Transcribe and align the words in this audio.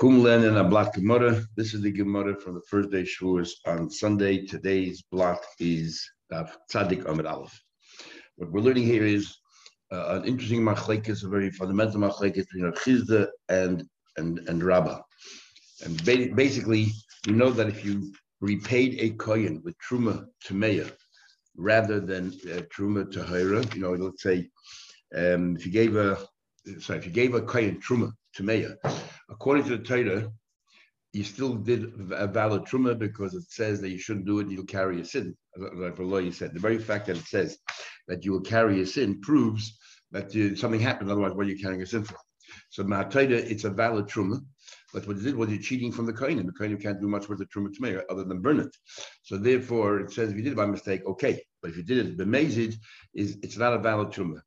Kumlen 0.00 0.48
and 0.48 0.56
a 0.56 0.64
block 0.64 0.94
Gemara. 0.94 1.42
This 1.58 1.74
is 1.74 1.82
the 1.82 1.92
Gemara 1.92 2.34
from 2.34 2.54
the 2.54 2.62
first 2.62 2.90
day 2.90 3.02
Shavuos 3.02 3.50
on 3.66 3.90
Sunday. 3.90 4.46
Today's 4.46 5.02
block 5.02 5.42
is 5.58 6.02
uh, 6.32 6.44
Tzadik 6.72 7.04
Amid 7.04 7.26
Aleph. 7.26 7.52
What 8.36 8.50
we're 8.50 8.62
learning 8.62 8.86
here 8.86 9.04
is 9.04 9.36
uh, 9.92 10.18
an 10.18 10.24
interesting 10.24 10.62
machlekes, 10.62 11.22
a 11.22 11.28
very 11.28 11.50
fundamental 11.50 12.00
machlekes 12.00 12.46
between 12.50 12.72
Chisda 12.72 13.28
and 13.50 13.84
and 14.16 14.38
and 14.48 14.62
Rabbah. 14.62 15.02
And 15.84 16.02
ba- 16.06 16.34
basically, 16.34 16.86
we 17.26 17.34
know 17.34 17.50
that 17.50 17.68
if 17.68 17.84
you 17.84 18.10
repaid 18.40 18.96
a 19.00 19.10
kohen 19.10 19.60
with 19.62 19.74
truma 19.86 20.24
to 20.46 20.54
meya 20.54 20.90
rather 21.58 22.00
than 22.00 22.28
uh, 22.50 22.62
truma 22.74 23.12
to 23.12 23.22
hira, 23.22 23.62
you 23.74 23.82
know, 23.82 23.92
let's 23.92 24.22
say 24.22 24.48
um, 25.14 25.56
if 25.56 25.66
you 25.66 25.72
gave 25.72 25.94
a 25.96 26.16
sorry, 26.78 27.00
if 27.00 27.04
you 27.04 27.12
gave 27.12 27.34
a 27.34 27.42
kohen 27.42 27.78
truma 27.82 28.10
to 28.32 28.42
meya 28.42 28.76
according 29.30 29.64
to 29.64 29.76
the 29.76 29.82
Torah, 29.82 30.30
you 31.12 31.24
still 31.24 31.54
did 31.54 31.92
a 32.12 32.26
valid 32.26 32.64
truma 32.64 32.96
because 32.98 33.34
it 33.34 33.44
says 33.50 33.80
that 33.80 33.90
you 33.90 33.98
shouldn't 33.98 34.26
do 34.26 34.38
it, 34.38 34.48
you'll 34.48 34.64
carry 34.64 35.00
a 35.00 35.04
sin. 35.04 35.36
Like 35.56 35.96
the 35.96 36.02
lawyer 36.02 36.30
said, 36.30 36.54
the 36.54 36.60
very 36.60 36.78
fact 36.78 37.06
that 37.06 37.16
it 37.16 37.26
says 37.26 37.58
that 38.06 38.24
you 38.24 38.32
will 38.32 38.42
carry 38.42 38.80
a 38.80 38.86
sin 38.86 39.20
proves 39.20 39.76
that 40.12 40.32
you, 40.34 40.54
something 40.54 40.80
happened. 40.80 41.10
Otherwise, 41.10 41.32
what 41.32 41.46
are 41.46 41.50
you 41.50 41.58
carrying 41.58 41.82
a 41.82 41.86
sin 41.86 42.04
for? 42.04 42.16
So 42.70 42.84
Mahatayda, 42.84 43.32
it's 43.32 43.64
a 43.64 43.70
valid 43.70 44.06
truma, 44.06 44.40
but 44.92 45.06
what 45.06 45.16
it 45.16 45.22
did 45.22 45.36
was 45.36 45.50
you're 45.50 45.60
cheating 45.60 45.92
from 45.92 46.06
the 46.06 46.12
kohen. 46.12 46.44
The 46.44 46.52
kohen 46.52 46.76
can't 46.76 47.00
do 47.00 47.08
much 47.08 47.28
with 47.28 47.38
the 47.38 47.46
truma 47.46 47.74
to 47.74 48.04
other 48.10 48.24
than 48.24 48.40
burn 48.40 48.60
it. 48.60 48.76
So 49.22 49.36
therefore, 49.36 50.00
it 50.00 50.12
says 50.12 50.30
if 50.30 50.36
you 50.36 50.42
did 50.42 50.52
it 50.52 50.56
by 50.56 50.66
mistake, 50.66 51.02
okay. 51.06 51.42
But 51.60 51.70
if 51.70 51.76
you 51.76 51.82
did 51.82 51.98
it 51.98 52.18
bemazid, 52.18 52.74
is 53.14 53.36
it's 53.42 53.56
not 53.56 53.74
a 53.74 53.78
valid 53.78 54.08
truma 54.08 54.40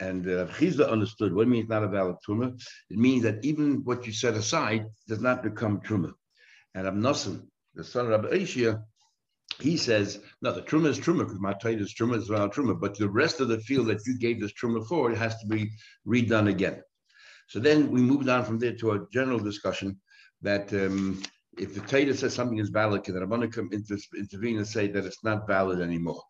and 0.00 0.28
uh, 0.28 0.46
understood 0.86 1.34
what 1.34 1.42
it 1.42 1.50
means 1.50 1.68
not 1.68 1.84
a 1.84 1.88
valid 1.88 2.16
truma. 2.26 2.60
It 2.90 2.98
means 2.98 3.22
that 3.22 3.44
even 3.44 3.84
what 3.84 4.06
you 4.06 4.12
set 4.12 4.34
aside 4.34 4.86
does 5.08 5.20
not 5.20 5.42
become 5.42 5.80
truma. 5.80 6.12
And 6.74 6.86
Abnasan, 6.86 7.46
the 7.74 7.84
son 7.84 8.06
of 8.06 8.10
Rabbi 8.10 8.44
he 9.58 9.76
says, 9.76 10.20
no, 10.40 10.52
the 10.52 10.62
truma 10.62 10.86
is 10.86 10.98
truma 10.98 11.18
because 11.24 11.40
my 11.40 11.52
title 11.52 11.82
is 11.82 11.94
truma 11.94 12.16
is 12.16 12.28
valid 12.28 12.52
truma, 12.52 12.78
but 12.80 12.96
the 12.96 13.08
rest 13.08 13.40
of 13.40 13.48
the 13.48 13.60
field 13.60 13.88
that 13.88 14.06
you 14.06 14.18
gave 14.18 14.40
this 14.40 14.52
truma 14.52 14.86
for, 14.86 15.10
it 15.10 15.18
has 15.18 15.38
to 15.40 15.46
be 15.46 15.70
redone 16.06 16.48
again. 16.48 16.82
So 17.48 17.58
then 17.58 17.90
we 17.90 18.00
moved 18.00 18.28
on 18.28 18.44
from 18.44 18.58
there 18.58 18.74
to 18.76 18.92
a 18.92 19.06
general 19.12 19.38
discussion 19.38 20.00
that 20.42 20.72
um, 20.72 21.20
if 21.58 21.74
the 21.74 21.80
Torah 21.80 22.14
says 22.14 22.32
something 22.32 22.58
is 22.58 22.70
valid, 22.70 23.04
can 23.04 23.14
the 23.14 23.20
Rabbanah 23.20 23.52
come 23.52 23.68
inter- 23.72 23.98
intervene 24.16 24.58
and 24.58 24.66
say 24.66 24.88
that 24.88 25.04
it's 25.04 25.24
not 25.24 25.46
valid 25.46 25.80
anymore? 25.80 26.22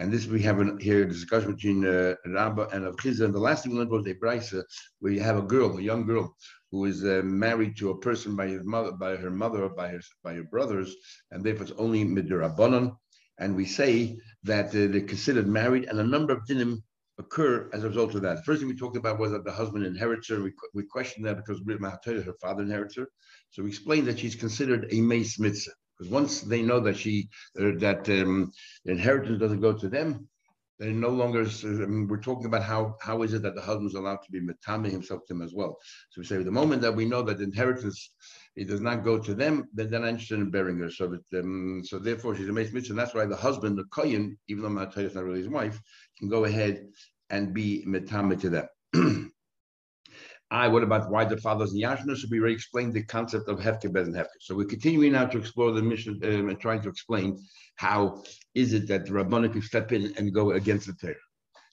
And 0.00 0.10
this 0.10 0.26
we 0.26 0.40
have 0.40 0.60
an, 0.60 0.78
here 0.80 1.02
a 1.02 1.06
discussion 1.06 1.54
between 1.54 1.86
uh, 1.86 2.14
Rabba 2.24 2.68
and 2.72 2.86
Avchiza. 2.86 3.26
And 3.26 3.34
the 3.34 3.38
last 3.38 3.62
thing 3.62 3.72
we 3.72 3.78
learned 3.78 3.90
was 3.90 4.06
a 4.06 4.14
brisa 4.14 4.64
where 5.00 5.12
you 5.12 5.20
have 5.20 5.36
a 5.36 5.42
girl, 5.42 5.76
a 5.76 5.82
young 5.82 6.06
girl, 6.06 6.34
who 6.70 6.86
is 6.86 7.04
uh, 7.04 7.20
married 7.22 7.76
to 7.76 7.90
a 7.90 7.98
person 7.98 8.34
by 8.34 8.46
his 8.46 8.64
mother, 8.64 8.92
by 8.92 9.16
her 9.16 9.30
mother, 9.30 9.68
by 9.68 9.88
her 9.88 10.00
by 10.24 10.32
her 10.32 10.44
brothers, 10.44 10.96
and 11.32 11.44
therefore 11.44 11.64
it's 11.64 11.78
only 11.78 12.02
midirabanan. 12.02 12.96
And 13.40 13.54
we 13.54 13.66
say 13.66 14.16
that 14.44 14.68
uh, 14.68 14.88
they're 14.90 15.02
considered 15.02 15.46
married, 15.46 15.84
and 15.84 16.00
a 16.00 16.12
number 16.14 16.32
of 16.32 16.46
dinim 16.48 16.82
occur 17.18 17.68
as 17.74 17.84
a 17.84 17.88
result 17.88 18.14
of 18.14 18.22
that. 18.22 18.38
The 18.38 18.42
first 18.44 18.60
thing 18.60 18.70
we 18.70 18.76
talked 18.76 18.96
about 18.96 19.18
was 19.18 19.32
that 19.32 19.44
the 19.44 19.52
husband 19.52 19.84
inherits 19.84 20.28
her. 20.30 20.42
We, 20.42 20.52
we 20.72 20.84
questioned 20.84 21.26
that 21.26 21.36
because 21.36 21.60
her 21.60 22.34
father 22.40 22.62
inherits 22.62 22.96
her. 22.96 23.06
So 23.50 23.62
we 23.62 23.68
explained 23.68 24.06
that 24.06 24.18
she's 24.18 24.34
considered 24.34 24.86
a 24.90 25.00
meis 25.02 25.38
mitzvah. 25.38 25.72
Because 26.00 26.12
once 26.12 26.40
they 26.40 26.62
know 26.62 26.80
that 26.80 26.96
she 26.96 27.28
uh, 27.60 27.72
that 27.76 28.08
um, 28.08 28.50
inheritance 28.86 29.38
doesn't 29.38 29.60
go 29.60 29.74
to 29.74 29.86
them, 29.86 30.26
they 30.78 30.94
no 30.94 31.10
longer. 31.10 31.44
Mean, 31.62 32.08
we're 32.08 32.22
talking 32.22 32.46
about 32.46 32.62
how 32.62 32.96
how 33.02 33.22
is 33.22 33.34
it 33.34 33.42
that 33.42 33.54
the 33.54 33.60
husband 33.60 33.90
is 33.90 33.94
allowed 33.94 34.22
to 34.22 34.32
be 34.32 34.40
metame 34.40 34.90
himself 34.90 35.26
to 35.26 35.34
them 35.34 35.42
as 35.42 35.52
well. 35.52 35.76
So 36.08 36.22
we 36.22 36.24
say 36.24 36.42
the 36.42 36.50
moment 36.50 36.80
that 36.80 36.96
we 36.96 37.04
know 37.04 37.20
that 37.24 37.42
inheritance 37.42 38.12
it 38.56 38.66
does 38.66 38.80
not 38.80 39.04
go 39.04 39.18
to 39.18 39.34
them, 39.34 39.68
then 39.74 39.90
they're 39.90 40.00
not 40.00 40.08
interested 40.08 40.38
in 40.38 40.50
bearing 40.50 40.78
her. 40.78 40.90
So 40.90 41.06
that 41.08 41.38
um, 41.38 41.82
so 41.84 41.98
therefore 41.98 42.34
she's 42.34 42.48
a 42.48 42.52
meis 42.52 42.72
mitzvah, 42.72 42.92
and 42.92 42.98
that's 42.98 43.14
why 43.14 43.26
the 43.26 43.36
husband, 43.36 43.76
the 43.76 43.84
kohen, 43.92 44.38
even 44.48 44.62
though 44.62 44.70
Matay 44.70 45.04
is 45.04 45.14
not 45.14 45.24
really 45.24 45.40
his 45.40 45.50
wife, 45.50 45.78
can 46.18 46.30
go 46.30 46.46
ahead 46.46 46.86
and 47.28 47.52
be 47.52 47.84
metame 47.86 48.40
to 48.40 48.48
them. 48.48 49.32
I, 50.52 50.66
what 50.66 50.82
about 50.82 51.10
why 51.10 51.24
the 51.24 51.36
fathers 51.36 51.72
in 51.74 51.80
Yashna? 51.80 52.16
So 52.16 52.26
we 52.30 52.40
already 52.40 52.54
explained 52.54 52.92
the 52.92 53.04
concept 53.04 53.48
of 53.48 53.60
Hefker, 53.60 53.92
Bez, 53.92 54.08
and 54.08 54.16
Hefker. 54.16 54.40
So 54.40 54.56
we're 54.56 54.66
continuing 54.66 55.12
now 55.12 55.26
to 55.26 55.38
explore 55.38 55.70
the 55.70 55.82
mission 55.82 56.20
um, 56.24 56.48
and 56.48 56.58
trying 56.58 56.82
to 56.82 56.88
explain 56.88 57.38
how 57.76 58.24
is 58.54 58.72
it 58.72 58.88
that 58.88 59.06
Rabbanic 59.06 59.52
can 59.52 59.62
step 59.62 59.92
in 59.92 60.12
and 60.16 60.34
go 60.34 60.50
against 60.52 60.86
the 60.88 60.94
Torah. 60.94 61.14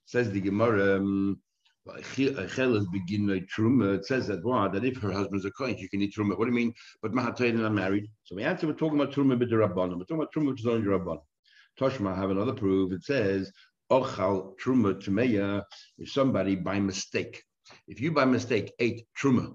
Says 0.06 0.32
the 0.32 0.40
Gemara, 0.40 0.98
um, 0.98 1.42
it 1.90 2.06
says 4.06 4.28
that 4.28 4.42
wow, 4.44 4.68
that 4.68 4.86
if 4.86 4.98
her 4.98 5.12
husband's 5.12 5.46
a 5.46 5.52
kohen, 5.52 5.78
she 5.78 5.88
can 5.88 6.02
eat 6.02 6.14
truma. 6.16 6.38
What 6.38 6.46
do 6.46 6.52
you 6.52 6.56
mean? 6.56 6.74
But 7.02 7.14
Mahatayin 7.14 7.60
are 7.66 7.70
married. 7.70 8.06
So 8.26 8.36
we 8.36 8.44
answer, 8.44 8.68
we're 8.68 8.74
talking 8.74 9.00
about 9.00 9.14
truma 9.14 9.40
with 9.40 9.50
the 9.50 9.56
rabbanon. 9.56 9.98
We're 9.98 10.04
talking 10.04 10.18
about 10.18 10.34
truma 10.34 10.50
which 10.52 10.62
is 10.62 10.68
only 10.68 10.84
the 10.84 10.92
rabbanon. 10.92 11.22
Toshma 11.80 12.16
have 12.16 12.30
another 12.30 12.54
proof. 12.54 12.92
It 12.92 13.04
says 13.04 13.52
ochal 13.92 14.54
truma 14.60 15.02
tumeya 15.02 15.64
if 15.98 16.12
somebody 16.12 16.56
by 16.56 16.80
mistake 16.80 17.44
if 17.88 18.00
you 18.00 18.12
by 18.12 18.26
mistake 18.26 18.74
ate 18.80 19.06
truma, 19.20 19.54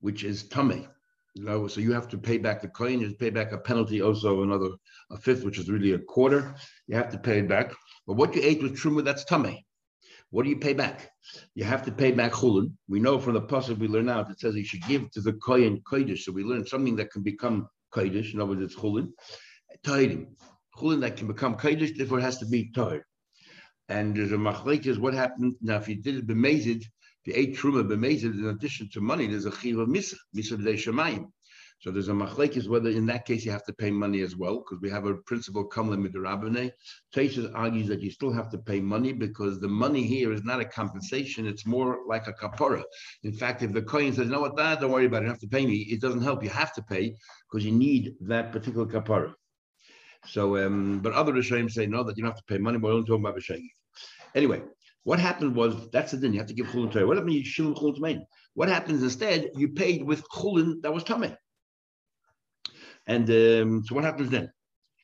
which 0.00 0.24
is 0.24 0.44
tamei, 0.44 0.86
you 1.34 1.44
know, 1.44 1.66
so 1.68 1.80
you 1.80 1.92
have 1.92 2.08
to 2.08 2.18
pay 2.18 2.38
back 2.38 2.62
the 2.62 2.68
coin, 2.68 3.00
you 3.00 3.06
have 3.06 3.12
to 3.12 3.18
pay 3.18 3.30
back 3.30 3.52
a 3.52 3.58
penalty 3.58 4.00
also 4.00 4.42
another 4.42 4.70
a 5.10 5.18
fifth, 5.18 5.44
which 5.44 5.58
is 5.58 5.70
really 5.70 5.92
a 5.92 5.98
quarter. 5.98 6.54
You 6.86 6.96
have 6.96 7.10
to 7.10 7.18
pay 7.18 7.40
it 7.40 7.48
back. 7.48 7.74
But 8.06 8.14
what 8.14 8.34
you 8.34 8.40
ate 8.42 8.62
with 8.62 8.80
truma, 8.80 9.04
that's 9.04 9.24
tamei. 9.24 9.62
What 10.30 10.44
do 10.44 10.50
you 10.50 10.58
pay 10.58 10.72
back? 10.72 11.10
You 11.54 11.64
have 11.64 11.84
to 11.84 11.92
pay 11.92 12.10
back 12.12 12.32
chulin. 12.32 12.72
We 12.88 13.00
know 13.00 13.18
from 13.18 13.34
the 13.34 13.42
pasuk 13.42 13.78
we 13.78 13.86
learn 13.86 14.08
out 14.08 14.30
it 14.30 14.40
says 14.40 14.56
you 14.56 14.64
should 14.64 14.82
give 14.86 15.10
to 15.12 15.20
the 15.20 15.34
kohen 15.34 15.82
kodesh. 15.82 16.20
So 16.20 16.32
we 16.32 16.42
learn 16.42 16.66
something 16.66 16.96
that 16.96 17.12
can 17.12 17.22
become 17.22 17.68
kodesh. 17.94 18.34
In 18.34 18.40
other 18.40 18.50
words, 18.50 18.62
it's 18.62 18.74
chulin. 18.74 19.12
Taidim. 19.84 20.26
Chulin 20.76 21.00
that 21.02 21.16
can 21.16 21.26
become 21.26 21.54
kodesh, 21.56 21.96
therefore 21.96 22.18
it 22.18 22.22
has 22.22 22.38
to 22.38 22.46
be 22.46 22.70
tired. 22.72 23.04
And 23.88 24.16
there's 24.16 24.32
a 24.32 24.36
machlek 24.36 24.86
is 24.86 24.98
what 24.98 25.14
happened 25.14 25.54
now 25.60 25.76
if 25.76 25.88
you 25.88 25.96
did 25.96 26.16
it 26.16 26.26
bemazed, 26.26 26.84
the 27.26 27.34
eight 27.34 27.56
truma 27.56 27.82
b'mezid, 27.86 28.38
in 28.38 28.46
addition 28.46 28.88
to 28.92 29.00
money, 29.00 29.26
there's 29.26 29.44
a 29.44 29.54
chiv 29.54 29.78
of 29.78 29.88
misa, 29.88 30.14
misa 30.34 30.56
shemayim. 30.56 31.26
So 31.80 31.90
there's 31.90 32.08
a 32.08 32.12
machlekes 32.12 32.68
whether 32.68 32.88
in 32.88 33.04
that 33.06 33.26
case 33.26 33.44
you 33.44 33.50
have 33.50 33.64
to 33.64 33.72
pay 33.72 33.90
money 33.90 34.22
as 34.22 34.34
well, 34.34 34.58
because 34.58 34.80
we 34.80 34.88
have 34.88 35.04
a 35.04 35.16
principle 35.26 35.68
kamla 35.68 35.96
midrabane. 35.98 36.70
Teisha 37.14 37.52
argues 37.54 37.86
that 37.88 38.00
you 38.00 38.10
still 38.10 38.32
have 38.32 38.48
to 38.50 38.58
pay 38.58 38.80
money 38.80 39.12
because 39.12 39.60
the 39.60 39.68
money 39.68 40.04
here 40.04 40.32
is 40.32 40.42
not 40.42 40.60
a 40.60 40.64
compensation; 40.64 41.46
it's 41.46 41.66
more 41.66 41.98
like 42.06 42.28
a 42.28 42.32
kapara. 42.32 42.82
In 43.24 43.32
fact, 43.32 43.62
if 43.62 43.72
the 43.72 43.82
coin 43.82 44.14
says, 44.14 44.28
"No, 44.28 44.40
what? 44.40 44.56
That 44.56 44.80
don't 44.80 44.90
worry 44.90 45.06
about 45.06 45.22
it. 45.22 45.26
You 45.26 45.30
have 45.32 45.40
to 45.40 45.48
pay 45.48 45.66
me," 45.66 45.76
it 45.90 46.00
doesn't 46.00 46.22
help. 46.22 46.42
You 46.42 46.50
have 46.50 46.72
to 46.74 46.82
pay 46.82 47.14
because 47.50 47.66
you 47.66 47.72
need 47.72 48.14
that 48.22 48.52
particular 48.52 48.86
kapara. 48.86 49.34
So, 50.24 50.56
um, 50.64 51.00
but 51.00 51.12
other 51.12 51.32
Rishonim 51.32 51.70
say 51.70 51.86
no, 51.86 52.02
that 52.04 52.16
you 52.16 52.22
don't 52.22 52.32
have 52.32 52.38
to 52.38 52.52
pay 52.52 52.58
money. 52.58 52.78
We're 52.78 52.92
only 52.92 53.06
talking 53.06 53.24
about 53.24 53.36
B'shegi. 53.36 53.68
Anyway, 54.34 54.62
what 55.06 55.20
happened 55.20 55.54
was 55.54 55.88
that's 55.92 56.10
the 56.10 56.16
din. 56.16 56.32
You 56.32 56.40
have 56.40 56.48
to 56.48 56.52
give 56.52 56.66
chulin 56.66 56.90
to 56.90 57.06
What 57.06 57.16
happened? 57.16 57.34
You 57.34 57.44
shilum 57.44 57.76
chulin 57.76 57.94
to 57.94 58.26
What 58.54 58.68
happens 58.68 59.04
instead? 59.04 59.50
You 59.54 59.68
paid 59.68 60.02
with 60.02 60.28
chulin 60.30 60.82
that 60.82 60.92
was 60.92 61.04
tamei. 61.04 61.36
And 63.06 63.30
um, 63.30 63.84
so 63.84 63.94
what 63.94 64.02
happens 64.02 64.30
then? 64.30 64.50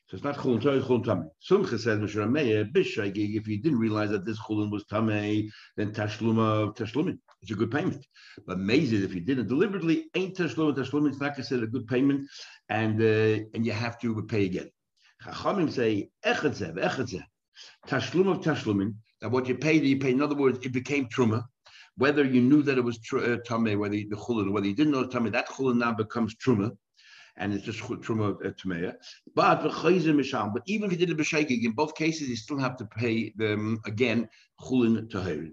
So 0.09 0.17
it's 0.17 0.25
not 0.25 0.39
chulin 0.39 0.61
to 0.63 0.71
it's 0.71 0.89
chulin 0.89 1.05
tamei. 1.05 1.29
Sumcha 1.49 1.79
says 1.79 2.01
bishagig. 2.01 3.37
If 3.37 3.47
you 3.47 3.63
didn't 3.63 3.79
realize 3.79 4.11
that 4.11 4.27
this 4.27 4.41
chulin 4.41 4.73
was 4.73 4.85
tamei, 4.87 5.49
then 5.77 5.93
tashluma 5.93 6.77
tashlumin. 6.77 7.19
It's 7.41 7.53
a 7.53 7.55
good 7.55 7.71
payment. 7.71 8.05
But 8.45 8.59
mazid, 8.59 9.05
if 9.05 9.15
you 9.15 9.21
didn't 9.21 9.47
deliberately, 9.47 10.11
ain't 10.17 10.37
tashluma 10.37 10.75
tashlumin. 10.77 11.11
It's 11.11 11.21
not 11.21 11.37
considered 11.37 11.69
a 11.69 11.71
good 11.71 11.87
payment, 11.87 12.29
and 12.69 13.01
uh, 13.01 13.45
and 13.55 13.65
you 13.65 13.71
have 13.71 14.01
to 14.01 14.21
pay 14.25 14.47
again. 14.47 14.69
Chachamim 15.25 15.71
say 15.71 16.11
echadzev 16.27 16.75
echadzev. 16.75 17.23
Tashlum 17.87 18.29
of 18.33 18.39
tashlumin 18.41 18.95
that 19.22 19.31
what 19.31 19.47
you 19.47 19.55
paid, 19.55 19.84
you 19.84 19.99
paid. 19.99 20.15
In 20.15 20.21
other 20.21 20.34
words, 20.34 20.59
it 20.66 20.72
became 20.72 21.06
truma. 21.06 21.44
Whether 21.97 22.25
you 22.25 22.41
knew 22.41 22.62
that 22.65 22.77
it 22.77 22.84
was 22.84 22.99
tr- 22.99 23.19
uh, 23.19 23.37
tameh, 23.49 23.78
whether 23.78 23.94
the 23.94 24.16
chulin, 24.16 24.50
whether 24.50 24.66
you 24.66 24.75
didn't 24.75 24.93
know 24.93 25.06
tameh, 25.06 25.33
that 25.33 25.49
chulin 25.49 25.77
now 25.77 25.93
becomes 25.93 26.34
truma, 26.34 26.72
and 27.36 27.54
it's 27.54 27.65
just 27.65 27.78
truma 27.78 28.34
uh. 28.45 28.92
But 29.34 29.63
but 29.63 30.63
even 30.66 30.91
if 30.91 30.92
you 30.92 31.07
did 31.07 31.10
it 31.10 31.16
b'shaygig, 31.16 31.65
in 31.65 31.72
both 31.72 31.95
cases 31.95 32.28
you 32.28 32.36
still 32.36 32.59
have 32.59 32.77
to 32.78 32.84
pay 32.84 33.33
them 33.36 33.80
again 33.86 34.28
chulin 34.60 35.09
tahirin. 35.09 35.53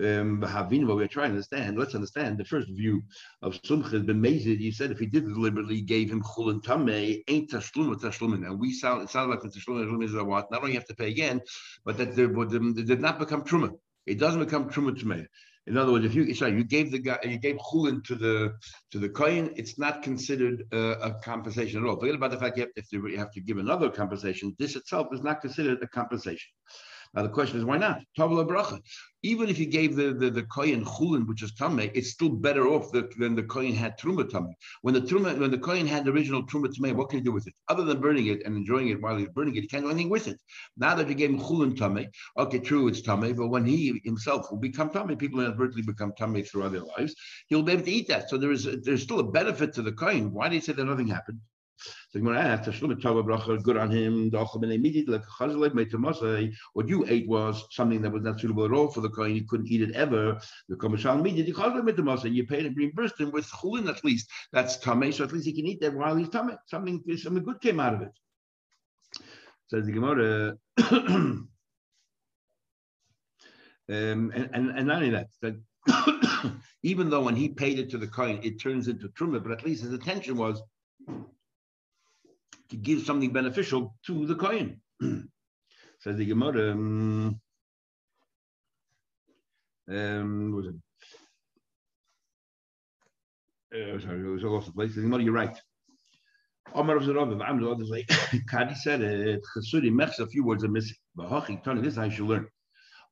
Um, 0.00 0.40
what 0.40 0.96
we're 0.96 1.06
trying 1.06 1.30
to 1.30 1.34
understand, 1.34 1.78
let's 1.78 1.94
understand 1.94 2.38
the 2.38 2.46
first 2.46 2.68
view 2.68 3.02
of 3.42 3.58
has 3.62 4.02
been 4.02 4.20
made. 4.20 4.40
He 4.40 4.70
said 4.70 4.90
if 4.90 4.98
he 4.98 5.06
did 5.06 5.26
deliberately 5.26 5.82
gave 5.82 6.10
him 6.10 6.22
chulin 6.22 6.62
tamei, 6.62 7.22
ain't 7.28 7.50
tashlum 7.50 7.94
tashlumin. 7.96 8.46
And 8.46 8.58
we 8.58 8.72
sound 8.72 9.02
it 9.02 9.10
sounded 9.10 9.34
like 9.34 9.42
the 9.42 9.50
tashlum 9.50 10.02
is 10.02 10.14
a 10.14 10.24
what 10.24 10.50
not 10.50 10.62
only 10.62 10.72
you 10.72 10.78
have 10.78 10.88
to 10.88 10.94
pay 10.94 11.10
again, 11.10 11.42
but 11.84 11.98
that 11.98 12.16
they, 12.16 12.24
they 12.24 12.82
did 12.82 13.00
not 13.02 13.18
become 13.18 13.42
truma. 13.42 13.70
It 14.06 14.18
doesn't 14.18 14.42
become 14.42 14.70
truma 14.70 14.98
tamei. 14.98 15.26
In 15.66 15.76
other 15.76 15.92
words, 15.92 16.06
if 16.06 16.14
you 16.14 16.34
sorry, 16.34 16.52
you 16.52 16.64
gave 16.64 16.90
the 16.90 16.98
guy 16.98 17.18
you 17.24 17.38
gave 17.38 17.58
chulin 17.58 18.02
to 18.04 18.14
the 18.14 18.54
to 18.92 18.98
the 18.98 19.10
coin, 19.10 19.52
it's 19.56 19.78
not 19.78 20.02
considered 20.02 20.64
uh, 20.72 20.96
a 21.00 21.14
compensation 21.22 21.82
at 21.82 21.88
all. 21.88 22.00
Forget 22.00 22.14
about 22.14 22.30
the 22.30 22.38
fact 22.38 22.56
you 22.56 22.62
have, 22.62 22.70
if 22.76 22.90
you 22.90 23.18
have 23.18 23.30
to 23.32 23.40
give 23.42 23.58
another 23.58 23.90
compensation. 23.90 24.56
This 24.58 24.74
itself 24.74 25.08
is 25.12 25.22
not 25.22 25.42
considered 25.42 25.82
a 25.82 25.86
compensation. 25.86 26.50
Now 27.14 27.22
the 27.22 27.28
question 27.28 27.58
is, 27.58 27.64
why 27.64 27.76
not? 27.76 28.00
Tavla 28.18 28.46
bracha. 28.46 28.80
Even 29.22 29.50
if 29.50 29.58
you 29.58 29.66
gave 29.66 29.96
the 29.96 30.14
the, 30.14 30.30
the 30.30 30.42
chulin, 30.44 31.26
which 31.26 31.42
is 31.42 31.52
tamei, 31.52 31.90
it's 31.94 32.10
still 32.10 32.30
better 32.30 32.66
off 32.66 32.90
than 32.90 33.34
the 33.34 33.42
kohen 33.42 33.74
had 33.74 33.98
truma 33.98 34.24
tamei. 34.24 34.54
When 34.80 34.94
the 34.94 35.02
truma, 35.02 35.38
when 35.38 35.50
the 35.50 35.58
kohen 35.58 35.86
had 35.86 36.06
the 36.06 36.10
original 36.10 36.46
truma 36.46 36.68
tamei, 36.68 36.94
what 36.94 37.10
can 37.10 37.18
you 37.18 37.24
do 37.24 37.32
with 37.32 37.46
it 37.46 37.54
other 37.68 37.84
than 37.84 38.00
burning 38.00 38.26
it 38.28 38.42
and 38.46 38.56
enjoying 38.56 38.88
it 38.88 39.00
while 39.02 39.16
he's 39.16 39.28
burning 39.28 39.54
it? 39.56 39.60
He 39.60 39.68
can't 39.68 39.84
do 39.84 39.90
anything 39.90 40.08
with 40.08 40.26
it. 40.26 40.40
Now 40.78 40.94
that 40.94 41.08
you 41.08 41.14
gave 41.14 41.30
him 41.30 41.38
chulin 41.38 41.76
tamei, 41.76 42.08
okay, 42.38 42.58
true, 42.58 42.88
it's 42.88 43.02
tamei, 43.02 43.36
but 43.36 43.48
when 43.48 43.66
he 43.66 44.00
himself 44.04 44.50
will 44.50 44.58
become 44.58 44.88
tamei, 44.88 45.18
people 45.18 45.40
inadvertently 45.40 45.82
become 45.82 46.12
tamei 46.18 46.48
throughout 46.48 46.72
their 46.72 46.82
lives. 46.82 47.14
He'll 47.48 47.62
be 47.62 47.72
able 47.72 47.84
to 47.84 47.90
eat 47.90 48.08
that. 48.08 48.30
So 48.30 48.38
there 48.38 48.52
is 48.52 48.66
there's 48.82 49.02
still 49.02 49.20
a 49.20 49.30
benefit 49.30 49.74
to 49.74 49.82
the 49.82 49.92
kohen. 49.92 50.32
Why 50.32 50.48
do 50.48 50.54
you 50.54 50.62
say 50.62 50.72
that 50.72 50.84
nothing 50.84 51.08
happened? 51.08 51.40
So 52.10 52.18
Gemara 52.18 52.40
asked, 52.40 52.68
"Tashlum 52.68 53.00
tava 53.00 53.22
bracha 53.22 53.62
good 53.62 53.76
on 53.76 53.90
him." 53.90 54.30
Immediately. 54.32 55.20
What 56.74 56.88
you 56.88 57.06
ate 57.08 57.28
was 57.28 57.64
something 57.70 58.02
that 58.02 58.12
was 58.12 58.22
not 58.22 58.40
suitable 58.40 58.64
at 58.64 58.72
all 58.72 58.88
for 58.88 59.00
the 59.00 59.08
kohen. 59.08 59.34
You 59.34 59.44
couldn't 59.44 59.68
eat 59.68 59.82
it 59.82 59.92
ever. 59.92 60.40
The 60.68 60.76
komishal 60.76 61.18
immediately. 61.20 62.30
You 62.30 62.46
paid 62.46 62.66
him 62.66 62.74
reimbursed 62.74 63.18
him 63.20 63.30
with 63.30 63.46
chulin 63.46 63.88
at 63.88 64.04
least. 64.04 64.30
That's 64.52 64.76
tamei, 64.78 65.12
so 65.12 65.24
at 65.24 65.32
least 65.32 65.46
he 65.46 65.52
can 65.52 65.66
eat 65.66 65.80
that 65.80 65.94
while 65.94 66.16
he's 66.16 66.28
tamei. 66.28 66.58
Something 66.66 67.02
something 67.16 67.44
good 67.44 67.60
came 67.60 67.80
out 67.80 67.94
of 67.94 68.02
it. 68.02 68.12
Says 69.68 69.86
the 69.86 69.92
Gemara. 69.92 70.56
um, 70.78 71.48
and, 73.88 74.50
and, 74.52 74.70
and 74.70 74.86
not 74.86 75.02
only 75.02 75.10
that, 75.10 75.28
that 75.40 75.56
even 76.82 77.10
though 77.10 77.22
when 77.22 77.36
he 77.36 77.48
paid 77.48 77.78
it 77.78 77.90
to 77.90 77.98
the 77.98 78.06
coin, 78.06 78.40
it 78.42 78.60
turns 78.60 78.88
into 78.88 79.08
truma, 79.08 79.42
but 79.42 79.52
at 79.52 79.64
least 79.64 79.82
his 79.82 79.92
intention 79.92 80.36
was 80.36 80.62
to 82.72 82.76
give 82.78 83.02
something 83.02 83.32
beneficial 83.32 83.94
to 84.06 84.26
the 84.26 84.34
coin. 84.34 84.80
Says 86.00 86.16
the 86.16 86.26
Gemara. 86.26 86.72
Um, 86.72 87.40
um, 89.88 90.52
was 90.52 90.66
it? 90.66 90.74
Uh, 93.74 94.00
sorry, 94.00 94.20
it 94.20 94.24
was 94.24 94.44
all 94.44 94.56
off 94.56 94.66
the 94.66 94.72
place. 94.72 94.94
The 94.94 95.02
Gemara, 95.02 95.22
you're 95.22 95.32
right. 95.32 95.56
Omar 96.74 96.96
of 96.96 97.06
the 97.06 97.14
Rav, 97.14 97.40
I'm 97.42 97.60
the 97.60 97.70
others 97.70 97.90
like 97.90 98.08
Kadi 98.50 98.74
said 98.74 99.02
it. 99.02 99.42
Chasudi 99.54 99.92
mechs, 99.92 100.18
a 100.18 100.26
few 100.26 100.44
words 100.44 100.64
are 100.64 100.68
missing. 100.68 100.96
But 101.14 101.28
Hachi, 101.28 101.62
Tony, 101.62 101.82
this 101.82 101.98
I 101.98 102.08
should 102.08 102.26
learn. 102.26 102.48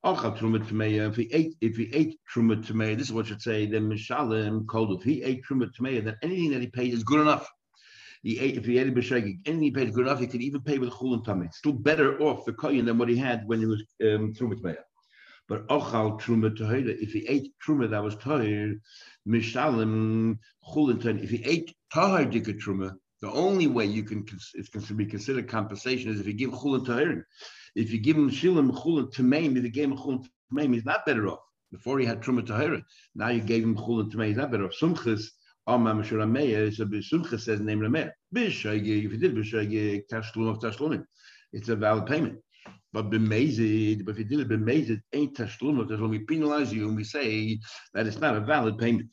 If 0.02 1.16
he 1.16 1.28
ate, 1.32 1.54
if 1.60 1.76
he 1.76 1.90
ate 1.92 2.18
truma 2.34 2.64
tameya, 2.64 2.96
this 2.96 3.08
is 3.08 3.12
what 3.12 3.26
should 3.26 3.42
say. 3.42 3.66
Then 3.66 3.90
mishalim 3.90 4.66
called. 4.66 4.98
If 4.98 5.04
he 5.04 5.22
ate 5.22 5.42
truma 5.44 5.68
tameya, 5.78 6.02
then 6.02 6.16
anything 6.22 6.52
that 6.52 6.62
he 6.62 6.68
paid 6.68 6.94
is 6.94 7.04
good 7.04 7.20
enough. 7.20 7.46
He 8.22 8.38
ate 8.38 8.56
if 8.58 8.66
he 8.66 8.78
ate 8.78 8.94
b'shegig, 8.94 9.40
and 9.46 9.62
he 9.62 9.70
paid 9.70 9.94
good 9.94 10.06
enough. 10.06 10.20
He 10.20 10.26
could 10.26 10.42
even 10.42 10.60
pay 10.60 10.78
with 10.78 10.90
chul 10.90 11.14
and 11.14 11.24
tamei. 11.24 11.52
Still 11.54 11.72
better 11.72 12.20
off 12.20 12.44
the 12.44 12.52
koyin 12.52 12.84
than 12.84 12.98
what 12.98 13.08
he 13.08 13.16
had 13.16 13.46
when 13.46 13.60
he 13.60 13.66
was 13.66 13.82
um, 14.02 14.34
truma 14.34 14.60
tameya. 14.60 14.82
But 15.48 15.66
ochal 15.68 16.20
truma 16.20 16.56
tahira, 16.56 16.96
if 17.00 17.12
he 17.12 17.26
ate 17.26 17.54
truma 17.66 17.90
that 17.90 18.04
was 18.04 18.16
tahir, 18.16 18.74
mishalim 19.26 20.36
and 20.76 21.20
If 21.20 21.30
he 21.30 21.42
ate 21.44 21.74
tahir 21.92 22.26
dika 22.26 22.60
truma, 22.60 22.94
the 23.20 23.32
only 23.32 23.66
way 23.66 23.86
you 23.86 24.02
can 24.02 24.26
it's 24.54 24.68
considered 24.68 24.98
be 24.98 25.06
considered 25.06 25.48
compensation 25.48 26.10
is 26.10 26.20
if 26.20 26.26
you 26.26 26.34
give 26.34 26.50
chul 26.50 26.76
and 26.76 26.86
tahirin. 26.86 27.24
If 27.74 27.90
you 27.90 28.00
give 28.00 28.16
him 28.16 28.30
shilim 28.30 28.70
chul 28.70 28.98
and 28.98 29.08
tameim, 29.08 29.56
if 29.56 29.64
you 29.64 29.70
gave 29.70 29.90
him 29.90 29.96
chul 29.96 30.12
and 30.12 30.28
tameim, 30.52 30.74
he's 30.74 30.84
not 30.84 31.06
better 31.06 31.26
off. 31.26 31.40
Before 31.72 31.98
he 31.98 32.06
had 32.06 32.20
truma 32.22 32.46
tahira, 32.46 32.82
now 33.14 33.28
you 33.28 33.40
gave 33.40 33.64
him 33.64 33.76
chul 33.76 34.00
and 34.00 34.12
tameim, 34.12 34.28
he's 34.28 34.36
not 34.36 34.50
better 34.50 34.66
off. 34.66 34.74
Sumchis 35.68 35.74
Amma 35.74 35.94
Mashur 35.94 36.22
Ameya, 36.22 36.74
so 36.74 36.84
B'Sumcha 36.84 37.40
says 37.40 37.60
name 37.60 37.80
Rameya. 37.80 38.10
B'Shagi, 38.34 39.04
if 39.04 39.12
you 39.12 39.18
did 39.18 39.34
B'Shagi, 39.34 40.02
Tashlum 40.10 40.50
of 40.50 40.58
Tashlumin, 40.58 41.04
it's 41.52 41.68
a 41.68 41.76
valid 41.76 42.06
payment. 42.06 42.38
But 42.92 43.10
b'mezid, 43.10 44.04
but 44.04 44.12
if 44.12 44.18
you 44.18 44.24
did 44.24 44.40
it 44.40 44.48
b'mezid, 44.48 45.00
ain't 45.12 45.36
tashlum 45.36 45.80
of 45.80 45.86
tashlum. 45.86 46.10
We 46.10 46.20
penalize 46.20 46.72
you 46.72 46.88
and 46.88 46.96
we 46.96 47.04
say 47.04 47.58
that 47.94 48.06
it's 48.06 48.18
not 48.18 48.36
a 48.36 48.40
valid 48.40 48.78
payment. 48.78 49.08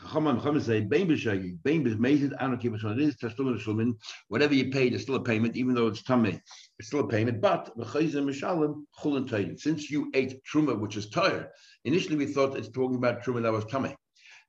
Chacham 0.00 0.36
Chacham 0.36 0.60
say 0.60 0.82
bein 0.82 1.08
b'shagi, 1.08 1.60
bein 1.64 1.84
b'mezid. 1.84 2.32
I 2.38 2.46
don't 2.46 2.58
care 2.62 2.70
which 2.70 2.84
one 2.84 2.98
it 2.98 3.02
is. 3.02 3.16
Tashlum 3.16 3.58
tashlum. 3.58 3.94
Whatever 4.28 4.54
you 4.54 4.70
paid 4.70 4.94
is 4.94 5.02
still 5.02 5.16
a 5.16 5.22
payment, 5.22 5.56
even 5.56 5.74
though 5.74 5.88
it's 5.88 6.02
tamei. 6.02 6.40
It's 6.78 6.88
still 6.88 7.00
a 7.00 7.08
payment. 7.08 7.40
But 7.40 7.76
v'chayzim 7.76 8.24
mishalim 8.24 8.84
chulin 9.02 9.58
Since 9.58 9.90
you 9.90 10.10
ate 10.14 10.40
truma, 10.44 10.78
which 10.78 10.96
is 10.96 11.10
tire, 11.10 11.50
initially 11.84 12.16
we 12.16 12.26
thought 12.26 12.56
it's 12.56 12.70
talking 12.70 12.96
about 12.96 13.24
truma 13.24 13.42
that 13.42 13.52
was 13.52 13.64
tamei 13.64 13.96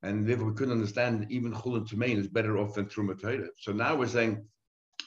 and 0.04 0.28
therefore 0.28 0.48
we 0.48 0.54
couldn't 0.54 0.74
understand 0.74 1.26
even 1.30 1.54
chulin 1.54 1.88
tumein 1.88 2.18
is 2.18 2.28
better 2.28 2.58
off 2.58 2.76
than 2.76 2.86
truma 2.86 3.20
Torah. 3.20 3.48
So 3.60 3.72
now 3.72 3.96
we're 3.96 4.08
saying, 4.08 4.46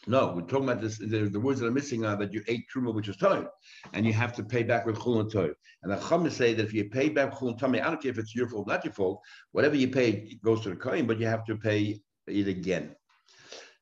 no, 0.06 0.32
we're 0.34 0.42
talking 0.42 0.68
about 0.68 0.80
this. 0.80 0.98
The, 0.98 1.28
the 1.30 1.38
words 1.38 1.60
that 1.60 1.66
are 1.66 1.72
missing 1.72 2.04
are 2.04 2.16
that 2.16 2.32
you 2.32 2.42
ate 2.48 2.64
truma, 2.74 2.92
which 2.92 3.08
is 3.08 3.16
Torah, 3.16 3.48
and 3.92 4.04
you 4.04 4.12
have 4.12 4.32
to 4.34 4.42
pay 4.42 4.62
back 4.62 4.84
with 4.84 4.98
chulin 4.98 5.30
Torah. 5.30 5.54
And 5.82 5.92
the 5.92 5.96
Chacham 5.96 6.28
say 6.30 6.54
that 6.54 6.64
if 6.64 6.74
you 6.74 6.90
pay 6.90 7.08
back 7.08 7.34
chulin 7.34 7.58
tamei, 7.58 7.80
I 7.80 7.86
don't 7.86 8.02
care 8.02 8.10
if 8.10 8.18
it's 8.18 8.34
your 8.34 8.48
fault, 8.48 8.66
not 8.66 8.84
your 8.84 8.92
fault. 8.92 9.20
Whatever 9.52 9.76
you 9.76 9.88
pay 9.88 10.38
goes 10.44 10.62
to 10.62 10.70
the 10.70 10.76
coin, 10.76 11.06
but 11.06 11.20
you 11.20 11.26
have 11.26 11.44
to 11.46 11.56
pay 11.56 12.00
it 12.26 12.48
again. 12.48 12.96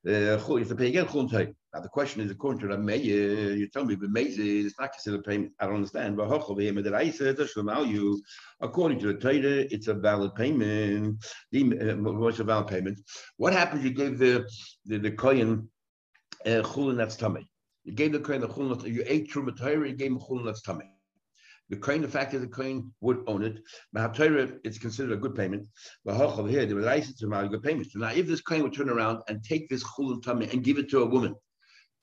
Uh, 0.07 0.11
you 0.11 0.57
have 0.57 0.69
to 0.69 0.77
pay 0.77 0.89
again 0.89 1.07
chulin 1.07 1.31
Torah. 1.31 1.49
Now 1.73 1.81
the 1.81 1.89
question 1.89 2.21
is, 2.21 2.33
according 2.33 2.61
to 2.63 2.69
the 2.69 2.79
Meir, 2.79 3.55
you 3.55 3.69
tell 3.69 3.85
me, 3.85 3.95
but 3.95 4.11
Meir 4.11 4.27
it's 4.29 4.75
not 4.81 4.93
considered 4.93 5.23
payment. 5.23 5.53
I 5.61 5.67
don't 5.67 5.77
understand. 5.77 6.17
But 6.17 6.25
according 6.25 6.75
to 8.99 9.07
the 9.07 9.15
Torah, 9.15 9.67
it's 9.71 9.87
a 9.87 9.95
valid 9.95 10.35
payment. 10.35 11.25
The, 11.53 11.63
uh, 11.63 11.95
what's 12.13 12.41
a 12.41 12.45
valid 12.45 12.67
payment? 12.67 13.01
What 13.37 13.53
happens? 13.53 13.85
You 13.85 13.91
gave 13.91 14.19
the 14.19 14.45
the, 14.85 14.99
the 14.99 15.13
kohen 15.13 15.69
uh, 16.45 16.63
chulin 16.63 16.97
that's 16.97 17.17
tamei. 17.17 17.47
You 17.85 17.93
gave 17.93 18.13
the 18.13 18.21
kohen 18.21 18.41
the 18.41 18.49
chulin. 18.49 18.93
You 18.93 19.05
ate 19.07 19.31
truma 19.31 19.57
Torah. 19.57 19.89
You 19.89 19.95
gave 19.95 20.11
him 20.11 20.19
chulin 20.19 20.47
that's 20.47 20.63
tamei. 20.63 20.89
The 21.69 21.77
coin, 21.77 22.03
the 22.03 22.09
fact 22.09 22.33
that 22.33 22.41
the 22.41 22.49
coin 22.49 22.91
would 23.01 23.23
own 23.29 23.45
it, 23.45 23.63
Mahatayra, 23.97 24.59
it's 24.65 24.77
considered 24.77 25.13
a 25.13 25.17
good 25.17 25.37
payment. 25.37 25.69
But 26.05 26.17
here, 26.49 26.67
the 26.67 26.75
license 26.75 27.21
to 27.21 27.33
a 27.33 27.49
good 27.49 27.63
payment. 27.63 27.93
So 27.93 28.01
now, 28.01 28.11
if 28.11 28.27
this 28.27 28.41
coin 28.41 28.65
would 28.65 28.75
turn 28.75 28.91
around 28.91 29.23
and 29.29 29.41
take 29.45 29.69
this 29.69 29.85
chulun 29.85 30.21
tamei 30.21 30.53
and 30.53 30.65
give 30.65 30.79
it 30.79 30.91
to 30.91 31.03
a 31.03 31.07
woman, 31.07 31.37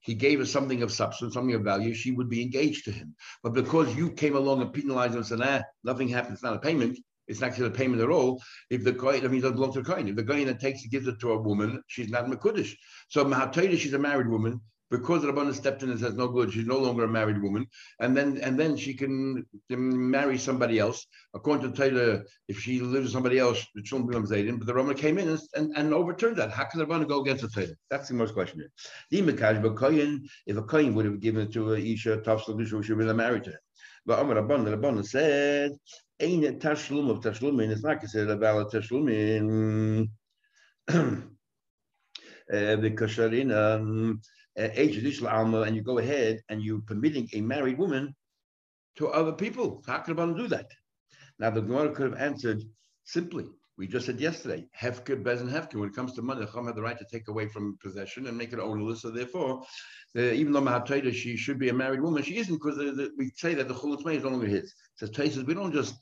he 0.07 0.13
gave 0.13 0.39
her 0.39 0.45
something 0.45 0.83
of 0.83 0.91
substance, 0.91 1.33
something 1.33 1.53
of 1.53 1.63
value, 1.63 1.93
she 1.93 2.11
would 2.11 2.29
be 2.29 2.41
engaged 2.41 2.85
to 2.85 2.91
him. 2.91 3.13
But 3.43 3.53
because 3.53 3.93
you 3.93 4.09
came 4.09 4.37
along 4.37 4.61
and 4.61 4.71
penalized 4.71 5.11
him 5.11 5.17
and 5.17 5.27
said, 5.27 5.39
nah, 5.39 5.61
nothing 5.83 6.07
happens, 6.07 6.35
it's 6.35 6.43
not 6.43 6.55
a 6.55 6.59
payment, 6.59 6.97
it's 7.27 7.41
not 7.41 7.49
actually 7.49 7.67
a 7.67 7.71
payment 7.71 8.01
at 8.01 8.09
all. 8.09 8.41
If 8.69 8.85
the 8.85 8.93
coin, 8.93 9.25
I 9.25 9.27
mean, 9.27 9.41
doesn't 9.41 9.57
belong 9.57 9.73
to 9.73 9.81
the 9.81 9.93
coin. 9.93 10.07
If 10.07 10.15
the 10.15 10.23
coin 10.23 10.45
that 10.45 10.61
takes 10.61 10.85
it 10.85 10.91
gives 10.91 11.07
it 11.07 11.19
to 11.19 11.33
a 11.33 11.41
woman, 11.41 11.83
she's 11.87 12.09
not 12.09 12.25
Makudish. 12.27 12.73
So 13.09 13.25
Mahatayra, 13.25 13.77
she's 13.77 13.91
a 13.91 13.99
married 13.99 14.29
woman 14.29 14.61
because 14.89 15.23
Rabbanah 15.23 15.53
stepped 15.53 15.83
in 15.83 15.89
and 15.89 15.99
says 15.99 16.15
no 16.15 16.27
good, 16.27 16.51
she's 16.51 16.65
no 16.65 16.77
longer 16.77 17.03
a 17.03 17.07
married 17.07 17.41
woman, 17.41 17.67
and 17.99 18.15
then 18.15 18.37
and 18.37 18.57
then 18.59 18.77
she 18.77 18.93
can, 18.93 19.45
marry 19.69 20.37
somebody 20.37 20.79
else. 20.79 21.05
According 21.33 21.71
to 21.71 21.77
Taylor, 21.77 22.23
if 22.47 22.59
she 22.59 22.79
lives 22.79 23.05
with 23.05 23.11
somebody 23.11 23.39
else, 23.39 23.65
the 23.75 23.81
children 23.81 24.07
become 24.07 24.25
Zaydim. 24.25 24.59
But 24.59 24.67
the 24.67 24.73
Rabbanah 24.73 24.97
came 24.97 25.17
in 25.17 25.29
and, 25.29 25.39
and, 25.55 25.77
and, 25.77 25.93
overturned 25.93 26.37
that. 26.37 26.51
How 26.51 26.65
can 26.65 26.79
the 26.79 26.85
Rabbanah 26.85 27.07
go 27.07 27.21
against 27.21 27.43
the 27.43 27.49
Taylor? 27.49 27.75
That's 27.89 28.07
the 28.07 28.13
most 28.13 28.33
question 28.33 28.59
here. 28.59 28.71
If 29.11 30.57
a 30.57 30.61
kohen 30.63 30.95
would 30.95 31.05
have 31.05 31.19
given 31.19 31.47
it 31.47 31.53
to 31.53 31.73
a 31.73 31.77
Isha, 31.77 32.17
Tafsel, 32.17 32.83
she 32.83 32.93
would 32.93 33.07
have 33.07 33.15
married 33.15 33.43
to 33.45 33.51
him. 33.51 33.59
But 34.07 34.19
Amar 34.19 34.35
Rabban, 34.37 34.63
the 34.63 34.77
Rabban 34.77 35.05
said, 35.05 35.73
Ain't 36.19 36.45
a 36.45 36.53
tashlum 36.53 37.11
of 37.11 37.19
tashlumin, 37.19 37.69
it's 37.69 37.83
not 37.83 37.99
considered 37.99 38.29
a 38.29 38.37
valid 38.37 38.69
tashlumin. 38.69 40.09
Uh, 42.49 42.77
because 42.77 43.11
um, 44.57 44.87
judicial 44.89 45.27
alma, 45.27 45.61
and 45.61 45.75
you 45.75 45.83
go 45.83 45.99
ahead 45.99 46.41
and 46.49 46.61
you're 46.61 46.81
permitting 46.81 47.29
a 47.33 47.41
married 47.41 47.77
woman 47.77 48.15
to 48.97 49.07
other 49.07 49.31
people. 49.31 49.83
How 49.85 49.99
can 49.99 50.17
a 50.17 50.33
do 50.35 50.47
that? 50.47 50.71
Now 51.39 51.51
the 51.51 51.61
Gemara 51.61 51.91
could 51.91 52.11
have 52.11 52.19
answered 52.19 52.63
simply. 53.03 53.45
We 53.77 53.85
just 53.85 54.07
said 54.07 54.19
yesterday, 54.19 54.67
Hefke, 54.75 55.23
Bez, 55.23 55.41
and 55.41 55.51
Hefke. 55.51 55.75
When 55.75 55.89
it 55.89 55.95
comes 55.95 56.13
to 56.13 56.23
money, 56.23 56.43
the 56.43 56.51
Chum 56.51 56.65
had 56.65 56.75
the 56.75 56.81
right 56.81 56.97
to 56.97 57.05
take 57.11 57.27
away 57.27 57.47
from 57.47 57.77
possession 57.83 58.25
and 58.25 58.35
make 58.35 58.51
it 58.51 58.59
ownerless. 58.59 59.03
So 59.03 59.11
therefore, 59.11 59.61
uh, 60.17 60.21
even 60.21 60.51
though 60.51 60.61
Mahatayda, 60.61 61.13
she 61.13 61.37
should 61.37 61.59
be 61.59 61.69
a 61.69 61.73
married 61.73 62.01
woman, 62.01 62.23
she 62.23 62.37
isn't 62.37 62.55
because 62.55 62.79
we 63.17 63.31
say 63.35 63.53
that 63.53 63.67
the 63.67 63.75
Chulut 63.75 64.15
is 64.15 64.23
no 64.23 64.29
longer 64.29 64.47
his. 64.47 64.73
It 64.99 65.15
says 65.15 65.43
we 65.43 65.53
don't 65.53 65.73
just, 65.73 65.93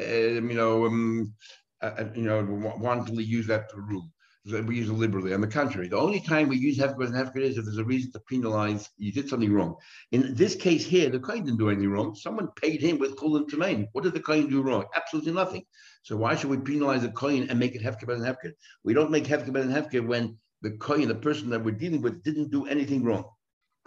uh, 0.00 0.02
you 0.02 0.40
know, 0.40 0.86
um, 0.86 1.34
uh, 1.82 1.90
uh 1.98 2.08
you 2.14 2.22
know, 2.22 2.42
wantonly 2.78 3.24
use 3.24 3.46
that 3.48 3.66
rule 3.76 4.08
we 4.52 4.76
use 4.76 4.88
it 4.88 4.92
liberally. 4.92 5.32
On 5.34 5.40
the 5.40 5.46
contrary, 5.46 5.88
the 5.88 5.98
only 5.98 6.20
time 6.20 6.48
we 6.48 6.56
use 6.56 6.78
hefker 6.78 7.06
and 7.06 7.14
hefker 7.14 7.40
is 7.40 7.58
if 7.58 7.64
there's 7.64 7.78
a 7.78 7.84
reason 7.84 8.12
to 8.12 8.20
penalize 8.20 8.88
you 8.96 9.12
did 9.12 9.28
something 9.28 9.52
wrong. 9.52 9.76
In 10.12 10.34
this 10.34 10.54
case 10.54 10.84
here, 10.84 11.10
the 11.10 11.18
kohen 11.18 11.44
didn't 11.44 11.58
do 11.58 11.70
anything 11.70 11.90
wrong. 11.90 12.14
Someone 12.14 12.48
paid 12.56 12.80
him 12.80 12.98
with 12.98 13.16
kul 13.16 13.36
and 13.36 13.50
tamain. 13.50 13.88
What 13.92 14.04
did 14.04 14.14
the 14.14 14.20
kohen 14.20 14.48
do 14.48 14.62
wrong? 14.62 14.84
Absolutely 14.96 15.32
nothing. 15.32 15.64
So 16.02 16.16
why 16.16 16.34
should 16.34 16.50
we 16.50 16.58
penalize 16.58 17.02
the 17.02 17.10
kohen 17.10 17.48
and 17.50 17.58
make 17.58 17.74
it 17.74 17.82
hefker 17.82 18.12
and 18.14 18.24
hefker? 18.24 18.52
We 18.84 18.94
don't 18.94 19.10
make 19.10 19.24
hefker 19.24 19.54
and 19.60 19.70
hefker 19.70 20.06
when 20.06 20.38
the 20.62 20.72
kohen, 20.72 21.08
the 21.08 21.14
person 21.14 21.50
that 21.50 21.64
we're 21.64 21.72
dealing 21.72 22.02
with, 22.02 22.22
didn't 22.22 22.50
do 22.50 22.66
anything 22.66 23.04
wrong. 23.04 23.24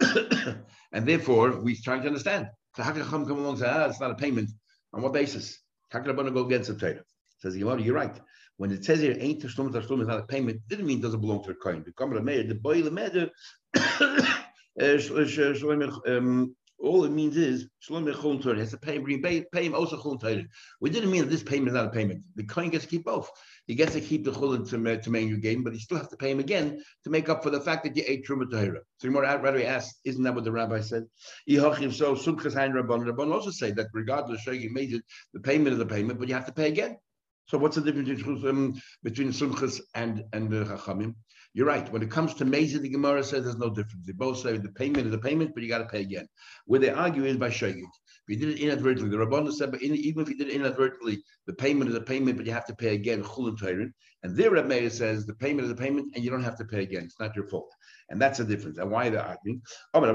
and 0.92 1.06
therefore, 1.06 1.60
we 1.60 1.76
try 1.76 1.98
to 1.98 2.06
understand. 2.06 2.48
So 2.76 2.82
how 2.82 2.92
can 2.92 3.04
come 3.04 3.30
along 3.30 3.50
and 3.50 3.58
say, 3.58 3.68
ah, 3.68 3.86
it's 3.86 4.00
not 4.00 4.10
a 4.10 4.14
payment? 4.14 4.50
On 4.94 5.02
what 5.02 5.12
basis? 5.12 5.58
How 5.90 6.00
can 6.00 6.18
I 6.18 6.30
go 6.30 6.46
against 6.46 6.68
the 6.68 6.74
trader? 6.74 7.04
Says 7.38 7.56
you're 7.56 7.94
right. 7.94 8.18
When 8.56 8.70
it 8.70 8.84
says 8.84 9.00
here, 9.00 9.16
ain't 9.18 9.42
tashlum, 9.42 9.72
tashlum 9.72 10.02
is 10.02 10.08
not 10.08 10.20
a 10.20 10.24
payment, 10.24 10.60
didn't 10.68 10.86
mean 10.86 10.98
it 10.98 11.02
doesn't 11.02 11.20
belong 11.20 11.42
to 11.44 11.48
the 11.48 11.54
coin. 11.54 11.82
Become 11.82 12.16
a 12.16 12.20
mayor, 12.20 12.44
the 12.44 12.54
boy 12.54 12.82
the 12.82 12.90
mayor, 12.90 13.30
um, 16.06 16.54
all 16.82 17.04
it 17.04 17.12
means 17.12 17.36
is 17.36 17.68
Shalom 17.78 18.06
Torah. 18.06 18.54
He 18.54 18.60
has 18.60 18.70
to 18.70 18.76
pay, 18.76 18.98
pay, 18.98 19.44
pay 19.52 19.64
him 19.64 19.74
also 19.74 19.96
Chulun 19.96 20.20
Torah. 20.20 20.44
We 20.80 20.90
didn't 20.90 21.10
mean 21.10 21.22
that 21.22 21.30
this 21.30 21.42
payment 21.42 21.68
is 21.68 21.74
not 21.74 21.86
a 21.86 21.90
payment. 21.90 22.24
The 22.34 22.44
coin 22.44 22.70
gets 22.70 22.84
to 22.84 22.90
keep 22.90 23.04
both. 23.04 23.30
He 23.66 23.76
gets 23.76 23.92
to 23.92 24.00
keep 24.00 24.24
the 24.24 24.32
Chulun 24.32 24.68
to, 24.70 24.98
to 24.98 25.10
make 25.10 25.28
you 25.28 25.38
game, 25.38 25.62
but 25.62 25.72
he 25.72 25.78
still 25.78 25.98
has 25.98 26.08
to 26.08 26.16
pay 26.16 26.30
him 26.30 26.40
again 26.40 26.82
to 27.04 27.10
make 27.10 27.28
up 27.28 27.42
for 27.42 27.50
the 27.50 27.60
fact 27.60 27.84
that 27.84 27.96
you 27.96 28.02
ate 28.06 28.26
Truma 28.26 28.50
Torah. 28.50 28.80
So 28.98 29.06
you 29.06 29.12
more 29.12 29.22
rather 29.22 29.64
ask, 29.64 29.94
isn't 30.04 30.22
that 30.24 30.34
what 30.34 30.44
the 30.44 30.52
rabbi 30.52 30.80
said? 30.80 31.04
So 31.48 31.60
Sumchas 31.60 32.54
Hain 32.54 32.72
Rabban 32.72 33.06
Rabban 33.06 33.32
also 33.32 33.50
say 33.50 33.70
that 33.72 33.86
regardless, 33.92 34.44
Shagi 34.44 34.70
made 34.70 34.92
it, 34.92 35.02
the 35.32 35.40
payment 35.40 35.74
is 35.74 35.78
the 35.78 35.86
payment, 35.86 36.18
but 36.18 36.28
you 36.28 36.34
have 36.34 36.46
to 36.46 36.52
pay 36.52 36.68
again. 36.68 36.96
So 37.46 37.58
what's 37.58 37.76
the 37.76 37.82
difference 37.82 38.22
between, 38.22 38.80
between 39.02 39.28
Sumchas 39.28 39.80
and 39.94 40.24
and 40.32 40.50
the 40.50 40.64
Chachamim? 40.64 41.14
You're 41.54 41.66
right. 41.66 41.90
When 41.92 42.02
it 42.02 42.10
comes 42.10 42.34
to 42.34 42.46
Mesa, 42.46 42.78
the 42.78 42.88
Gemara 42.88 43.22
says 43.22 43.44
there's 43.44 43.58
no 43.58 43.68
difference. 43.68 44.06
They 44.06 44.14
both 44.14 44.38
say 44.38 44.56
the 44.56 44.70
payment 44.70 45.06
is 45.06 45.12
the 45.12 45.18
payment, 45.18 45.52
but 45.52 45.62
you 45.62 45.68
got 45.68 45.78
to 45.78 45.84
pay 45.86 46.00
again. 46.00 46.26
Where 46.64 46.80
they 46.80 46.88
argue 46.88 47.24
is 47.24 47.36
by 47.36 47.50
Shagig. 47.50 47.82
You 48.32 48.38
did 48.38 48.48
it 48.48 48.62
inadvertently, 48.62 49.10
the 49.10 49.22
Rabbanah 49.22 49.52
said, 49.52 49.70
but 49.70 49.82
in, 49.82 49.94
even 49.94 50.22
if 50.22 50.28
you 50.30 50.38
did 50.38 50.48
it 50.48 50.54
inadvertently, 50.54 51.22
the 51.46 51.52
payment 51.52 51.90
is 51.90 51.96
a 51.96 52.00
payment, 52.00 52.38
but 52.38 52.46
you 52.46 52.52
have 52.52 52.64
to 52.64 52.74
pay 52.74 52.94
again. 52.94 53.22
And 54.22 54.34
their 54.34 54.50
Rebbe 54.50 54.88
says 54.88 55.26
the 55.26 55.34
payment 55.34 55.66
is 55.66 55.70
a 55.70 55.74
payment, 55.74 56.14
and 56.14 56.24
you 56.24 56.30
don't 56.30 56.42
have 56.42 56.56
to 56.56 56.64
pay 56.64 56.82
again. 56.82 57.02
It's 57.04 57.20
not 57.20 57.36
your 57.36 57.46
fault. 57.46 57.70
And 58.08 58.18
that's 58.18 58.38
the 58.38 58.46
difference. 58.46 58.78
And 58.78 58.90
why 58.90 59.10
they're 59.10 59.20
arguing. 59.20 59.60
They're 59.92 60.06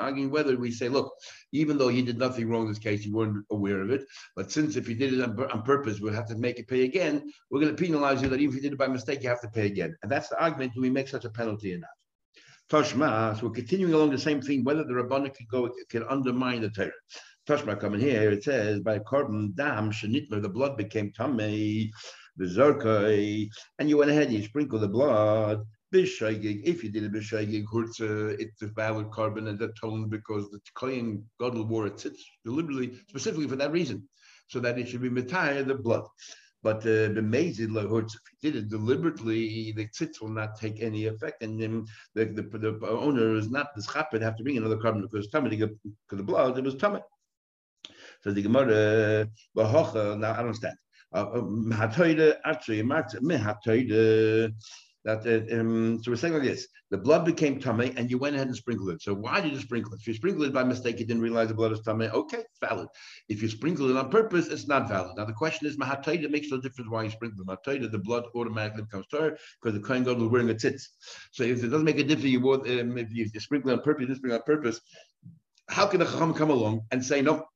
arguing 0.00 0.30
whether 0.30 0.56
we 0.56 0.72
say, 0.72 0.88
look, 0.88 1.14
even 1.52 1.78
though 1.78 1.88
you 1.88 2.02
did 2.02 2.18
nothing 2.18 2.48
wrong 2.48 2.62
in 2.62 2.68
this 2.68 2.80
case, 2.80 3.04
you 3.04 3.14
weren't 3.14 3.46
aware 3.52 3.82
of 3.82 3.92
it. 3.92 4.04
But 4.34 4.50
since 4.50 4.74
if 4.74 4.88
you 4.88 4.96
did 4.96 5.14
it 5.14 5.22
on, 5.22 5.38
on 5.52 5.62
purpose, 5.62 6.00
we'll 6.00 6.12
have 6.12 6.26
to 6.26 6.36
make 6.36 6.58
it 6.58 6.66
pay 6.66 6.82
again. 6.82 7.30
We're 7.52 7.60
going 7.60 7.76
to 7.76 7.80
penalize 7.80 8.20
you 8.20 8.28
that 8.30 8.40
even 8.40 8.48
if 8.48 8.56
you 8.56 8.62
did 8.62 8.72
it 8.72 8.78
by 8.78 8.88
mistake, 8.88 9.22
you 9.22 9.28
have 9.28 9.42
to 9.42 9.48
pay 9.48 9.66
again. 9.66 9.96
And 10.02 10.10
that's 10.10 10.28
the 10.28 10.42
argument. 10.42 10.74
Do 10.74 10.80
we 10.80 10.90
make 10.90 11.06
such 11.06 11.24
a 11.24 11.30
penalty 11.30 11.72
or 11.72 11.78
not? 11.78 11.90
Toshma, 12.72 13.38
so 13.38 13.48
we're 13.48 13.52
continuing 13.52 13.92
along 13.92 14.08
the 14.12 14.18
same 14.18 14.40
theme, 14.40 14.64
whether 14.64 14.82
the 14.82 14.94
Rabbana 14.94 15.34
can 15.34 15.46
go, 15.50 15.70
can 15.90 16.04
undermine 16.04 16.62
the 16.62 16.70
Torah. 16.70 16.90
Toshma 17.46 17.78
coming 17.78 18.00
here, 18.00 18.30
it 18.30 18.44
says, 18.44 18.80
by 18.80 18.98
korban 18.98 19.54
dam, 19.54 19.90
shenitler, 19.90 20.40
the 20.40 20.48
blood 20.48 20.78
became 20.78 21.12
tamei 21.12 21.90
the 22.38 23.50
and 23.78 23.90
you 23.90 23.98
went 23.98 24.10
ahead 24.10 24.28
and 24.28 24.32
you 24.32 24.42
sprinkled 24.42 24.80
the 24.80 24.88
blood. 24.88 25.60
Bishagig, 25.92 26.62
if 26.64 26.82
you 26.82 26.90
did 26.90 27.04
a 27.04 27.10
bishagig, 27.10 27.64
hurtza, 27.70 28.40
it's 28.40 28.62
a 28.62 28.68
valid 28.68 29.10
korban 29.10 29.50
and 29.50 29.60
atoned 29.60 30.08
because 30.08 30.48
the 30.48 30.58
Kohen 30.74 31.26
Gadol 31.38 31.66
wore 31.66 31.88
it 31.88 32.06
deliberately, 32.42 32.94
specifically 33.06 33.48
for 33.48 33.56
that 33.56 33.72
reason, 33.72 34.08
so 34.48 34.60
that 34.60 34.78
it 34.78 34.88
should 34.88 35.02
be 35.02 35.10
metayah 35.10 35.66
the 35.66 35.74
blood. 35.74 36.06
But 36.62 36.86
uh, 36.86 37.10
if 37.10 37.16
he 37.16 37.56
did 38.40 38.56
it 38.56 38.68
deliberately, 38.68 39.72
the 39.72 39.88
tzitz 39.88 40.20
will 40.20 40.28
not 40.28 40.56
take 40.58 40.80
any 40.80 41.06
effect, 41.06 41.42
and 41.42 41.60
then 41.60 41.86
the, 42.14 42.26
the, 42.26 42.42
the 42.42 42.86
owner 42.86 43.34
is 43.34 43.50
not 43.50 43.74
the 43.74 43.82
schapid 43.82 44.22
have 44.22 44.36
to 44.36 44.44
bring 44.44 44.58
another 44.58 44.76
korban 44.76 45.02
because 45.02 45.28
tamei 45.28 45.50
to 45.50 45.56
get 45.56 45.70
to 46.10 46.16
the 46.16 46.22
blood 46.22 46.56
it 46.58 46.64
was 46.64 46.76
tamei. 46.76 47.02
So 48.22 48.30
the 48.30 48.42
Gemara, 48.42 49.28
uh, 49.56 50.14
now 50.16 50.32
I 50.32 50.36
don't 50.36 50.46
understand 50.46 50.76
that 55.04 55.26
uh, 55.26 55.58
um, 55.58 56.00
so 56.02 56.10
we're 56.10 56.16
saying 56.16 56.34
like 56.34 56.42
this: 56.42 56.68
the 56.90 56.98
blood 56.98 57.24
became 57.24 57.60
tamei, 57.60 57.96
and 57.96 58.10
you 58.10 58.18
went 58.18 58.36
ahead 58.36 58.46
and 58.46 58.56
sprinkled 58.56 58.90
it. 58.90 59.02
So 59.02 59.14
why 59.14 59.40
did 59.40 59.52
you 59.52 59.60
sprinkle 59.60 59.92
it? 59.94 60.00
If 60.00 60.06
you 60.06 60.14
sprinkled 60.14 60.46
it 60.46 60.52
by 60.52 60.62
mistake, 60.62 61.00
you 61.00 61.06
didn't 61.06 61.22
realize 61.22 61.48
the 61.48 61.54
blood 61.54 61.72
is 61.72 61.80
tamei. 61.80 62.10
Okay, 62.12 62.42
valid. 62.60 62.88
If 63.28 63.42
you 63.42 63.48
sprinkle 63.48 63.90
it 63.90 63.96
on 63.96 64.10
purpose, 64.10 64.48
it's 64.48 64.68
not 64.68 64.88
valid. 64.88 65.16
Now 65.16 65.24
the 65.24 65.32
question 65.32 65.66
is, 65.66 65.76
mahataita 65.76 66.30
makes 66.30 66.50
no 66.50 66.60
difference 66.60 66.90
why 66.90 67.04
you 67.04 67.10
sprinkle 67.10 67.42
it. 67.42 67.46
Mahataita, 67.46 67.90
the 67.90 67.98
blood 67.98 68.24
automatically 68.34 68.82
becomes 68.82 69.06
tar 69.08 69.36
because 69.60 69.78
the 69.78 69.84
kohen 69.84 70.04
gadol 70.04 70.22
was 70.22 70.30
wearing 70.30 70.50
a 70.50 70.54
tzitz. 70.54 70.82
So 71.32 71.42
if 71.42 71.64
it 71.64 71.68
doesn't 71.68 71.84
make 71.84 71.98
a 71.98 72.04
difference, 72.04 72.30
you 72.30 72.52
um, 72.52 72.98
if 72.98 73.12
you, 73.12 73.28
sprinkle 73.40 73.70
it 73.70 73.74
on 73.74 73.82
purpose, 73.82 74.02
you 74.02 74.06
didn't 74.06 74.18
sprinkle 74.18 74.38
on 74.38 74.44
purpose. 74.44 74.80
How 75.68 75.86
can 75.86 76.00
the 76.00 76.06
chacham 76.06 76.34
come 76.34 76.50
along 76.50 76.82
and 76.90 77.04
say 77.04 77.22
no? 77.22 77.46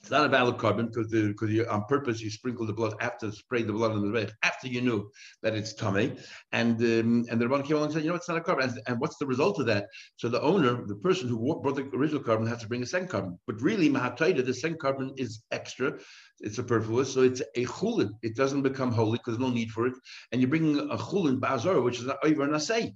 It's 0.00 0.10
not 0.10 0.26
a 0.26 0.28
valid 0.28 0.56
korban 0.58 0.88
because 0.88 1.10
because 1.10 1.50
you 1.50 1.66
on 1.66 1.84
purpose 1.84 2.20
you 2.20 2.30
sprinkle 2.30 2.66
the 2.66 2.72
blood 2.72 2.94
after 3.00 3.30
spray 3.32 3.62
the 3.62 3.72
blood 3.72 3.92
on 3.92 4.02
the 4.02 4.10
red 4.10 4.32
after 4.42 4.68
you 4.68 4.80
knew 4.80 5.10
that 5.42 5.54
it's 5.54 5.74
tamei, 5.74 6.18
and 6.52 6.80
um, 6.80 7.26
and 7.30 7.40
the 7.40 7.46
Rabban 7.46 7.64
came 7.64 7.76
along 7.76 7.86
and 7.86 7.94
said, 7.94 8.04
you 8.04 8.10
know, 8.10 8.16
it's 8.16 8.28
not 8.28 8.38
a 8.38 8.40
korban. 8.40 8.64
And, 8.64 8.80
and, 8.86 9.00
what's 9.00 9.16
the 9.16 9.26
result 9.26 9.58
of 9.60 9.66
that? 9.66 9.86
So 10.16 10.28
the 10.28 10.40
owner, 10.42 10.86
the 10.86 10.96
person 10.96 11.28
who 11.28 11.60
brought 11.62 11.76
the 11.76 11.88
original 11.94 12.22
korban, 12.22 12.48
has 12.48 12.60
to 12.62 12.68
bring 12.68 12.82
a 12.82 12.86
second 12.86 13.08
korban. 13.08 13.38
But 13.46 13.60
really, 13.60 13.88
mahataita, 13.88 14.44
the 14.44 14.54
second 14.54 14.78
korban 14.78 15.18
is 15.18 15.42
extra. 15.50 15.98
It's 16.40 16.56
superfluous, 16.56 17.12
so 17.12 17.22
it's 17.22 17.42
a 17.54 17.64
chulin. 17.64 18.10
It 18.22 18.36
doesn't 18.36 18.62
become 18.62 18.92
holy 18.92 19.18
because 19.18 19.38
no 19.38 19.50
need 19.50 19.70
for 19.70 19.86
it. 19.86 19.94
And 20.32 20.40
you're 20.40 20.50
bringing 20.50 20.78
a 20.78 20.98
chulin 20.98 21.40
ba'azor, 21.40 21.82
which 21.82 21.98
is 21.98 22.06
not 22.06 22.18
over 22.22 22.46
nasay. 22.46 22.94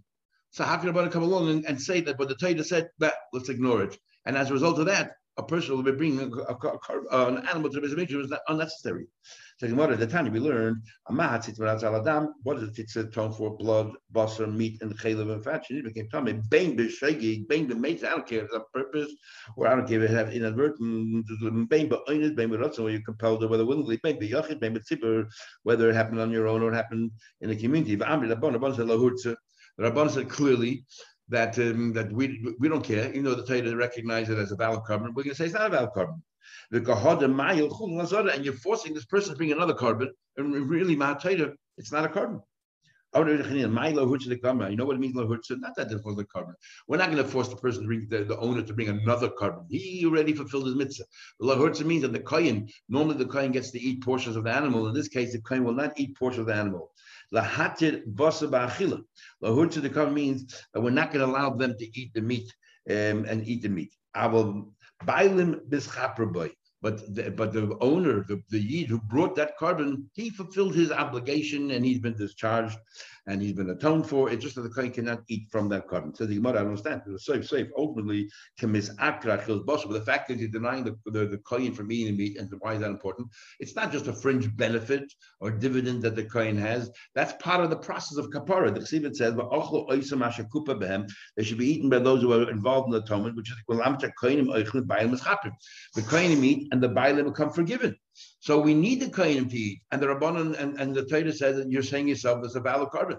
So 0.50 0.64
how 0.64 0.76
can 0.76 0.92
Rabban 0.92 1.10
come 1.10 1.22
along 1.22 1.48
and, 1.48 1.64
and 1.66 1.80
say 1.80 2.02
that? 2.02 2.18
But 2.18 2.28
the 2.28 2.34
Torah 2.34 2.62
said 2.64 2.90
that 2.98 3.14
let's 3.32 3.48
ignore 3.48 3.82
it. 3.82 3.98
And 4.26 4.36
as 4.36 4.50
a 4.50 4.52
result 4.52 4.78
of 4.78 4.86
that, 4.86 5.12
a 5.38 5.42
person 5.42 5.76
will 5.76 5.82
be 5.82 5.92
bringing 5.92 6.20
a, 6.20 6.52
a, 6.52 6.78
a, 7.10 7.26
an 7.28 7.46
animal 7.48 7.70
to 7.70 7.80
the 7.80 8.20
is 8.20 8.30
not 8.30 8.40
unnecessary. 8.48 9.06
So 9.58 9.68
Gemara, 9.68 9.96
the 9.96 10.06
Tanya 10.06 10.30
we 10.30 10.40
learned. 10.40 10.76
What 11.06 12.60
does 12.60 12.78
it 12.78 13.12
tone 13.12 13.32
for? 13.32 13.56
Blood, 13.56 13.92
basar, 14.12 14.52
meat, 14.52 14.82
and 14.82 14.98
chaylev 14.98 15.32
and 15.32 15.42
fat. 15.44 15.64
It 15.70 15.84
became 15.84 16.08
tamei. 16.08 16.42
Bain 16.50 16.76
b'shegi, 16.76 17.46
bain 17.48 17.68
b'meitz. 17.68 18.04
I 18.04 18.10
don't 18.10 18.26
care 18.26 18.40
if 18.40 18.44
it's 18.46 18.54
on 18.54 18.64
purpose 18.74 19.14
or 19.56 19.68
I 19.68 19.76
don't 19.76 19.86
care 19.86 20.02
if 20.02 20.10
it 20.10 20.14
have 20.14 20.32
inadvertent. 20.32 21.68
Bain 21.68 21.88
b'oinit, 21.88 22.34
bain 22.36 22.50
b'rotzen, 22.50 22.80
where 22.80 22.92
you 22.92 23.02
compelled 23.02 23.44
or 23.44 23.48
whether 23.48 23.64
willingly. 23.64 24.00
Bain 24.02 24.18
b'yachid, 24.20 24.60
bain 24.60 24.74
b'tzibur, 24.76 25.26
whether 25.62 25.88
it 25.88 25.94
happened 25.94 26.20
on 26.20 26.30
your 26.30 26.48
own 26.48 26.62
or 26.62 26.72
it 26.72 26.76
happened 26.76 27.10
in 27.40 27.48
the 27.48 27.56
community. 27.56 27.96
V'amri 27.96 28.34
rabban, 28.34 28.56
rabban 28.56 28.74
said 28.74 28.86
lahurtza. 28.86 29.36
The 29.78 29.90
rabban 29.90 30.10
said 30.10 30.28
clearly 30.28 30.84
that 31.32 31.58
um, 31.58 31.92
that 31.94 32.12
we 32.12 32.54
we 32.58 32.68
don't 32.68 32.84
care, 32.84 33.08
even 33.10 33.24
though 33.24 33.34
the 33.34 33.44
Torah 33.44 33.74
recognize 33.74 34.28
it 34.28 34.38
as 34.38 34.52
a 34.52 34.56
valid 34.56 34.82
korban, 34.88 35.14
we're 35.14 35.24
going 35.24 35.30
to 35.30 35.34
say 35.34 35.46
it's 35.46 35.54
not 35.54 35.66
a 35.66 35.70
valid 35.70 35.90
korban. 35.96 36.20
And 38.34 38.44
you're 38.44 38.54
forcing 38.54 38.94
this 38.94 39.04
person 39.04 39.32
to 39.32 39.36
bring 39.36 39.52
another 39.52 39.74
korban, 39.74 40.08
and 40.36 40.52
really, 40.70 40.94
it's 41.78 41.92
not 41.92 42.04
a 42.04 42.08
korban. 42.08 42.40
You 43.14 43.24
know 43.24 44.86
what 44.86 44.96
it 44.96 45.00
means, 45.00 45.14
Not 45.14 45.76
that 45.76 45.88
difficult 45.90 46.20
a 46.20 46.24
korban. 46.24 46.54
We're 46.88 46.96
not 46.96 47.10
going 47.10 47.22
to 47.22 47.28
force 47.28 47.48
the 47.48 47.56
person 47.56 47.82
to 47.82 47.86
bring 47.86 48.06
the, 48.08 48.24
the 48.24 48.38
owner 48.38 48.62
to 48.62 48.72
bring 48.72 48.88
another 48.88 49.28
korban. 49.28 49.66
He 49.68 50.02
already 50.06 50.32
fulfilled 50.32 50.66
his 50.66 50.76
mitzvah. 50.76 51.04
Lahurtza 51.42 51.84
means 51.84 52.02
that 52.02 52.14
the 52.14 52.20
kohen, 52.20 52.68
normally 52.88 53.18
the 53.18 53.26
kohen 53.26 53.52
gets 53.52 53.70
to 53.72 53.80
eat 53.80 54.02
portions 54.02 54.36
of 54.36 54.44
the 54.44 54.50
animal. 54.50 54.88
In 54.88 54.94
this 54.94 55.08
case, 55.08 55.32
the 55.32 55.42
kohen 55.42 55.64
will 55.64 55.74
not 55.74 55.92
eat 55.98 56.16
portions 56.16 56.40
of 56.40 56.46
the 56.46 56.54
animal. 56.54 56.90
Lahatir 57.32 58.02
basa 58.06 58.48
ba'achila. 58.48 59.02
Lahur 59.42 59.66
tzedakah 59.68 60.12
means 60.12 60.54
that 60.72 60.80
we're 60.80 60.90
not 60.90 61.12
going 61.12 61.24
to 61.24 61.32
allow 61.32 61.50
them 61.50 61.74
to 61.78 61.98
eat 61.98 62.12
the 62.14 62.20
meat 62.20 62.52
um, 62.90 63.24
and 63.24 63.46
eat 63.46 63.62
the 63.62 63.68
meat. 63.68 63.94
Will 64.14 64.72
bailim 65.04 65.60
bischapraboy. 65.68 66.52
But 66.82 67.14
the, 67.14 67.30
but 67.30 67.52
the 67.52 67.76
owner, 67.80 68.24
the, 68.28 68.42
the 68.50 68.58
yid 68.58 68.88
who 68.88 68.98
brought 68.98 69.36
that 69.36 69.56
korban, 69.58 70.04
he 70.14 70.30
fulfilled 70.30 70.74
his 70.74 70.90
obligation 70.90 71.70
and 71.70 71.84
he's 71.84 72.00
been 72.00 72.16
discharged 72.16 72.76
and 73.28 73.40
he's 73.40 73.52
been 73.52 73.70
atoned 73.70 74.08
for. 74.08 74.28
It's 74.28 74.42
just 74.42 74.56
that 74.56 74.62
the 74.62 74.68
kohen 74.68 74.90
cannot 74.90 75.22
eat 75.28 75.48
from 75.50 75.68
that 75.68 75.86
korban. 75.86 76.16
So 76.16 76.26
the 76.26 76.34
Gemara, 76.34 76.58
I 76.58 76.64
understand. 76.64 77.02
It 77.06 77.12
was 77.12 77.24
safe, 77.24 77.46
safe. 77.46 77.68
Ultimately, 77.78 78.28
the 78.60 80.02
fact 80.04 80.28
that 80.28 80.40
he's 80.40 80.50
denying 80.50 80.84
the, 80.84 80.98
the, 81.06 81.26
the 81.26 81.38
kohen 81.38 81.72
from 81.72 81.92
eating 81.92 82.16
meat, 82.16 82.36
and 82.38 82.52
why 82.58 82.74
is 82.74 82.80
that 82.80 82.90
important? 82.90 83.28
It's 83.60 83.76
not 83.76 83.92
just 83.92 84.08
a 84.08 84.12
fringe 84.12 84.54
benefit 84.56 85.04
or 85.38 85.52
dividend 85.52 86.02
that 86.02 86.16
the 86.16 86.24
kohen 86.24 86.56
has. 86.58 86.90
That's 87.14 87.34
part 87.40 87.62
of 87.62 87.70
the 87.70 87.76
process 87.76 88.18
of 88.18 88.30
kapara. 88.30 88.74
The 88.74 88.80
Chsivit 88.80 89.14
says, 89.14 89.34
But 89.34 89.50
they 91.36 91.44
should 91.44 91.58
be 91.58 91.70
eaten 91.72 91.90
by 91.90 91.98
those 92.00 92.22
who 92.22 92.32
are 92.32 92.50
involved 92.50 92.86
in 92.86 92.92
the 92.92 93.02
atonement, 93.02 93.36
which 93.36 93.50
is 93.50 93.56
the 95.94 96.02
kohen 96.02 96.44
eat 96.44 96.71
and 96.72 96.82
the 96.82 96.88
bailim 96.88 97.26
become 97.26 97.52
forgiven. 97.52 97.94
So 98.40 98.58
we 98.58 98.74
need 98.74 99.00
the 99.00 99.06
kohenim 99.06 99.48
to 99.50 99.56
eat, 99.56 99.82
and 99.92 100.02
the 100.02 100.06
rabbanon 100.06 100.58
and, 100.58 100.80
and 100.80 100.94
the 100.94 101.04
Torah 101.04 101.32
says 101.32 101.56
that 101.56 101.70
you're 101.70 101.82
saying 101.82 102.08
yourself 102.08 102.40
there's 102.40 102.56
a 102.56 102.60
valid 102.60 102.88
korban. 102.88 103.18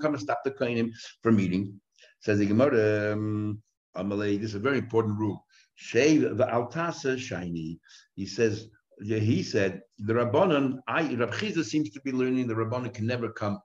Come 0.00 0.14
and 0.14 0.20
stop 0.20 0.40
the 0.44 0.50
kohenim 0.50 0.90
from 1.22 1.38
eating? 1.38 1.80
Says 2.20 2.38
the 2.38 2.46
Gemara, 2.46 3.12
um, 3.12 3.62
this 3.94 4.50
is 4.50 4.54
a 4.54 4.58
very 4.58 4.78
important 4.78 5.18
rule. 5.18 5.44
Shave 5.74 6.22
the 6.22 6.46
altasa 6.46 7.18
shiny. 7.18 7.78
He 8.16 8.26
says 8.26 8.68
he 9.02 9.42
said 9.42 9.82
the 9.98 10.14
rabbanon. 10.14 10.78
I 10.88 11.14
Rab 11.14 11.34
seems 11.34 11.90
to 11.90 12.00
be 12.00 12.12
learning 12.12 12.48
the 12.48 12.54
rabbanon 12.54 12.92
can 12.92 13.06
never 13.06 13.30
come 13.30 13.60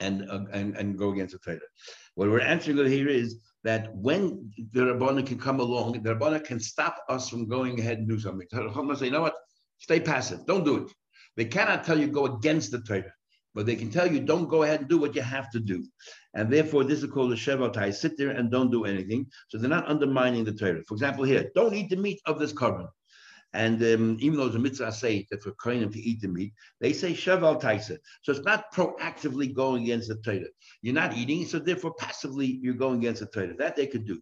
and 0.00 0.28
uh, 0.28 0.44
and 0.52 0.76
and 0.76 0.98
go 0.98 1.10
against 1.12 1.32
the 1.32 1.38
Torah. 1.38 1.60
What 2.16 2.30
we're 2.30 2.40
answering 2.40 2.78
here 2.90 3.08
is 3.08 3.40
that 3.64 3.94
when 3.96 4.50
the 4.72 4.82
Rabbana 4.82 5.26
can 5.26 5.38
come 5.38 5.58
along, 5.58 6.02
the 6.02 6.14
Rabbana 6.14 6.44
can 6.44 6.60
stop 6.60 7.02
us 7.08 7.28
from 7.28 7.48
going 7.48 7.80
ahead 7.80 7.98
and 7.98 8.08
do 8.08 8.20
something. 8.20 8.46
The 8.50 8.60
Rabbana 8.60 8.96
say, 8.96 9.06
you 9.06 9.12
know 9.12 9.22
what? 9.22 9.34
Stay 9.78 10.00
passive. 10.00 10.46
Don't 10.46 10.64
do 10.64 10.84
it. 10.84 10.92
They 11.36 11.46
cannot 11.46 11.84
tell 11.84 11.98
you 11.98 12.06
go 12.06 12.26
against 12.26 12.70
the 12.70 12.80
Torah, 12.80 13.12
but 13.54 13.66
they 13.66 13.74
can 13.74 13.90
tell 13.90 14.10
you 14.10 14.20
don't 14.20 14.48
go 14.48 14.62
ahead 14.62 14.80
and 14.80 14.88
do 14.88 14.98
what 14.98 15.16
you 15.16 15.22
have 15.22 15.50
to 15.50 15.60
do. 15.60 15.84
And 16.34 16.52
therefore, 16.52 16.84
this 16.84 17.02
is 17.02 17.10
called 17.10 17.32
a 17.32 17.36
Shevatai. 17.36 17.94
Sit 17.94 18.16
there 18.16 18.30
and 18.30 18.50
don't 18.50 18.70
do 18.70 18.84
anything. 18.84 19.26
So 19.48 19.58
they're 19.58 19.68
not 19.68 19.88
undermining 19.88 20.44
the 20.44 20.52
Torah. 20.52 20.82
For 20.86 20.94
example, 20.94 21.24
here, 21.24 21.50
don't 21.54 21.74
eat 21.74 21.90
the 21.90 21.96
meat 21.96 22.20
of 22.26 22.38
this 22.38 22.52
korban. 22.52 22.88
And 23.54 23.80
um, 23.84 24.16
even 24.20 24.36
though 24.36 24.48
the 24.48 24.58
mitzvah 24.58 24.90
say 24.90 25.26
that 25.30 25.42
for 25.42 25.52
kohenim 25.52 25.92
to 25.92 26.00
eat 26.00 26.20
the 26.20 26.26
meat, 26.26 26.52
they 26.80 26.92
say 26.92 27.14
sheval 27.14 27.56
taisa. 27.56 27.98
So 28.22 28.32
it's 28.32 28.44
not 28.44 28.74
proactively 28.74 29.54
going 29.54 29.84
against 29.84 30.08
the 30.08 30.16
Torah. 30.16 30.50
You're 30.82 30.94
not 30.94 31.16
eating, 31.16 31.46
so 31.46 31.60
therefore 31.60 31.94
passively 31.94 32.58
you're 32.60 32.74
going 32.74 32.98
against 32.98 33.20
the 33.20 33.26
Torah. 33.26 33.54
That 33.56 33.76
they 33.76 33.86
could 33.86 34.06
do. 34.06 34.20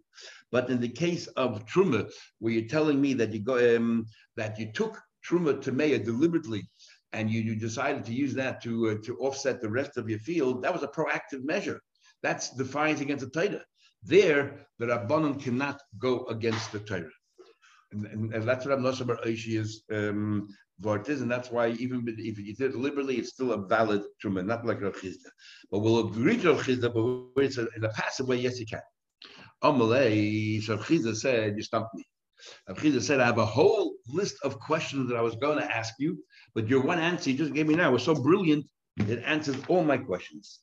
But 0.50 0.68
in 0.68 0.80
the 0.80 0.88
case 0.88 1.28
of 1.28 1.64
truma, 1.64 2.10
where 2.40 2.52
you're 2.52 2.68
telling 2.68 3.00
me 3.00 3.14
that 3.14 3.32
you 3.32 3.40
go 3.40 3.76
um, 3.76 4.06
that 4.36 4.58
you 4.58 4.70
took 4.70 5.00
truma 5.26 5.62
to 5.62 5.72
Maya 5.72 5.98
deliberately 5.98 6.68
and 7.14 7.30
you, 7.30 7.40
you 7.40 7.56
decided 7.56 8.04
to 8.04 8.12
use 8.12 8.34
that 8.34 8.62
to 8.64 8.90
uh, 8.90 8.94
to 9.04 9.16
offset 9.18 9.62
the 9.62 9.70
rest 9.70 9.96
of 9.96 10.10
your 10.10 10.18
field, 10.18 10.62
that 10.62 10.74
was 10.74 10.82
a 10.82 10.88
proactive 10.88 11.42
measure. 11.42 11.80
That's 12.22 12.50
defiance 12.50 13.00
against 13.00 13.24
the 13.24 13.30
Torah. 13.30 13.64
There, 14.02 14.66
the 14.78 14.86
Rabbanon 14.86 15.40
cannot 15.40 15.80
go 15.98 16.26
against 16.26 16.70
the 16.72 16.80
Torah. 16.80 17.10
And, 17.92 18.06
and, 18.06 18.34
and 18.34 18.48
that's 18.48 18.64
what 18.64 18.78
Amnosha 18.78 19.06
Bar 19.06 19.18
is 19.24 19.82
um, 19.92 20.48
vort 20.80 21.08
is, 21.08 21.22
and 21.22 21.30
that's 21.30 21.50
why 21.50 21.68
even 21.70 22.04
if 22.06 22.38
you 22.38 22.54
did 22.54 22.72
it 22.72 22.76
liberally, 22.76 23.16
it's 23.16 23.30
still 23.30 23.52
a 23.52 23.66
valid 23.66 24.02
truma, 24.22 24.44
not 24.44 24.64
like 24.66 24.80
Rav 24.80 24.94
Chisda. 24.94 25.30
But 25.70 25.80
we'll 25.80 26.08
agree 26.08 26.38
to 26.38 26.54
Rav 26.54 26.64
Chisda, 26.64 26.92
but 26.92 27.42
it's 27.42 27.58
a, 27.58 27.68
in 27.76 27.84
a 27.84 27.90
passive 27.90 28.28
way, 28.28 28.36
yes, 28.36 28.58
you 28.58 28.66
can. 28.66 28.80
Amalei, 29.62 30.66
Rav 30.68 30.80
Chisda 30.86 31.14
said, 31.14 31.56
you 31.56 31.62
stumped 31.62 31.94
me. 31.94 32.04
Rav 32.68 32.78
Chisda 32.78 33.02
said, 33.02 33.20
I 33.20 33.26
have 33.26 33.38
a 33.38 33.46
whole 33.46 33.94
list 34.08 34.36
of 34.42 34.58
questions 34.58 35.08
that 35.08 35.16
I 35.16 35.22
was 35.22 35.36
going 35.36 35.58
to 35.58 35.76
ask 35.76 35.94
you, 35.98 36.18
but 36.54 36.68
your 36.68 36.82
one 36.82 36.98
answer 36.98 37.30
you 37.30 37.36
just 37.36 37.54
gave 37.54 37.66
me 37.66 37.74
now 37.74 37.92
was 37.92 38.02
so 38.02 38.14
brilliant, 38.14 38.66
it 38.96 39.22
answers 39.24 39.56
all 39.68 39.84
my 39.84 39.98
questions. 39.98 40.60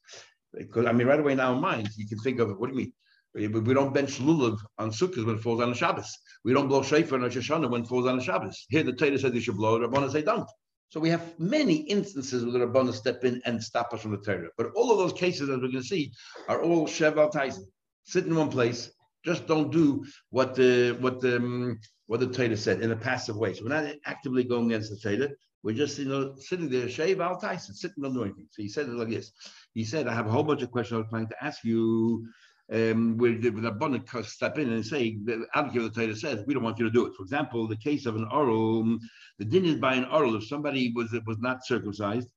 Because 0.54 0.86
I 0.86 0.92
mean, 0.92 1.08
right 1.08 1.20
away 1.20 1.34
in 1.34 1.38
minds, 1.38 1.98
you 1.98 2.08
can 2.08 2.18
think 2.20 2.40
of 2.40 2.50
it. 2.50 2.60
What 2.60 2.68
do 2.68 2.74
you 2.74 2.80
mean? 2.80 2.94
We, 3.36 3.48
don't 3.48 3.94
bench 3.94 4.20
lulav 4.20 4.58
on 4.80 4.90
Sukkot 4.90 5.26
when 5.26 5.36
it 5.36 5.42
falls 5.42 5.62
on 5.62 5.72
a 5.72 5.76
Shabbos. 5.76 6.18
We 6.44 6.54
don't 6.54 6.68
blow 6.68 6.82
shofar 6.82 7.16
on 7.16 7.24
Rosh 7.24 7.38
Hashanah 7.38 7.70
when 7.70 7.84
it 7.84 7.88
falls 7.88 8.08
on 8.08 8.18
a 8.18 8.24
Shabbos. 8.24 8.66
Here 8.70 8.84
the 8.84 8.94
Torah 8.94 9.20
says 9.20 9.34
you 9.34 9.40
should 9.40 9.58
blow, 9.58 9.78
the 9.78 9.88
Rabbana 9.88 10.12
say 10.12 10.24
don't. 10.24 10.50
So 10.90 11.00
we 11.00 11.10
have 11.10 11.40
many 11.40 11.76
instances 11.76 12.44
where 12.44 12.54
the 12.54 12.66
Rabbana 12.66 12.92
step 12.94 13.24
in 13.24 13.40
and 13.46 13.64
stop 13.64 13.94
us 13.94 14.02
from 14.02 14.12
the 14.12 14.18
Torah. 14.18 14.50
But 14.58 14.72
all 14.76 14.92
of 14.92 14.98
those 14.98 15.14
cases, 15.14 15.50
as 15.50 15.58
we're 15.58 15.68
going 15.68 15.74
to 15.74 15.84
see, 15.84 16.12
are 16.48 16.64
all 16.64 16.88
Sheval 16.88 17.32
Tyson. 17.32 17.68
Sit 18.06 18.26
in 18.26 18.36
one 18.36 18.50
place, 18.50 18.92
just 19.24 19.46
don't 19.46 19.72
do 19.72 20.04
what 20.32 20.56
the 20.56 20.98
what 21.00 21.22
the 21.22 21.38
um, 21.38 21.80
what 22.08 22.20
the 22.20 22.28
Torah 22.28 22.58
said 22.58 22.82
in 22.82 22.92
a 22.92 22.96
passive 22.96 23.38
way. 23.38 23.54
So 23.54 23.64
we're 23.64 23.70
not 23.70 23.94
actively 24.06 24.44
going 24.44 24.66
against 24.66 24.90
the 24.90 24.98
Torah. 24.98 25.30
We're 25.62 25.76
just 25.76 26.00
you 26.00 26.06
know 26.06 26.34
sitting 26.38 26.70
there, 26.70 26.90
Shave 26.90 27.22
Al 27.22 27.40
Tyson, 27.40 27.76
sitting, 27.76 28.02
don't 28.02 28.16
do 28.16 28.24
anything. 28.24 28.48
So 28.50 28.64
he 28.64 28.70
said 28.70 28.88
it 28.88 28.94
like 28.94 29.10
this. 29.10 29.32
He 29.76 29.84
said, 29.84 30.08
I 30.08 30.16
have 30.16 30.26
a 30.26 30.32
whole 30.32 30.44
bunch 30.44 30.64
of 30.64 30.72
questions 30.72 30.96
I 30.96 31.02
was 31.02 31.08
planning 31.10 31.30
to 31.30 31.44
ask 31.44 31.64
you 31.64 32.28
um, 32.72 33.18
the, 33.18 33.50
the 33.50 33.72
Rabbanim 33.72 34.26
step 34.26 34.60
in 34.60 34.72
and 34.72 34.86
say, 34.86 35.18
the 35.24 35.48
advocate 35.56 35.82
of 35.84 35.94
the 35.94 36.02
Torah 36.02 36.16
says, 36.16 36.44
we 36.46 36.54
don't 36.54 36.64
want 36.64 36.78
you 36.78 36.86
to 36.86 36.92
do 36.92 37.08
it. 37.08 37.16
For 37.16 37.24
example, 37.24 37.68
the 37.68 37.76
case 37.78 38.06
of 38.06 38.16
an 38.16 38.28
oral, 38.32 39.00
the 39.40 39.46
din 39.46 39.66
is 39.66 39.76
by 39.76 39.96
an 39.96 40.06
oral. 40.06 40.36
If 40.36 40.48
somebody 40.48 40.92
was 40.96 41.12
was 41.26 41.40
not 41.40 41.66
circumcised, 41.66 42.28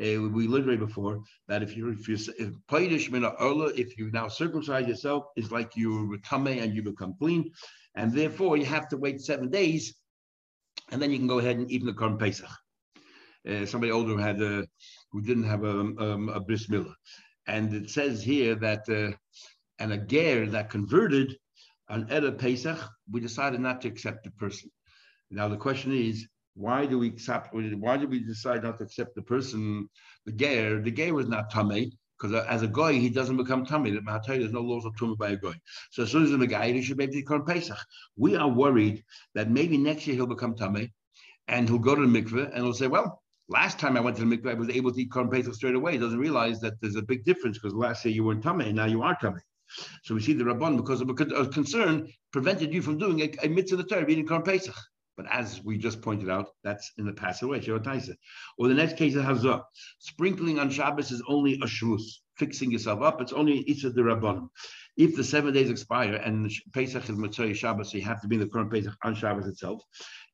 uh, 0.00 0.20
we 0.20 0.46
literally 0.46 0.76
before 0.76 1.22
that 1.48 1.62
if 1.62 1.74
you're 1.76 1.92
if 1.92 2.06
you're 2.06 2.18
if 2.38 2.52
if 2.70 3.98
you 3.98 4.10
now 4.12 4.28
circumcise 4.28 4.86
yourself, 4.86 5.24
it's 5.36 5.50
like 5.50 5.74
you 5.74 6.18
tame 6.18 6.46
and 6.46 6.74
you 6.74 6.82
become 6.82 7.14
clean, 7.18 7.50
and 7.94 8.12
therefore 8.12 8.58
you 8.58 8.66
have 8.66 8.88
to 8.88 8.98
wait 8.98 9.22
seven 9.22 9.48
days, 9.48 9.94
and 10.92 11.00
then 11.00 11.10
you 11.10 11.18
can 11.18 11.26
go 11.26 11.38
ahead 11.38 11.56
and 11.56 11.70
eat 11.70 11.82
the 11.84 11.92
Korban 11.92 12.18
Pesach. 12.18 12.50
Uh, 13.48 13.64
somebody 13.64 13.90
older 13.90 14.18
had 14.18 14.42
a, 14.42 14.66
who 15.10 15.22
didn't 15.22 15.44
have 15.44 15.64
a, 15.64 15.70
um, 15.70 16.28
a 16.28 16.40
bris 16.40 16.66
milah, 16.66 16.92
and 17.46 17.72
it 17.72 17.88
says 17.88 18.22
here 18.22 18.54
that. 18.54 18.86
Uh, 18.90 19.16
and 19.78 19.92
a 19.92 19.98
ger 19.98 20.46
that 20.46 20.70
converted 20.70 21.36
on 21.88 22.06
Erev 22.08 22.38
Pesach, 22.38 22.78
we 23.10 23.20
decided 23.20 23.60
not 23.60 23.80
to 23.82 23.88
accept 23.88 24.24
the 24.24 24.30
person. 24.32 24.70
Now 25.30 25.48
the 25.48 25.56
question 25.56 25.92
is, 25.92 26.26
why 26.54 26.86
do 26.86 26.98
we 26.98 27.08
accept? 27.08 27.54
Why 27.54 27.96
did 27.96 28.10
we 28.10 28.20
decide 28.20 28.64
not 28.64 28.78
to 28.78 28.84
accept 28.84 29.14
the 29.14 29.22
person? 29.22 29.88
The 30.26 30.32
ger, 30.32 30.82
the 30.82 30.90
ger 30.90 31.14
was 31.14 31.28
not 31.28 31.52
tamei 31.52 31.92
because 32.18 32.44
as 32.46 32.62
a 32.62 32.68
guy 32.68 32.94
he 32.94 33.08
doesn't 33.08 33.36
become 33.36 33.64
tamei. 33.64 33.94
The 33.94 34.00
Mahatay 34.00 34.38
there's 34.38 34.52
no 34.52 34.62
laws 34.62 34.84
of 34.84 34.94
tumah 34.96 35.16
by 35.16 35.30
a 35.30 35.36
guy. 35.36 35.54
So 35.92 36.02
as 36.02 36.10
soon 36.10 36.24
as 36.24 36.30
he's 36.30 36.40
a 36.40 36.46
guy, 36.46 36.72
he 36.72 36.82
should 36.82 36.98
maybe 36.98 37.20
become 37.20 37.44
Pesach. 37.44 37.78
We 38.16 38.34
are 38.36 38.48
worried 38.48 39.04
that 39.34 39.50
maybe 39.50 39.78
next 39.78 40.06
year 40.06 40.16
he'll 40.16 40.26
become 40.26 40.56
tamei, 40.56 40.90
and 41.46 41.68
he'll 41.68 41.78
go 41.78 41.94
to 41.94 42.06
the 42.06 42.22
mikveh 42.22 42.46
and 42.52 42.64
he'll 42.64 42.74
say, 42.74 42.88
well. 42.88 43.22
Last 43.50 43.78
time 43.78 43.96
I 43.96 44.00
went 44.00 44.14
to 44.18 44.26
the 44.26 44.36
mikveh, 44.36 44.50
I 44.50 44.54
was 44.54 44.68
able 44.68 44.92
to 44.92 45.00
eat 45.00 45.08
Korban 45.08 45.32
Pesach 45.32 45.54
straight 45.54 45.74
away. 45.74 45.92
He 45.92 45.98
doesn't 45.98 46.18
realize 46.18 46.60
that 46.60 46.74
there's 46.82 46.96
a 46.96 47.00
big 47.00 47.24
difference 47.24 47.56
because 47.56 47.72
last 47.72 48.04
year 48.04 48.12
you 48.12 48.22
weren't 48.22 48.44
tamei, 48.44 48.74
now 48.74 48.84
you 48.84 49.02
are 49.02 49.16
tamei. 49.16 49.40
So 50.04 50.14
we 50.14 50.20
see 50.20 50.32
the 50.32 50.44
Rabban, 50.44 50.76
because 50.76 51.00
of 51.00 51.10
a 51.10 51.14
concern, 51.14 52.08
prevented 52.32 52.72
you 52.72 52.82
from 52.82 52.98
doing 52.98 53.20
a, 53.20 53.46
a 53.46 53.48
mitzvah 53.48 53.76
the 53.76 53.84
Torah, 53.84 54.08
eating 54.08 54.26
Korban 54.26 54.44
Pesach. 54.44 54.76
But 55.18 55.26
as 55.32 55.60
we 55.64 55.76
just 55.76 56.00
pointed 56.00 56.30
out, 56.30 56.50
that's 56.62 56.92
in 56.96 57.04
the 57.04 57.12
passive 57.12 57.48
way, 57.48 57.60
Or 58.56 58.68
the 58.68 58.74
next 58.74 58.96
case 58.96 59.16
is 59.16 59.22
Hazah. 59.22 59.64
Sprinkling 59.98 60.60
on 60.60 60.70
Shabbos 60.70 61.10
is 61.10 61.20
only 61.26 61.54
a 61.54 61.66
shvus, 61.66 62.02
fixing 62.36 62.70
yourself 62.70 63.02
up. 63.02 63.20
It's 63.20 63.32
only 63.32 63.68
Isha 63.68 63.90
the 63.90 64.02
Rabbanim. 64.02 64.48
If 64.96 65.16
the 65.16 65.24
seven 65.24 65.52
days 65.52 65.70
expire 65.70 66.14
and 66.14 66.48
Pesach 66.72 67.10
is 67.10 67.16
Matzah 67.16 67.52
Shabbos, 67.52 67.90
so 67.90 67.98
you 67.98 68.04
have 68.04 68.22
to 68.22 68.28
be 68.28 68.36
in 68.36 68.42
the 68.42 68.46
Korban 68.46 68.70
Pesach 68.70 68.94
on 69.02 69.16
Shabbos 69.16 69.48
itself. 69.48 69.82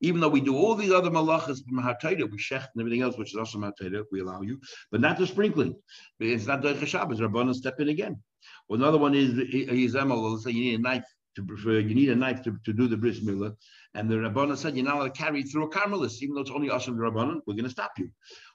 Even 0.02 0.20
though 0.20 0.28
we 0.28 0.42
do 0.42 0.54
all 0.54 0.74
these 0.74 0.92
other 0.92 1.10
malachas 1.10 1.64
from 1.66 1.78
we 1.78 2.38
shech 2.38 2.66
and 2.74 2.80
everything 2.80 3.00
else, 3.00 3.16
which 3.16 3.30
is 3.30 3.36
also 3.36 3.58
Hatayda, 3.58 4.04
we 4.12 4.20
allow 4.20 4.42
you, 4.42 4.60
but 4.90 5.00
not 5.00 5.16
the 5.16 5.26
sprinkling. 5.26 5.74
It's 6.20 6.46
not 6.46 6.60
Doich 6.60 6.86
Shabbos. 6.86 7.20
Rabbanim 7.20 7.54
step 7.54 7.80
in 7.80 7.88
again. 7.88 8.22
Well, 8.68 8.80
another 8.80 8.98
one 8.98 9.14
is 9.14 9.30
Yizemel. 9.32 10.32
Let's 10.32 10.44
say 10.44 10.50
you 10.50 10.64
need 10.64 10.80
a 10.80 10.82
knife 10.82 11.04
to 11.36 11.42
prefer, 11.42 11.78
you 11.80 11.94
need 11.94 12.10
a 12.10 12.16
knife 12.16 12.42
to, 12.42 12.56
to 12.64 12.72
do 12.72 12.86
the 12.86 12.96
bris 12.96 13.20
milah. 13.20 13.54
And 13.94 14.08
the 14.08 14.16
Rabbanah 14.16 14.56
said, 14.56 14.76
you're 14.76 14.84
not 14.84 14.96
allowed 14.96 15.14
to 15.14 15.22
carry 15.22 15.42
through 15.42 15.64
a 15.64 15.70
carmelist, 15.70 16.22
even 16.22 16.34
though 16.34 16.42
it's 16.42 16.50
only 16.50 16.70
us 16.70 16.86
and 16.86 16.98
the 16.98 17.02
Rabbanah, 17.02 17.40
we're 17.46 17.54
going 17.54 17.64
to 17.64 17.70
stop 17.70 17.92
you. 17.98 18.10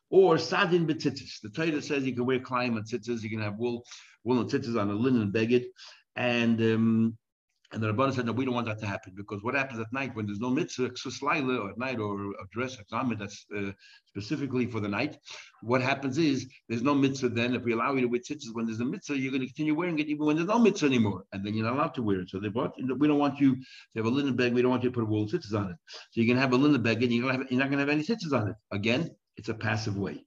Or 0.09 0.37
sadin 0.37 0.87
betzitzis. 0.87 1.39
The 1.41 1.49
Torah 1.49 1.81
says 1.81 2.03
you 2.03 2.15
can 2.15 2.25
wear 2.25 2.39
kleim 2.39 2.77
and 2.77 2.85
tzitzis, 2.85 3.21
you 3.21 3.29
can 3.29 3.41
have 3.41 3.57
wool, 3.57 3.85
wool 4.23 4.39
and 4.39 4.77
on 4.77 4.89
a 4.89 4.93
linen 4.93 5.31
beged. 5.31 5.65
And 6.15 6.59
um, 6.61 7.17
and 7.71 7.83
the 7.83 7.93
Rabbanah 7.93 8.15
said, 8.15 8.25
no, 8.25 8.31
we 8.31 8.45
don't 8.45 8.55
want 8.55 8.65
that 8.65 8.79
to 8.79 8.87
happen 8.87 9.13
because 9.15 9.43
what 9.43 9.53
happens 9.53 9.79
at 9.79 9.93
night 9.93 10.15
when 10.15 10.25
there's 10.25 10.39
no 10.39 10.49
mitzvah, 10.49 10.85
or 10.85 11.69
at 11.69 11.77
night, 11.77 11.99
or 11.99 12.31
a 12.31 12.47
dress, 12.51 12.79
a 12.79 12.83
garment 12.85 13.19
that's 13.19 13.45
uh, 13.55 13.71
specifically 14.07 14.65
for 14.65 14.79
the 14.79 14.87
night, 14.87 15.17
what 15.61 15.79
happens 15.79 16.17
is 16.17 16.47
there's 16.67 16.81
no 16.81 16.95
mitzvah 16.95 17.29
then. 17.29 17.53
If 17.53 17.63
we 17.63 17.73
allow 17.73 17.93
you 17.93 18.01
to 18.01 18.07
wear 18.07 18.21
tzitzis 18.21 18.53
when 18.53 18.65
there's 18.65 18.79
a 18.79 18.85
mitzvah, 18.85 19.19
you're 19.19 19.31
going 19.31 19.41
to 19.41 19.47
continue 19.47 19.75
wearing 19.75 19.99
it 19.99 20.07
even 20.07 20.25
when 20.25 20.35
there's 20.35 20.47
no 20.47 20.57
mitzvah 20.57 20.87
anymore. 20.87 21.25
And 21.31 21.45
then 21.45 21.53
you're 21.53 21.65
not 21.65 21.75
allowed 21.75 21.93
to 21.95 22.01
wear 22.01 22.21
it. 22.21 22.29
So 22.31 22.39
they 22.39 22.49
bought, 22.49 22.73
we 22.77 23.07
don't 23.07 23.19
want 23.19 23.39
you 23.39 23.55
to 23.55 23.63
have 23.97 24.05
a 24.05 24.09
linen 24.09 24.35
bag, 24.35 24.53
we 24.53 24.63
don't 24.63 24.71
want 24.71 24.83
you 24.83 24.89
to 24.89 24.93
put 24.93 25.03
a 25.03 25.07
wool 25.07 25.27
tzitzis 25.27 25.53
on 25.53 25.69
it. 25.69 25.77
So 26.11 26.21
you 26.21 26.27
can 26.27 26.37
have 26.37 26.53
a 26.53 26.55
linen 26.55 26.81
bag 26.81 27.03
and 27.03 27.13
you're, 27.13 27.31
have, 27.31 27.45
you're 27.51 27.59
not 27.59 27.69
going 27.69 27.85
to 27.85 27.85
have 27.85 27.89
any 27.89 28.03
tzitzis 28.03 28.33
on 28.33 28.47
it. 28.47 28.55
Again, 28.71 29.11
it's 29.37 29.49
a 29.49 29.53
passive 29.53 29.95
way. 29.95 30.25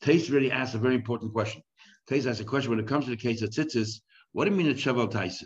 Taste 0.00 0.30
really 0.30 0.50
asks 0.50 0.74
a 0.74 0.78
very 0.78 0.94
important 0.94 1.32
question. 1.32 1.62
Taste 2.08 2.26
asks 2.26 2.40
a 2.40 2.44
question 2.44 2.70
when 2.70 2.80
it 2.80 2.88
comes 2.88 3.04
to 3.04 3.10
the 3.10 3.16
case 3.16 3.42
of 3.42 3.50
tzitzis, 3.50 4.00
what 4.32 4.46
do 4.46 4.50
you 4.50 4.56
mean 4.56 4.68
it's 4.68 4.82
Shavuot 4.82 5.12
Taisa? 5.12 5.44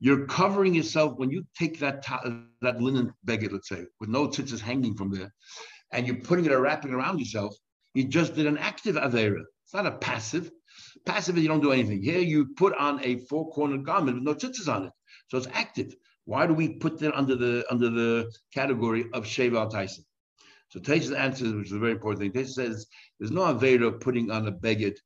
You're 0.00 0.26
covering 0.26 0.74
yourself 0.74 1.18
when 1.18 1.30
you 1.30 1.46
take 1.58 1.78
that 1.80 2.04
that 2.60 2.80
linen 2.80 3.12
beged, 3.26 3.52
let's 3.52 3.68
say, 3.68 3.86
with 4.00 4.08
no 4.08 4.28
tzitzis 4.28 4.60
hanging 4.60 4.94
from 4.96 5.10
there, 5.10 5.32
and 5.92 6.06
you're 6.06 6.20
putting 6.20 6.44
it 6.44 6.52
or 6.52 6.60
wrapping 6.60 6.92
around 6.92 7.18
yourself. 7.18 7.56
You 7.94 8.04
just 8.04 8.34
did 8.34 8.46
an 8.46 8.58
active 8.58 8.96
avera. 8.96 9.42
It's 9.64 9.74
not 9.74 9.86
a 9.86 9.92
passive. 9.92 10.50
Passive 11.06 11.38
you 11.38 11.48
don't 11.48 11.60
do 11.60 11.72
anything. 11.72 12.02
Here 12.02 12.18
you 12.18 12.46
put 12.56 12.74
on 12.74 13.02
a 13.04 13.18
four-cornered 13.26 13.84
garment 13.84 14.16
with 14.16 14.24
no 14.24 14.34
tzitzis 14.34 14.72
on 14.72 14.86
it, 14.86 14.92
so 15.28 15.38
it's 15.38 15.48
active. 15.52 15.94
Why 16.26 16.46
do 16.46 16.54
we 16.54 16.74
put 16.74 16.98
that 17.00 17.14
under 17.14 17.36
the 17.36 17.64
under 17.70 17.90
the 17.90 18.32
category 18.52 19.06
of 19.12 19.24
Sheval 19.24 19.70
Tyson? 19.70 20.04
So 20.68 20.80
Taisa's 20.80 21.12
answers, 21.12 21.52
which 21.52 21.66
is 21.66 21.72
a 21.72 21.78
very 21.78 21.92
important 21.92 22.20
thing, 22.20 22.32
Taisa 22.32 22.50
says 22.50 22.86
there's 23.18 23.30
no 23.30 23.42
avera 23.42 24.00
putting 24.00 24.30
on 24.30 24.48
a 24.48 24.52
beged 24.52 24.96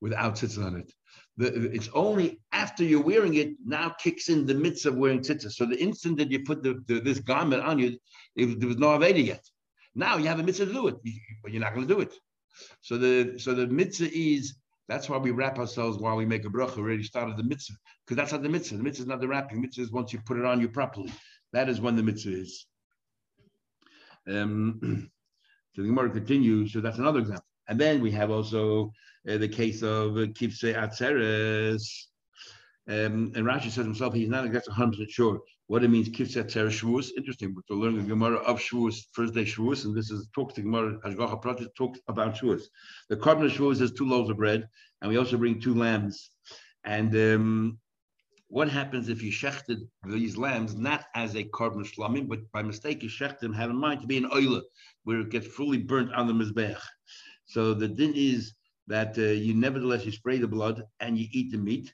without 0.00 0.34
tzitzis 0.34 0.64
on 0.64 0.76
it 0.76 0.92
the, 1.36 1.70
it's 1.72 1.88
only 1.94 2.40
after 2.52 2.84
you're 2.84 3.02
wearing 3.02 3.34
it 3.34 3.54
now 3.64 3.90
kicks 3.98 4.28
in 4.28 4.44
the 4.46 4.54
midst 4.54 4.84
of 4.86 4.96
wearing 4.96 5.20
tzitzis. 5.20 5.52
So 5.52 5.64
the 5.64 5.80
instant 5.80 6.18
that 6.18 6.30
you 6.30 6.44
put 6.44 6.62
the, 6.62 6.82
the, 6.86 7.00
this 7.00 7.20
garment 7.20 7.62
on 7.62 7.78
you, 7.78 7.98
it, 8.36 8.60
there 8.60 8.68
was 8.68 8.76
no 8.76 8.88
Aveda 8.88 9.24
yet. 9.24 9.44
Now 9.94 10.16
you 10.16 10.28
have 10.28 10.40
a 10.40 10.42
mitzvah 10.42 10.66
to 10.66 10.72
do 10.72 10.88
it, 10.88 10.96
but 11.42 11.52
you're 11.52 11.62
not 11.62 11.74
going 11.74 11.86
to 11.86 11.94
do 11.94 12.00
it. 12.00 12.12
So 12.80 12.98
the 12.98 13.38
so 13.38 13.54
the 13.54 13.66
mitzvah 13.66 14.10
is 14.12 14.56
that's 14.88 15.08
why 15.08 15.16
we 15.16 15.30
wrap 15.30 15.58
ourselves 15.58 15.98
while 15.98 16.16
we 16.16 16.26
make 16.26 16.44
a 16.44 16.48
bracha. 16.48 16.76
We 16.76 16.82
already 16.82 17.02
started 17.02 17.36
the 17.36 17.44
mitzvah 17.44 17.76
because 18.04 18.16
that's 18.16 18.32
not 18.32 18.42
the 18.42 18.48
mitzvah. 18.48 18.76
The 18.76 18.82
mitzvah 18.82 19.02
is 19.02 19.08
not 19.08 19.20
the 19.20 19.28
wrapping. 19.28 19.56
The 19.56 19.62
mitzvah 19.62 19.82
is 19.82 19.92
once 19.92 20.12
you 20.12 20.20
put 20.26 20.38
it 20.38 20.44
on 20.44 20.60
you 20.60 20.68
properly. 20.68 21.12
That 21.52 21.68
is 21.68 21.80
when 21.80 21.96
the 21.96 22.02
mitzvah 22.02 22.32
is. 22.32 22.66
Um, 24.28 24.80
so 25.74 25.82
the 25.82 25.88
Gemara 25.88 26.10
continues. 26.10 26.72
So 26.72 26.80
that's 26.80 26.98
another 26.98 27.20
example. 27.20 27.46
And 27.68 27.80
then 27.80 28.00
we 28.00 28.10
have 28.10 28.30
also 28.30 28.92
uh, 29.28 29.38
the 29.38 29.48
case 29.48 29.82
of 29.82 30.16
uh, 30.16 30.26
Kivsei 30.36 30.74
Atzeres. 30.74 31.84
Um, 32.88 33.32
and 33.36 33.46
Rashi 33.46 33.70
says 33.70 33.84
himself 33.84 34.14
he's 34.14 34.28
not 34.28 34.44
exactly 34.44 34.74
100% 34.74 35.08
sure 35.08 35.40
what 35.68 35.84
it 35.84 35.88
means 35.88 36.08
Kivsei 36.08 36.44
Atzeres 36.44 36.80
Shavuos. 36.80 37.10
Interesting, 37.16 37.54
but 37.54 37.66
to 37.68 37.74
learn 37.74 37.96
the 37.96 38.02
Gemara 38.02 38.36
of 38.38 38.58
Shavuos, 38.58 38.96
first 39.12 39.34
day 39.34 39.44
Shavuos, 39.44 39.84
and 39.84 39.96
this 39.96 40.10
is 40.10 40.28
talks 40.34 40.54
the 40.54 40.62
Gemara 40.62 40.98
Hashgacha 41.00 41.40
Project 41.40 41.76
talks 41.76 42.00
about 42.08 42.34
Shavuos. 42.34 42.62
The 43.08 43.16
korban 43.16 43.46
of 43.46 43.52
Shavuos 43.52 43.80
is 43.80 43.92
two 43.92 44.08
loaves 44.08 44.30
of 44.30 44.36
bread, 44.36 44.68
and 45.00 45.10
we 45.10 45.16
also 45.16 45.36
bring 45.36 45.60
two 45.60 45.74
lambs. 45.74 46.30
And 46.84 47.14
um, 47.14 47.78
What 48.52 48.68
happens 48.68 49.08
if 49.08 49.22
you 49.22 49.32
shechted 49.32 49.78
these 50.04 50.36
lambs 50.36 50.74
not 50.74 51.06
as 51.14 51.36
a 51.36 51.44
korban 51.44 51.86
shlamim, 51.90 52.28
but 52.28 52.40
by 52.52 52.60
mistake 52.60 53.02
you 53.02 53.08
shechted 53.08 53.38
them, 53.38 53.54
have 53.54 53.70
in 53.70 53.76
mind 53.76 54.02
to 54.02 54.06
be 54.06 54.18
an 54.18 54.28
oila, 54.28 54.60
where 55.04 55.20
it 55.20 55.30
gets 55.30 55.46
fully 55.46 55.78
burnt 55.78 56.12
on 56.12 56.26
the 56.26 56.34
mizbech. 56.34 56.78
So 57.46 57.72
the 57.72 57.88
din 57.88 58.12
is 58.14 58.52
that 58.88 59.16
uh, 59.18 59.22
you 59.22 59.54
nevertheless 59.54 60.04
you 60.04 60.12
spray 60.12 60.38
the 60.38 60.48
blood 60.48 60.82
and 61.00 61.18
you 61.18 61.26
eat 61.32 61.52
the 61.52 61.58
meat, 61.58 61.92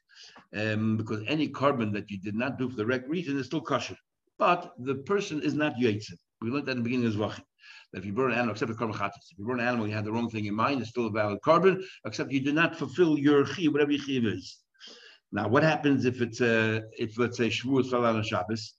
um, 0.56 0.96
because 0.96 1.22
any 1.26 1.48
korban 1.48 1.92
that 1.92 2.10
you 2.10 2.18
did 2.18 2.34
not 2.34 2.58
do 2.58 2.68
for 2.68 2.76
the 2.76 2.84
correct 2.84 3.08
reason 3.08 3.38
is 3.38 3.46
still 3.46 3.60
kosher. 3.60 3.96
But 4.38 4.72
the 4.78 4.96
person 4.96 5.42
is 5.42 5.54
not 5.54 5.74
yaitzim. 5.76 6.16
We 6.40 6.50
learned 6.50 6.66
that 6.66 6.72
in 6.72 6.78
the 6.78 6.84
beginning 6.84 7.06
of 7.06 7.14
Zvachim. 7.14 7.42
That 7.92 8.00
if 8.00 8.06
you 8.06 8.12
burn 8.12 8.32
an 8.32 8.38
animal, 8.38 8.52
except 8.52 8.70
for 8.70 8.78
korban 8.78 8.94
if 8.94 9.38
you 9.38 9.46
burn 9.46 9.60
an 9.60 9.66
animal, 9.66 9.88
you 9.88 9.94
had 9.94 10.04
the 10.04 10.12
wrong 10.12 10.30
thing 10.30 10.44
in 10.46 10.54
mind, 10.54 10.80
it's 10.80 10.90
still 10.90 11.06
a 11.06 11.10
valid 11.10 11.40
korban, 11.44 11.82
except 12.06 12.32
you 12.32 12.40
do 12.40 12.52
not 12.52 12.76
fulfill 12.76 13.18
your 13.18 13.44
chi, 13.44 13.64
whatever 13.64 13.92
your 13.92 14.04
chi 14.04 14.26
is. 14.28 14.58
Now, 15.32 15.48
what 15.48 15.62
happens 15.62 16.04
if 16.04 16.22
it's 16.22 16.40
a, 16.40 16.82
if 16.98 17.18
let's 17.18 17.36
say 17.36 17.48
Shavuot 17.48 17.90
fell 17.90 18.06
out 18.06 18.16
on 18.16 18.22
Shabbos, 18.22 18.74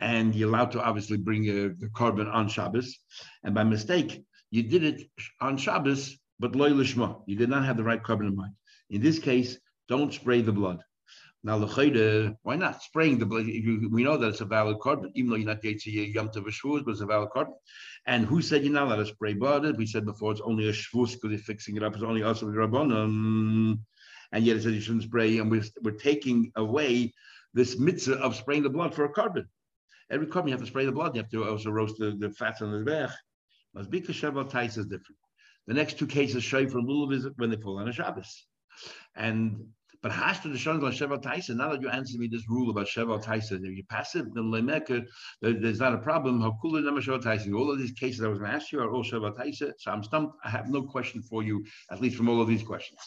and 0.00 0.34
you're 0.34 0.48
allowed 0.48 0.72
to 0.72 0.82
obviously 0.82 1.16
bring 1.16 1.48
a, 1.48 1.68
the 1.70 1.88
korban 1.94 2.32
on 2.32 2.48
Shabbos, 2.48 2.98
and 3.42 3.54
by 3.54 3.64
mistake 3.64 4.24
you 4.50 4.62
did 4.62 4.84
it 4.84 5.02
on 5.40 5.56
Shabbos, 5.56 6.16
but 6.40 6.56
loy 6.56 6.70
lishma, 6.70 7.22
you 7.26 7.36
did 7.36 7.48
not 7.48 7.64
have 7.64 7.76
the 7.76 7.84
right 7.84 8.02
korban 8.02 8.28
in 8.28 8.36
mind. 8.36 8.54
In 8.90 9.00
this 9.02 9.18
case, 9.18 9.58
don't 9.88 10.12
spray 10.12 10.42
the 10.42 10.52
blood. 10.52 10.80
Now, 11.42 11.58
the 11.58 12.36
why 12.42 12.56
not 12.56 12.82
spraying 12.82 13.18
the 13.18 13.26
blood? 13.26 13.44
We 13.44 14.02
know 14.02 14.16
that 14.16 14.28
it's 14.28 14.40
a 14.40 14.46
valid 14.46 14.78
korban, 14.78 15.10
even 15.14 15.30
though 15.30 15.36
you're 15.36 15.46
not 15.46 15.60
getting 15.60 15.78
to 15.80 15.90
yom 15.90 16.30
tov 16.30 16.84
but 16.84 16.90
it's 16.90 17.00
a 17.02 17.06
valid 17.06 17.28
korban. 17.36 17.52
And 18.06 18.24
who 18.24 18.40
said 18.40 18.64
you're 18.64 18.72
not 18.72 18.86
allowed 18.86 18.96
to 18.96 19.06
spray 19.06 19.34
blood? 19.34 19.76
We 19.76 19.86
said 19.86 20.06
before 20.06 20.32
it's 20.32 20.40
only 20.40 20.68
a 20.68 20.72
shvus 20.72 21.12
because 21.12 21.30
you're 21.30 21.38
fixing 21.38 21.76
it 21.76 21.82
up. 21.82 21.94
It's 21.94 22.02
only 22.02 22.22
also 22.22 22.46
the 22.46 22.52
rabbanon 22.52 23.78
and 24.34 24.44
yet 24.44 24.56
it 24.56 24.62
says 24.64 24.74
you 24.74 24.80
shouldn't 24.80 25.04
spray, 25.04 25.38
and 25.38 25.48
we're, 25.48 25.62
we're 25.82 25.92
taking 25.92 26.50
away 26.56 27.14
this 27.54 27.78
mitzvah 27.78 28.14
of 28.14 28.34
spraying 28.34 28.64
the 28.64 28.68
blood 28.68 28.92
for 28.92 29.04
a 29.04 29.12
korban. 29.12 29.46
Every 30.10 30.26
korban 30.26 30.46
you 30.46 30.52
have 30.52 30.60
to 30.60 30.66
spray 30.66 30.84
the 30.84 30.92
blood, 30.92 31.14
you 31.14 31.22
have 31.22 31.30
to 31.30 31.48
also 31.48 31.70
roast 31.70 31.98
the, 31.98 32.16
the 32.18 32.30
fats 32.30 32.60
on 32.60 32.72
the 32.72 32.84
bech. 32.84 33.10
Must 33.74 33.90
be 33.90 34.00
kashav 34.00 34.50
tais 34.50 34.76
is 34.76 34.86
different. 34.86 35.18
The 35.66 35.74
next 35.74 35.98
two 35.98 36.06
cases 36.06 36.44
show 36.44 36.68
from 36.68 36.86
Lulav 36.86 37.12
is 37.14 37.26
when 37.36 37.50
they 37.50 37.56
fall 37.56 37.78
on 37.78 37.88
a 37.88 37.92
Shabbos. 37.92 38.46
And 39.16 39.66
but 40.04 40.12
has 40.12 40.38
to 40.40 40.48
the 40.48 40.58
Shon 40.58 40.82
Sheval 40.82 41.22
Taisa, 41.22 41.56
now 41.56 41.70
that 41.70 41.80
you 41.80 41.88
answer 41.88 42.18
me 42.18 42.26
this 42.26 42.46
rule 42.46 42.68
about 42.68 42.86
Sheval 42.88 43.24
Taisa, 43.24 43.52
if 43.52 43.74
you 43.74 43.84
pass 43.88 44.14
it, 44.14 44.26
then 44.34 44.52
Lemeka, 44.52 45.02
there's 45.40 45.80
not 45.80 45.94
a 45.94 45.98
problem. 45.98 46.42
Hakula 46.42 46.84
Nama 46.84 47.00
Sheval 47.00 47.22
Taisa. 47.22 47.54
All 47.54 47.70
of 47.70 47.78
these 47.78 47.92
cases 47.92 48.22
I 48.22 48.28
was 48.28 48.38
going 48.38 48.50
to 48.50 48.54
ask 48.54 48.70
you 48.70 48.80
are 48.80 48.90
all 48.90 49.02
Sheval 49.02 49.34
Taisa. 49.34 49.72
So 49.78 49.90
I'm 49.90 50.02
stumped. 50.02 50.36
I 50.44 50.50
have 50.50 50.68
no 50.68 50.82
question 50.82 51.22
for 51.22 51.42
you, 51.42 51.64
at 51.90 52.02
least 52.02 52.18
from 52.18 52.28
all 52.28 52.42
of 52.42 52.48
these 52.48 52.62
questions. 52.62 53.00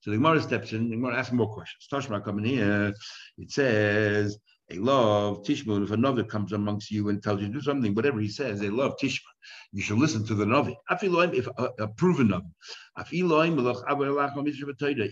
So 0.00 0.10
the 0.10 0.18
Gemara 0.18 0.42
steps 0.42 0.74
in, 0.74 0.90
the 0.90 0.96
Gemara 0.96 1.16
asks 1.16 1.32
more 1.32 1.50
questions. 1.50 1.88
Toshma 1.90 2.22
coming 2.22 2.44
here, 2.44 2.92
it 3.38 3.50
says, 3.50 4.36
a 4.72 4.78
love 4.78 5.42
Tishma. 5.44 5.82
If 5.82 5.90
a 5.90 5.96
Navi 5.96 6.28
comes 6.28 6.52
amongst 6.52 6.90
you 6.90 7.08
and 7.08 7.22
tells 7.22 7.40
you 7.40 7.48
to 7.48 7.52
do 7.52 7.60
something, 7.60 7.94
whatever 7.94 8.20
he 8.20 8.28
says, 8.28 8.60
they 8.60 8.70
love 8.70 8.94
Tishma. 9.00 9.20
You 9.72 9.82
should 9.82 9.98
listen 9.98 10.24
to 10.26 10.34
the 10.34 10.44
Navi. 10.44 10.74
If 10.90 11.48
a, 11.58 11.68
a 11.78 11.88
proven 11.88 12.28
Navi. 12.28 12.50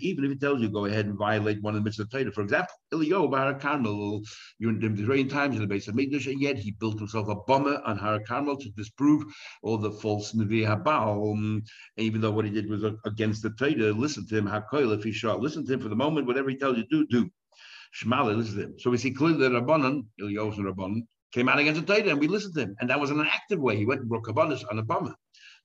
Even 0.03 0.25
if 0.25 0.31
he 0.31 0.37
tells 0.37 0.61
you 0.61 0.69
go 0.69 0.85
ahead 0.85 1.07
and 1.07 1.17
violate 1.17 1.63
one 1.63 1.75
of 1.75 1.81
the 1.81 1.85
mitzvah 1.85 2.05
Torah. 2.07 2.31
For 2.31 2.43
example, 2.43 2.75
Eliyahu 2.93 3.35
Har 3.35 3.55
Carmel, 3.55 4.21
you're 4.59 4.71
in 4.71 4.81
the 4.81 5.03
very 5.03 5.25
times 5.25 5.57
in 5.57 5.63
the 5.63 5.67
base 5.67 5.89
of 5.89 5.95
Mikdash, 5.95 6.31
and 6.31 6.41
yet 6.41 6.59
he 6.59 6.73
built 6.73 6.99
himself 6.99 7.29
a 7.29 7.37
bomber 7.47 7.81
on 7.87 7.97
Har 7.97 8.21
Carmel 8.21 8.59
to 8.59 8.69
disprove 8.71 9.25
all 9.63 9.79
the 9.79 9.91
false 9.91 10.33
Nevi 10.35 10.67
Habal. 10.67 11.33
Um, 11.33 11.63
even 11.97 12.21
though 12.21 12.31
what 12.31 12.45
he 12.45 12.51
did 12.51 12.69
was 12.69 12.85
against 13.07 13.43
the 13.43 13.51
Torah, 13.51 13.93
listen 13.93 14.27
to 14.29 14.37
him, 14.37 14.47
Hakoil, 14.47 14.97
if 14.97 15.03
he 15.03 15.13
shot. 15.13 15.41
Listen 15.41 15.67
to 15.67 15.73
him 15.73 15.81
for 15.81 15.89
the 15.89 15.97
moment, 15.97 16.27
whatever 16.27 16.51
he 16.51 16.57
tells 16.57 16.77
you 16.77 16.85
to 16.85 16.89
do, 16.89 17.07
do. 17.07 17.31
So 17.93 18.91
we 18.91 18.99
see 18.99 19.11
clearly 19.13 19.39
that 19.39 19.53
Rabbanan, 19.53 20.07
Eliyahu 20.21 20.57
and 20.59 20.67
Rabbanan, 20.67 21.07
came 21.33 21.49
out 21.49 21.59
against 21.59 21.85
the 21.85 21.95
Torah 21.95 22.09
and 22.11 22.21
we 22.21 22.29
listened 22.29 22.55
to 22.55 22.63
him. 22.63 22.77
And 22.81 22.91
that 22.91 23.01
was 23.01 23.11
in 23.11 23.21
an 23.21 23.27
active 23.27 23.61
way. 23.61 23.77
He 23.77 23.87
went 23.87 24.01
and 24.01 24.09
broke 24.09 24.27
Kabbalah 24.27 24.59
on 24.71 24.79
a 24.79 24.83
bomber. 24.83 25.15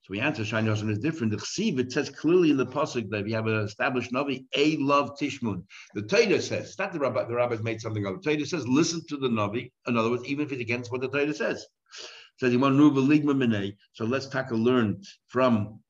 So 0.02 0.12
we 0.12 0.20
answer 0.20 0.42
Shani 0.42 0.68
Hashem 0.68 0.88
is 0.90 0.98
different. 0.98 1.32
The 1.32 1.38
Chsiv, 1.38 1.80
it 1.80 1.90
says 1.90 2.10
clearly 2.10 2.50
in 2.50 2.56
the 2.56 2.66
Pasuk 2.66 3.10
that 3.10 3.26
you 3.26 3.34
have 3.34 3.48
an 3.48 3.64
established 3.64 4.12
Navi, 4.12 4.44
a 4.54 4.76
love 4.76 5.18
Tishmun. 5.20 5.64
The 5.94 6.02
Torah 6.02 6.40
says, 6.40 6.78
not 6.78 6.92
the 6.92 7.00
rabbi, 7.00 7.24
the 7.24 7.34
rabbis 7.34 7.60
made 7.60 7.80
something 7.80 8.06
it. 8.06 8.22
The 8.22 8.36
Torah 8.36 8.46
says, 8.46 8.68
listen 8.68 9.02
to 9.08 9.16
the 9.16 9.28
Navi. 9.28 9.72
In 9.88 9.96
other 9.96 10.10
words, 10.10 10.24
even 10.26 10.46
if 10.46 10.52
it's 10.52 10.60
against 10.60 10.92
what 10.92 11.00
the 11.00 11.08
Torah 11.08 11.34
says. 11.34 11.66
Says, 12.38 12.52
you 12.52 12.60
want 12.60 12.76
to 12.78 13.72
So 13.94 14.04
let's 14.04 14.28
take 14.28 14.50
a 14.50 14.54
learn 14.54 15.02
from 15.26 15.80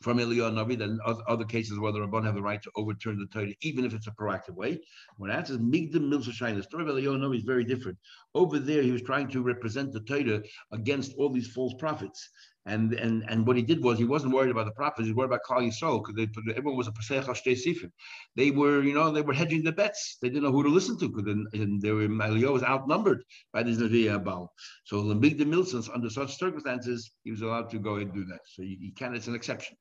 from 0.00 0.18
Eliyahu 0.18 0.52
Navi 0.54 0.78
that 0.78 0.88
in 0.88 0.98
other 1.28 1.44
cases 1.44 1.78
where 1.78 1.92
the 1.92 2.00
Rabban 2.00 2.24
have 2.24 2.34
the 2.34 2.42
right 2.42 2.62
to 2.62 2.70
overturn 2.76 3.18
the 3.18 3.26
Torah, 3.26 3.52
even 3.60 3.84
if 3.84 3.92
it's 3.92 4.06
a 4.06 4.12
proactive 4.12 4.54
way. 4.54 4.80
When 5.18 5.30
that 5.30 5.48
says 5.48 5.58
Migdam 5.58 6.10
Milsashain, 6.10 6.56
the 6.56 6.62
story 6.62 6.84
of 6.84 6.88
Eliyahu 6.88 7.18
Navi 7.18 7.36
is 7.36 7.42
very 7.44 7.64
different. 7.64 7.98
Over 8.34 8.58
there, 8.58 8.82
he 8.82 8.92
was 8.92 9.02
trying 9.02 9.28
to 9.28 9.42
represent 9.42 9.92
the 9.92 10.00
Torah 10.00 10.42
against 10.72 11.14
all 11.18 11.28
these 11.28 11.48
false 11.52 11.74
prophets. 11.78 12.30
And, 12.66 12.92
and 12.92 13.24
and 13.28 13.46
what 13.46 13.56
he 13.56 13.62
did 13.62 13.82
was 13.82 13.98
he 13.98 14.04
wasn't 14.04 14.34
worried 14.34 14.50
about 14.50 14.66
the 14.66 14.72
prophets, 14.72 15.06
he 15.06 15.12
was 15.12 15.16
worried 15.16 15.32
about 15.32 15.40
Klal 15.48 15.66
Yisrael 15.66 16.04
because 16.04 16.28
everyone 16.54 16.76
was 16.76 16.88
a 16.88 16.92
Pesach 16.92 17.24
Sifim. 17.24 17.90
They 18.36 18.50
were, 18.50 18.82
you 18.82 18.92
know, 18.92 19.10
they 19.10 19.22
were 19.22 19.32
hedging 19.32 19.64
the 19.64 19.72
bets. 19.72 20.18
They 20.20 20.28
didn't 20.28 20.42
know 20.42 20.52
who 20.52 20.62
to 20.64 20.68
listen 20.68 20.98
to 20.98 21.08
because 21.08 21.26
and 21.26 21.80
they 21.80 21.90
were 21.90 22.06
Eliyahu 22.06 22.52
was 22.52 22.62
outnumbered 22.62 23.24
by 23.52 23.62
this 23.62 23.78
Nevi 23.78 24.04
Abal. 24.14 24.48
So 24.84 25.02
the 25.02 25.14
Big 25.14 25.38
Milsons, 25.38 25.88
under 25.92 26.10
such 26.10 26.38
circumstances, 26.38 27.10
he 27.24 27.30
was 27.30 27.40
allowed 27.40 27.70
to 27.70 27.78
go 27.78 27.96
and 27.96 28.12
do 28.12 28.24
that. 28.26 28.40
So 28.44 28.62
he 28.62 28.92
can, 28.96 29.14
it's 29.14 29.26
an 29.26 29.34
exception. 29.34 29.76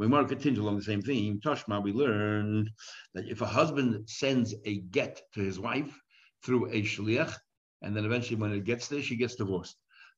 We 0.00 0.06
want 0.06 0.26
to 0.26 0.34
continue 0.34 0.62
along 0.62 0.76
the 0.76 0.82
same 0.82 1.02
theme. 1.02 1.40
Toshma, 1.44 1.82
we 1.82 1.92
learned 1.92 2.70
that 3.12 3.28
if 3.28 3.42
a 3.42 3.46
husband 3.46 4.08
sends 4.08 4.54
a 4.64 4.78
get 4.78 5.20
to 5.34 5.40
his 5.40 5.60
wife 5.60 5.94
through 6.42 6.70
a 6.70 6.80
shliach, 6.80 7.34
and 7.82 7.94
then 7.94 8.06
eventually 8.06 8.40
when 8.40 8.50
it 8.50 8.64
gets 8.64 8.88
there, 8.88 9.02
she 9.02 9.14
gets 9.14 9.34
divorced. 9.34 9.76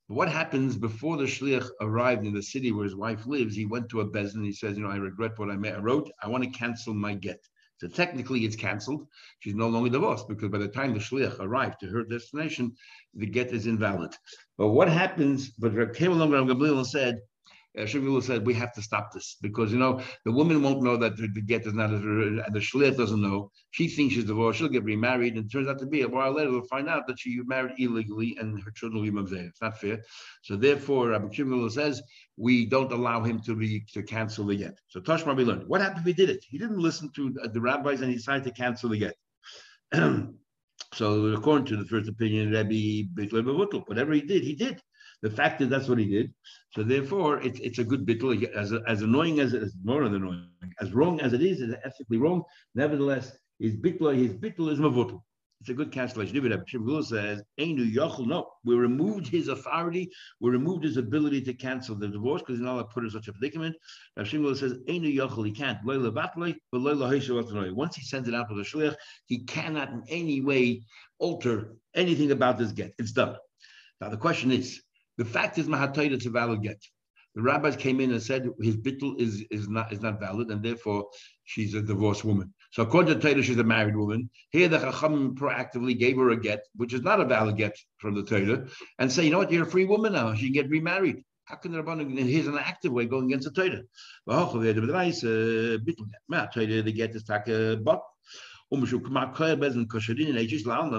But 0.09 0.15
what 0.15 0.29
happens 0.29 0.77
before 0.77 1.17
the 1.17 1.25
shliach 1.25 1.69
arrived 1.81 2.25
in 2.25 2.33
the 2.33 2.45
city 2.45 2.71
where 2.71 2.85
his 2.85 2.95
wife 2.95 3.27
lives? 3.27 3.57
He 3.57 3.67
went 3.67 3.89
to 3.89 4.03
a 4.03 4.09
bezin. 4.09 4.45
He 4.45 4.53
says, 4.53 4.77
"You 4.77 4.85
know, 4.85 4.91
I 4.91 4.99
regret 4.99 5.37
what 5.37 5.51
I 5.51 5.57
wrote. 5.57 6.13
I 6.23 6.29
want 6.29 6.45
to 6.45 6.51
cancel 6.51 6.95
my 6.95 7.15
get." 7.15 7.45
So 7.79 7.89
technically, 7.89 8.45
it's 8.45 8.55
canceled. 8.55 9.09
She's 9.41 9.57
no 9.57 9.69
longer 9.69 9.91
divorced 9.91 10.29
because 10.29 10.51
by 10.51 10.59
the 10.59 10.69
time 10.69 10.93
the 10.93 11.01
shliach 11.01 11.41
arrived 11.41 11.81
to 11.81 11.89
her 11.89 12.05
destination, 12.05 12.77
the 13.15 13.27
get 13.27 13.53
is 13.53 13.67
invalid. 13.67 14.15
But 14.57 14.69
what 14.69 14.89
happens? 14.89 15.51
But 15.51 15.75
Reb 15.75 15.93
came 15.93 16.13
along 16.13 16.35
and 16.35 16.49
Gamliel 16.49 16.87
said, 16.87 17.19
uh, 17.79 18.21
said 18.21 18.47
we 18.47 18.53
have 18.55 18.73
to 18.75 18.83
stop 18.83 19.13
this 19.13 19.37
because 19.41 19.73
you 19.73 19.79
know 19.79 20.01
the 20.25 20.33
woman 20.33 20.63
won't 20.63 20.83
know 20.83 20.97
that 20.97 21.17
the, 21.17 21.29
the 21.29 21.41
get 21.41 21.67
is 21.67 21.73
not 21.73 21.91
and 21.91 22.39
the 22.53 22.61
shliach 22.61 22.97
doesn't 22.97 23.23
know. 23.23 23.51
She 23.71 23.89
thinks 23.89 24.15
she's 24.15 24.25
divorced. 24.25 24.59
She'll 24.59 24.69
get 24.69 24.85
remarried, 24.85 25.37
and 25.37 25.47
it 25.47 25.53
turns 25.53 25.69
out 25.69 25.79
to 25.79 25.87
be 25.87 26.03
a 26.03 26.09
while 26.09 26.33
later 26.33 26.51
we'll 26.51 26.63
find 26.63 26.89
out 26.89 27.07
that 27.07 27.19
she 27.19 27.41
married 27.47 27.73
illegally 27.79 28.37
and 28.39 28.63
her 28.63 28.71
children 28.73 29.03
will 29.03 29.11
be 29.11 29.17
mamzer. 29.17 29.49
It's 29.49 29.63
not 29.63 29.79
fair. 29.79 30.03
So 30.43 30.57
therefore, 30.57 31.09
Rabbi 31.09 31.33
Shimon 31.33 31.71
says 31.71 32.03
we 32.37 32.67
don't 32.67 32.93
allow 32.93 33.23
him 33.23 33.41
to 33.43 33.57
be 33.57 33.85
to 33.93 34.03
cancel 34.03 34.47
the 34.47 34.57
get. 34.57 34.79
So 34.89 35.01
Toshma 35.01 35.37
we 35.37 35.45
learned 35.45 35.67
what 35.67 35.81
happened 35.81 36.01
if 36.01 36.07
he 36.07 36.13
did 36.13 36.31
it. 36.31 36.45
He 36.49 36.59
didn't 36.59 36.79
listen 36.79 37.11
to 37.17 37.31
the 37.31 37.61
rabbis 37.61 38.01
and 38.01 38.11
he 38.11 38.17
decided 38.17 38.45
to 38.45 38.53
cancel 38.53 38.91
the 38.91 38.99
get. 38.99 39.15
so 40.95 41.27
according 41.27 41.67
to 41.67 41.77
the 41.77 41.87
first 41.87 42.09
opinion, 42.09 42.53
Rabbi 42.53 43.05
Bitler 43.15 43.89
whatever 43.89 44.13
he 44.13 44.21
did, 44.21 44.43
he 44.43 44.55
did. 44.55 44.81
The 45.23 45.31
fact 45.31 45.61
is 45.61 45.69
that's 45.69 45.89
what 45.89 45.99
he 45.99 46.07
did. 46.07 46.35
So 46.71 46.83
therefore, 46.83 47.41
it's 47.41 47.61
it's 47.61 47.79
a 47.79 47.85
good 47.85 48.05
bittul. 48.07 48.45
As, 48.55 48.73
as 48.89 49.03
annoying 49.03 49.41
as 49.41 49.55
it 49.55 49.63
is, 49.63 49.75
more 49.85 50.03
than 50.05 50.17
annoying, 50.17 50.49
as 50.81 50.93
wrong 50.93 51.21
as 51.21 51.33
it 51.33 51.43
is, 51.43 51.61
it's 51.61 51.75
ethically 51.85 52.19
wrong. 52.19 52.43
Nevertheless, 52.75 53.33
his 53.59 53.77
bittul, 53.77 54.17
his 54.17 54.33
bittul 54.33 54.73
is 54.73 54.81
mavutul. 54.81 55.23
It's 55.61 55.69
a 55.69 55.75
good 55.75 55.93
cancellation. 55.93 56.35
Shimgul 56.43 57.05
says, 57.05 57.41
Einu 57.57 57.85
Yachel, 57.85 58.27
no, 58.27 58.49
we 58.65 58.75
removed 58.75 59.29
his 59.29 59.47
authority, 59.47 60.11
we 60.41 60.51
removed 60.51 60.83
his 60.83 60.97
ability 60.97 61.41
to 61.43 61.55
cancel 61.55 61.95
the 61.95 62.09
divorce 62.09 62.43
because 62.43 62.57
he's 62.57 62.65
not 62.65 62.75
allowed 62.75 62.89
to 62.89 62.89
put 62.89 63.05
in 63.05 63.11
such 63.11 63.29
a 63.29 63.33
predicament. 63.33 63.77
Rav 64.17 64.27
Shimgul 64.27 64.57
says, 64.57 64.73
Einu 64.89 65.09
Yachel, 65.09 65.47
he 65.47 65.53
can't. 65.53 65.79
Once 67.77 67.95
he 67.95 68.03
sends 68.03 68.29
it 68.29 68.35
out 68.35 68.49
to 68.49 68.57
the 68.57 68.63
shliach, 68.63 68.97
he 69.27 69.45
cannot 69.45 69.91
in 69.91 70.03
any 70.09 70.41
way 70.41 70.83
alter 71.21 71.77
anything 71.95 72.33
about 72.33 72.59
this 72.59 72.73
get. 72.73 72.93
It's 72.99 73.13
done. 73.13 73.37
Now 74.01 74.09
the 74.09 74.17
question 74.17 74.51
is, 74.51 74.83
the 75.19 75.25
fact 75.25 75.59
is, 75.59 75.69
Mahatoida 75.69 76.13
is 76.13 76.27
a 76.27 76.31
valid 76.31 76.63
get. 76.63 76.83
The 77.35 77.43
rabbis 77.43 77.77
came 77.77 78.01
in 78.01 78.13
and 78.13 78.23
said 78.23 78.49
his 78.61 78.77
bittul 78.77 79.19
is, 79.19 79.43
is 79.51 79.69
not 79.69 79.91
is 79.91 80.03
not 80.03 80.21
valid, 80.21 80.51
and 80.51 80.63
therefore 80.63 81.07
she's 81.45 81.75
a 81.75 81.81
divorced 81.81 82.25
woman. 82.25 82.53
So 82.73 82.83
according 82.83 83.19
to 83.19 83.21
Torah, 83.21 83.43
she's 83.43 83.59
a 83.59 83.65
married 83.65 83.97
woman. 83.97 84.29
Here 84.51 84.69
the 84.69 84.79
Chacham 84.79 85.35
proactively 85.35 85.99
gave 85.99 86.17
her 86.17 86.31
a 86.31 86.37
get, 86.37 86.67
which 86.77 86.93
is 86.93 87.01
not 87.01 87.21
a 87.21 87.25
valid 87.25 87.57
get 87.57 87.75
from 87.99 88.15
the 88.15 88.23
Torah, 88.23 88.67
and 88.99 89.11
say, 89.11 89.25
you 89.25 89.31
know 89.31 89.39
what, 89.39 89.51
you're 89.51 89.67
a 89.67 89.71
free 89.71 89.87
woman 89.87 90.13
now. 90.13 90.35
She 90.35 90.47
can 90.47 90.53
get 90.53 90.69
remarried. 90.69 91.23
How 91.45 91.57
can 91.57 91.73
the 91.73 91.83
Rabbanon, 91.83 92.19
here's 92.19 92.47
an 92.47 92.59
active 92.59 92.93
way 92.93 93.07
going 93.07 93.27
against 93.27 93.53
the 93.53 93.63
Torah. 93.63 93.83
The 96.83 96.93
get 96.93 97.15
is 97.15 97.25
taka 97.25 97.73
uh, 97.73 97.77
but 97.77 98.03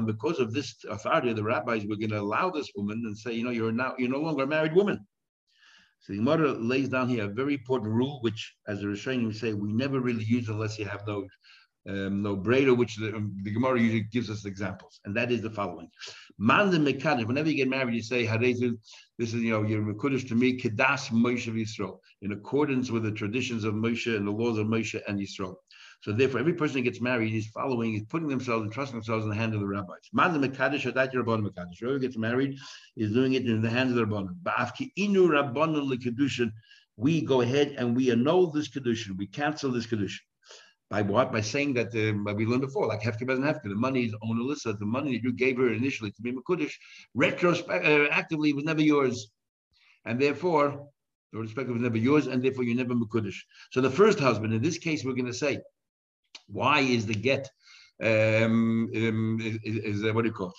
because 0.06 0.40
of 0.40 0.54
this 0.54 0.76
authority 0.90 1.30
of 1.30 1.36
the 1.36 1.44
rabbis, 1.44 1.86
we're 1.86 1.96
going 1.96 2.10
to 2.10 2.20
allow 2.20 2.52
this 2.52 2.70
woman 2.76 3.02
and 3.06 3.18
say, 3.18 3.34
you 3.34 3.44
know, 3.44 3.50
you're 3.50 3.72
now 3.72 3.96
you're 3.98 4.10
no 4.10 4.20
longer 4.20 4.44
a 4.44 4.48
married 4.48 4.76
woman. 4.76 5.06
So 6.00 6.14
the 6.14 6.20
mother 6.20 6.50
lays 6.50 6.90
down 6.90 7.10
here 7.10 7.24
a 7.24 7.30
very 7.30 7.54
important 7.54 7.92
rule, 7.92 8.20
which, 8.22 8.56
as 8.68 8.82
the 8.82 8.88
Rishonim 8.88 9.34
say, 9.34 9.54
we 9.54 9.72
never 9.72 10.02
really 10.02 10.26
use 10.26 10.50
unless 10.50 10.78
you 10.78 10.86
have 10.86 11.08
no 11.08 11.26
um, 11.88 12.22
no 12.22 12.36
Breda, 12.36 12.74
which 12.74 12.96
the, 12.98 13.16
um, 13.16 13.36
the 13.44 13.52
Gemara 13.52 13.80
usually 13.80 14.02
gives 14.02 14.30
us 14.30 14.46
examples, 14.46 15.02
and 15.06 15.16
that 15.18 15.32
is 15.32 15.42
the 15.42 15.50
following: 15.50 15.90
Man 16.38 16.70
the 16.70 16.78
Mekadesh. 16.78 17.26
Whenever 17.26 17.50
you 17.50 17.56
get 17.56 17.70
married, 17.70 17.96
you 17.96 18.04
say 18.04 18.26
Harezu. 18.26 18.78
This 19.18 19.34
is 19.34 19.42
you 19.42 19.52
know 19.52 19.64
you're 19.64 19.82
Mekudesh 19.82 20.28
to 20.30 20.36
me, 20.36 20.58
Kedas 20.60 21.10
Moshe 21.10 21.52
Yisrael, 21.52 22.00
in 22.22 22.32
accordance 22.32 22.90
with 22.92 23.04
the 23.04 23.12
traditions 23.12 23.64
of 23.64 23.74
Moshe 23.74 24.16
and 24.16 24.28
the 24.28 24.32
laws 24.32 24.58
of 24.58 24.68
Moshe 24.68 25.02
and 25.08 25.20
Yisrael. 25.20 25.56
So 26.04 26.12
therefore, 26.12 26.42
every 26.42 26.54
person 26.54 26.80
who 26.80 26.84
gets 26.84 27.00
married 27.00 27.34
is 27.34 27.48
following, 27.48 27.94
is 27.94 28.04
putting 28.10 28.28
themselves 28.28 28.64
and 28.64 28.74
trusting 28.74 28.98
themselves 28.98 29.24
in 29.24 29.30
the 29.30 29.38
hand 29.38 29.54
of 29.54 29.62
the 29.62 29.66
rabbis. 29.66 30.10
Man 30.12 30.34
the 30.34 30.48
Mekadesh 30.50 30.92
Hadat 30.92 31.14
Rabban 31.14 31.48
Mekadesh. 31.48 31.80
Whoever 31.80 31.98
gets 31.98 32.18
married 32.18 32.58
is 32.98 33.14
doing 33.14 33.34
it 33.34 33.46
in 33.46 33.62
the 33.62 33.70
hands 33.70 33.92
of 33.92 33.96
the 33.96 34.06
Rabbanon. 34.06 34.36
Ba'afki 34.44 34.92
inu 35.00 35.30
Rabbanon 35.30 35.90
lekedushin. 35.90 36.52
We 36.98 37.22
go 37.22 37.40
ahead 37.40 37.76
and 37.78 37.96
we 37.96 38.12
annul 38.12 38.52
this 38.52 38.68
kedushin. 38.68 39.18
We 39.18 39.28
cancel 39.28 39.72
this 39.72 39.88
kedushin. 39.88 40.20
By 40.90 41.04
what? 41.04 41.32
By 41.32 41.40
saying 41.40 41.76
that 41.76 41.96
um, 41.96 42.26
we 42.36 42.46
learned 42.46 42.64
before, 42.64 42.86
like 42.86 43.02
hefker 43.02 43.26
doesn't 43.26 43.46
hefker. 43.46 43.70
The 43.70 43.76
money 43.76 44.04
is 44.04 44.14
on 44.22 44.38
Alyssa. 44.38 44.78
The 44.78 44.86
money 44.86 45.14
that 45.14 45.24
you 45.24 45.32
gave 45.32 45.56
her 45.56 45.72
initially 45.72 46.12
to 46.12 46.22
be 46.22 46.34
Makudish, 46.34 46.74
retrospectively 47.16 48.52
uh, 48.52 48.56
was 48.56 48.66
never 48.66 48.82
yours, 48.82 49.32
and 50.04 50.20
therefore 50.20 50.90
the 51.32 51.40
respect 51.40 51.70
was 51.70 51.82
never 51.82 51.98
yours, 51.98 52.28
and 52.28 52.44
therefore 52.44 52.66
you're 52.66 52.76
never 52.76 52.94
Makudish. 52.94 53.38
So 53.72 53.80
the 53.80 53.90
first 53.90 54.20
husband, 54.20 54.54
in 54.54 54.62
this 54.62 54.78
case, 54.78 55.06
we're 55.06 55.14
going 55.14 55.28
to 55.28 55.34
say, 55.34 55.62
why 56.48 56.80
is 56.80 57.06
the 57.06 57.14
get? 57.14 57.50
Um, 58.02 58.90
um, 58.96 59.40
is, 59.42 59.58
is 59.64 60.04
uh, 60.04 60.14
what 60.14 60.24
do 60.24 60.28
you 60.28 60.34
call 60.34 60.50
it? 60.50 60.56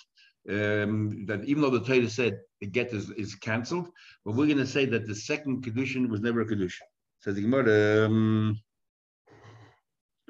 Um, 0.47 1.25
that 1.25 1.43
even 1.45 1.61
though 1.63 1.71
the 1.71 1.79
Torah 1.79 2.09
said 2.09 2.39
the 2.61 2.67
get 2.67 2.93
is, 2.93 3.09
is 3.11 3.35
cancelled, 3.35 3.89
but 4.23 4.35
we're 4.35 4.45
going 4.45 4.57
to 4.59 4.67
say 4.67 4.85
that 4.85 5.07
the 5.07 5.15
second 5.15 5.63
condition 5.63 6.09
was 6.09 6.21
never 6.21 6.41
a 6.41 6.45
condition. 6.45 6.85
Says 7.19 7.35
the 7.35 7.41
Gemara. 7.41 8.05
Um, 8.05 8.59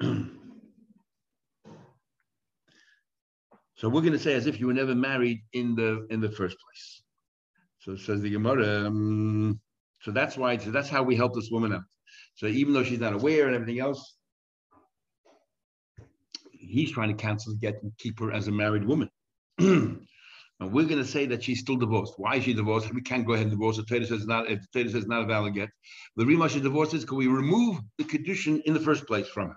so 3.76 3.88
we're 3.88 4.00
going 4.00 4.12
to 4.12 4.18
say 4.18 4.34
as 4.34 4.46
if 4.46 4.58
you 4.58 4.66
were 4.66 4.74
never 4.74 4.94
married 4.94 5.42
in 5.52 5.74
the 5.74 6.06
in 6.10 6.20
the 6.20 6.30
first 6.30 6.56
place. 6.58 7.02
So 7.80 7.96
says 7.96 8.22
the 8.22 8.30
Gemara. 8.30 8.86
Um, 8.86 9.60
so 10.00 10.10
that's 10.10 10.36
why. 10.36 10.56
So 10.56 10.70
that's 10.70 10.88
how 10.88 11.02
we 11.02 11.14
help 11.14 11.34
this 11.34 11.50
woman 11.50 11.72
out. 11.72 11.84
So 12.34 12.46
even 12.46 12.72
though 12.72 12.84
she's 12.84 13.00
not 13.00 13.12
aware 13.12 13.46
and 13.46 13.54
everything 13.54 13.80
else, 13.80 14.15
he's 16.68 16.92
trying 16.92 17.16
to 17.16 17.22
cancel 17.22 17.52
the 17.52 17.58
get 17.58 17.82
and 17.82 17.92
keep 17.98 18.20
her 18.20 18.32
as 18.32 18.48
a 18.48 18.52
married 18.52 18.84
woman. 18.84 19.10
And 20.58 20.72
we're 20.72 20.86
going 20.86 21.02
to 21.02 21.08
say 21.08 21.26
that 21.26 21.44
she's 21.44 21.60
still 21.60 21.76
divorced. 21.76 22.14
Why 22.16 22.36
is 22.36 22.44
she 22.44 22.54
divorced? 22.54 22.92
We 22.94 23.02
can't 23.02 23.26
go 23.26 23.34
ahead 23.34 23.46
and 23.46 23.50
divorce 23.50 23.76
her. 23.76 23.82
Torah 23.82 24.06
says 24.06 24.26
not. 24.26 24.50
If 24.50 24.60
the 24.62 24.68
Torah 24.72 24.90
says 24.90 25.06
not 25.06 25.22
a 25.22 25.26
valid 25.26 25.54
get, 25.54 25.68
the 26.16 26.24
reason 26.24 26.48
she's 26.48 26.62
divorced 26.62 26.94
is 26.94 27.04
can 27.04 27.18
we 27.18 27.26
remove 27.26 27.78
the 27.98 28.04
condition 28.04 28.62
in 28.64 28.72
the 28.72 28.80
first 28.80 29.06
place 29.06 29.28
from 29.28 29.48
her? 29.48 29.56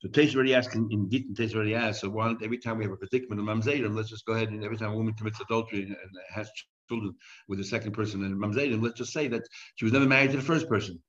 So 0.00 0.08
Tais 0.08 0.34
already 0.34 0.54
asked 0.54 0.74
in, 0.74 0.88
in 0.92 1.10
Gittin, 1.10 1.34
Tais 1.34 1.54
already 1.54 1.74
asked. 1.74 2.02
So 2.02 2.10
one, 2.10 2.38
every 2.42 2.58
time 2.58 2.78
we 2.78 2.84
have 2.84 2.92
a 2.92 2.96
predicament 2.96 3.40
of 3.40 3.46
Mamzedim, 3.46 3.96
let's 3.96 4.10
just 4.10 4.26
go 4.26 4.34
ahead 4.34 4.50
and 4.50 4.62
every 4.62 4.76
time 4.76 4.92
a 4.92 4.96
woman 4.96 5.14
commits 5.14 5.40
adultery 5.40 5.82
and, 5.82 5.96
has 6.30 6.50
children 6.88 7.14
with 7.48 7.58
the 7.58 7.64
second 7.64 7.92
person 7.92 8.24
and 8.24 8.40
Mamzedim, 8.40 8.82
let's 8.82 8.98
just 8.98 9.12
say 9.12 9.28
that 9.28 9.42
she 9.76 9.84
was 9.84 9.92
never 9.92 10.06
married 10.06 10.30
to 10.30 10.36
the 10.36 10.42
first 10.42 10.68
person. 10.68 11.02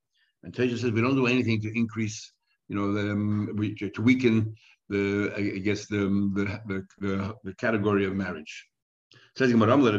And 0.44 0.54
Tais 0.56 0.70
says 0.70 0.92
we 0.92 1.02
don't 1.02 1.16
do 1.16 1.28
anything 1.28 1.62
to 1.62 1.78
increase, 1.78 2.32
you 2.70 2.76
know, 2.76 2.94
the, 2.94 3.12
um, 3.12 3.50
to 3.94 4.02
weaken 4.02 4.56
the, 4.90 5.34
I 5.36 5.42
guess 5.60 5.86
the 5.88 6.08
the 6.36 6.62
the, 6.68 6.86
the, 7.00 7.36
the 7.44 7.54
category 7.56 8.06
of 8.06 8.16
marriage. 8.16 8.68
Says 9.36 9.54
I 9.54 9.56
understand 9.56 9.96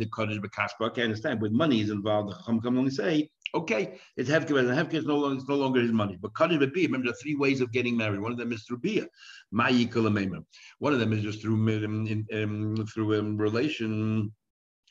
the 0.00 0.06
Kodesh 0.06 0.40
Bekaspa. 0.40 0.98
I 0.98 1.02
understand 1.02 1.40
with 1.40 1.52
money 1.52 1.80
is 1.80 1.90
involved. 1.90 2.30
The 2.30 2.36
Chum 2.44 2.60
come 2.60 2.74
along 2.74 2.86
and 2.86 2.94
say, 2.94 3.30
okay, 3.54 4.00
it's 4.16 4.28
Hefker, 4.30 4.58
and 4.58 4.68
Hefker 4.68 4.94
is 4.94 5.04
no 5.04 5.18
longer, 5.18 5.38
it's 5.38 5.48
no 5.48 5.56
longer 5.56 5.80
his 5.80 5.92
money. 5.92 6.16
But 6.20 6.32
Kodesh 6.32 6.58
Bebi, 6.58 6.86
remember 6.86 7.06
there 7.06 7.12
are 7.12 7.22
three 7.22 7.36
ways 7.36 7.60
of 7.60 7.70
getting 7.72 7.96
married. 7.96 8.20
One 8.20 8.32
of 8.32 8.38
them 8.38 8.52
is 8.52 8.64
through 8.64 8.78
Bia, 8.78 9.06
One 9.50 9.68
of 10.92 11.00
them 11.00 11.12
is 11.12 11.22
just 11.22 11.42
through 11.42 11.84
um, 11.84 12.26
um, 12.32 12.86
through 12.92 13.18
um, 13.18 13.36
relation. 13.36 14.32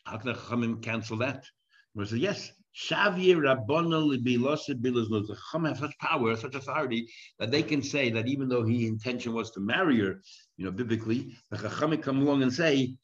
How 0.05 0.17
can 0.17 0.33
the 0.33 0.35
Chachamim 0.35 0.81
cancel 0.81 1.17
that? 1.17 1.45
We 1.95 2.05
say 2.05 2.17
yes. 2.17 2.51
Shavir 2.75 3.37
Rabbana 3.37 4.01
Libilasa 4.01 4.73
Bilaznos. 4.73 5.27
The 5.27 5.37
Chum 5.51 5.65
have 5.65 5.77
such 5.77 5.97
power, 5.99 6.35
such 6.35 6.55
authority 6.55 7.07
that 7.39 7.51
they 7.51 7.61
can 7.61 7.83
say 7.83 8.09
that 8.09 8.27
even 8.27 8.49
though 8.49 8.63
his 8.63 8.87
intention 8.87 9.33
was 9.33 9.51
to 9.51 9.59
marry 9.59 9.99
her, 9.99 10.21
you 10.57 10.65
know, 10.65 10.71
biblically, 10.71 11.35
the 11.51 11.57
Chachamim 11.57 12.01
come 12.01 12.21
along 12.21 12.41
and 12.41 12.51
say 12.53 12.95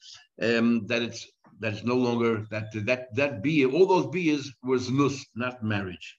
um, 0.41 0.87
that 0.87 1.01
it's 1.03 1.27
that 1.59 1.73
it's 1.73 1.83
no 1.83 1.95
longer 1.95 2.47
that 2.49 2.71
that 2.85 3.13
that 3.15 3.43
bia, 3.43 3.69
all 3.69 3.85
those 3.85 4.07
bias 4.07 4.51
was 4.63 4.89
nus, 4.89 5.25
not 5.35 5.63
marriage. 5.63 6.17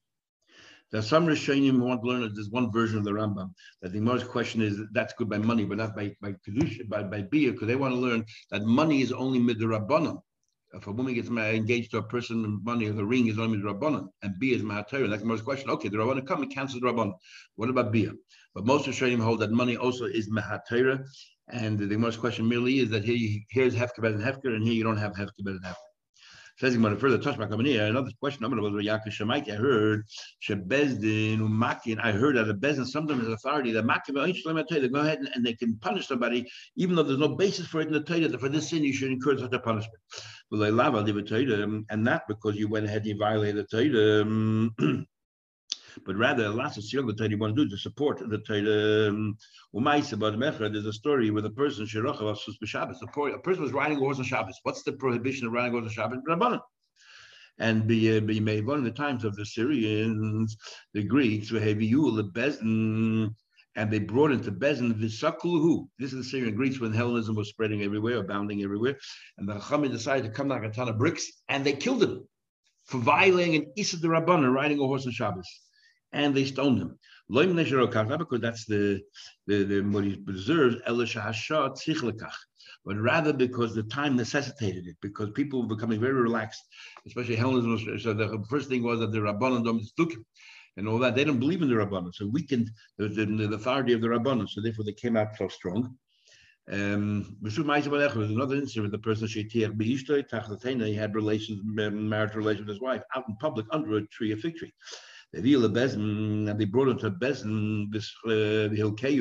There's 0.92 1.08
some 1.08 1.26
Rishonim 1.26 1.72
who 1.72 1.84
want 1.84 2.02
to 2.02 2.08
learn 2.08 2.22
that 2.22 2.34
there's 2.34 2.50
one 2.50 2.72
version 2.72 2.98
of 2.98 3.04
the 3.04 3.12
Rambam 3.12 3.52
that 3.80 3.92
the 3.92 4.00
most 4.00 4.28
question 4.28 4.60
is 4.60 4.80
that's 4.92 5.14
good 5.14 5.28
by 5.28 5.38
money, 5.38 5.64
but 5.64 5.78
not 5.78 5.96
by 5.96 6.14
by 6.20 6.34
kedusha, 6.46 6.88
by 6.88 7.02
by 7.02 7.22
bia, 7.22 7.52
because 7.52 7.66
they 7.66 7.76
want 7.76 7.94
to 7.94 8.00
learn 8.00 8.24
that 8.50 8.64
money 8.64 9.00
is 9.00 9.12
only 9.12 9.40
midrabanan 9.40 10.20
if 10.72 10.86
a 10.86 10.92
woman 10.92 11.14
gets 11.14 11.28
engaged 11.28 11.90
to 11.90 11.98
a 11.98 12.02
person, 12.02 12.60
money 12.62 12.86
or 12.86 12.92
the 12.92 13.04
ring 13.04 13.26
is 13.26 13.38
only 13.38 13.58
rabbanon, 13.58 14.08
and 14.22 14.38
bia 14.38 14.56
is 14.56 14.62
mahatayr. 14.62 15.08
That's 15.08 15.22
the 15.22 15.28
most 15.28 15.44
question. 15.44 15.70
Okay, 15.70 15.88
the 15.88 15.96
rabbanon 15.96 16.26
come 16.26 16.42
and 16.42 16.52
cancel 16.52 16.80
the 16.80 16.86
rabbanon. 16.86 17.14
What 17.56 17.70
about 17.70 17.92
bia? 17.92 18.12
But 18.54 18.66
most 18.66 18.86
of 18.86 18.94
Rishonim 18.94 19.20
hold 19.20 19.40
that 19.40 19.50
money 19.50 19.76
also 19.76 20.04
is 20.04 20.30
mahatayr, 20.30 21.04
and 21.48 21.78
the 21.78 21.96
most 21.96 22.20
question 22.20 22.48
merely 22.48 22.78
is 22.78 22.90
that 22.90 23.04
here 23.04 23.40
here's 23.50 23.74
hefker 23.74 24.06
and 24.06 24.22
hefker, 24.22 24.54
and 24.54 24.62
here 24.62 24.74
you 24.74 24.84
don't 24.84 24.96
have 24.96 25.12
hefker 25.12 25.46
and 25.46 25.62
hefker. 25.64 25.74
Says 26.60 26.74
to 26.74 26.96
further 26.96 27.16
touch 27.16 27.38
my. 27.38 27.46
Another 27.46 28.10
question. 28.20 28.44
I'm 28.44 28.50
going 28.50 28.62
to 28.62 28.90
Yaakov 28.90 29.08
Shemaik. 29.08 29.50
I 29.50 29.54
heard 29.54 30.04
Shebezdin 30.46 31.38
Umakin. 31.38 31.98
I 32.02 32.12
heard 32.12 32.36
that 32.36 32.50
a 32.50 32.54
bezdin 32.54 32.86
sometimes 32.86 33.24
has 33.24 33.32
authority 33.32 33.72
that 33.72 33.86
Makin 33.86 34.18
oh, 34.18 34.26
they 34.26 34.88
go 34.88 35.00
ahead 35.00 35.20
and, 35.20 35.30
and, 35.34 35.46
they 35.46 35.54
can 35.54 35.78
punish 35.78 36.06
somebody 36.06 36.46
even 36.76 36.94
though 36.94 37.02
there's 37.02 37.18
no 37.18 37.34
basis 37.34 37.66
for 37.66 37.80
it 37.80 37.86
in 37.86 37.94
the 37.94 38.02
Torah 38.02 38.38
for 38.38 38.50
this 38.50 38.68
sin 38.68 38.84
you 38.84 38.92
should 38.92 39.10
incur 39.10 39.38
such 39.38 39.54
a 39.54 39.58
punishment. 39.58 39.96
And 40.52 42.04
not 42.04 42.28
because 42.28 42.56
you 42.56 42.68
went 42.68 42.86
ahead 42.86 42.98
and 42.98 43.06
you 43.06 43.16
violated 43.16 43.66
the 43.70 44.68
Torah. 44.78 45.06
but 46.04 46.16
rather 46.16 46.48
lots 46.48 46.76
of 46.76 46.82
the 46.82 47.14
Torah 47.16 47.30
you 47.30 47.38
want 47.38 47.56
to 47.56 47.64
do 47.64 47.70
to 47.70 47.76
support 47.76 48.18
the 48.18 48.38
Torah. 48.38 49.12
There's 50.70 50.86
a 50.86 50.92
story 50.92 51.30
with 51.30 51.46
a 51.46 51.50
person 51.50 51.86
a 51.86 53.38
person 53.38 53.62
was 53.62 53.72
riding 53.72 53.96
a 53.96 54.00
horse 54.00 54.18
on 54.18 54.24
Shabbos. 54.24 54.58
What's 54.64 54.82
the 54.82 54.92
prohibition 54.92 55.46
of 55.46 55.52
riding 55.52 55.70
a 55.70 55.80
horse 55.80 55.96
on 55.96 56.18
Shabbos? 56.18 56.60
And 57.58 57.86
be 57.86 58.16
uh, 58.16 58.20
one 58.62 58.78
of 58.78 58.84
the 58.84 58.90
times 58.90 59.24
of 59.24 59.36
the 59.36 59.44
Syrians, 59.44 60.56
the 60.94 61.04
Greeks, 61.04 61.50
and 63.76 63.90
they 63.90 63.98
brought 63.98 64.32
into 64.32 64.50
Bezin 64.50 64.92
Visakuluhu. 64.94 65.88
This 65.98 66.12
is 66.12 66.18
the 66.18 66.24
Syrian 66.24 66.54
Greeks 66.54 66.80
when 66.80 66.92
Hellenism 66.92 67.34
was 67.36 67.48
spreading 67.48 67.82
everywhere, 67.82 68.18
abounding 68.18 68.62
everywhere. 68.62 68.96
And 69.38 69.48
the 69.48 69.54
Chachamim 69.54 69.90
decided 69.90 70.24
to 70.24 70.30
come 70.30 70.48
like 70.48 70.64
a 70.64 70.70
ton 70.70 70.88
of 70.88 70.98
bricks, 70.98 71.30
and 71.48 71.64
they 71.64 71.72
killed 71.72 72.02
him 72.02 72.26
for 72.86 72.98
violating 72.98 73.54
an 73.56 73.72
Issa 73.76 73.98
de 73.98 74.08
Rabbanon, 74.08 74.52
riding 74.52 74.80
a 74.80 74.86
horse 74.86 75.06
on 75.06 75.12
Shabbos 75.12 75.46
and 76.12 76.34
they 76.34 76.44
stoned 76.44 76.80
him. 76.80 76.98
Because 77.28 78.40
that's 78.40 78.64
the, 78.66 79.00
the, 79.46 79.64
the 79.64 79.80
what 79.82 80.04
he 80.04 80.16
preserves, 80.16 80.76
but 82.84 82.96
rather 82.96 83.32
because 83.32 83.74
the 83.74 83.82
time 83.84 84.16
necessitated 84.16 84.86
it, 84.86 84.96
because 85.00 85.30
people 85.30 85.62
were 85.62 85.76
becoming 85.76 86.00
very 86.00 86.14
relaxed, 86.14 86.62
especially 87.06 87.36
Hellenism. 87.36 87.98
So 88.00 88.12
the 88.14 88.44
first 88.48 88.68
thing 88.68 88.82
was 88.82 89.00
that 89.00 89.12
the 89.12 89.18
Rabbanon 89.18 89.80
took 89.96 90.12
and 90.76 90.88
all 90.88 90.98
that. 90.98 91.14
They 91.14 91.24
don't 91.24 91.40
believe 91.40 91.62
in 91.62 91.68
the 91.68 91.74
Rabbanon, 91.74 92.14
so 92.14 92.26
weakened 92.26 92.70
the, 92.98 93.08
the, 93.08 93.26
the 93.26 93.54
authority 93.54 93.92
of 93.92 94.00
the 94.00 94.08
Rabbanon. 94.08 94.48
So 94.48 94.60
therefore, 94.60 94.84
they 94.84 94.92
came 94.92 95.16
out 95.16 95.36
so 95.36 95.48
strong. 95.48 95.96
Um, 96.70 97.36
there's 97.42 97.58
another 97.58 98.54
incident 98.54 98.84
with 98.84 98.92
the 98.92 98.98
person 98.98 99.26
he 100.86 100.94
had 100.94 101.14
relations, 101.14 101.60
marriage 101.64 102.34
relations 102.34 102.66
with 102.66 102.74
his 102.74 102.80
wife 102.80 103.02
out 103.16 103.24
in 103.28 103.36
public 103.36 103.66
under 103.72 103.96
a 103.96 104.06
tree, 104.06 104.32
a 104.32 104.36
fig 104.36 104.56
tree. 104.56 104.72
They 105.32 105.54
brought 106.64 106.88
him 106.88 106.98
to 106.98 107.10
Bezin, 107.10 107.90
this 107.90 108.12
uh, 108.26 108.68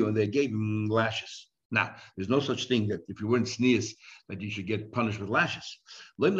and 0.06 0.16
they 0.16 0.26
gave 0.26 0.50
him 0.50 0.86
lashes. 0.88 1.49
Now, 1.70 1.94
there's 2.16 2.28
no 2.28 2.40
such 2.40 2.66
thing 2.66 2.88
that 2.88 3.00
if 3.08 3.20
you 3.20 3.28
weren't 3.28 3.46
sneers, 3.48 3.94
that 4.28 4.40
you 4.40 4.50
should 4.50 4.66
get 4.66 4.90
punished 4.90 5.20
with 5.20 5.28
lashes. 5.28 5.78
The 6.18 6.32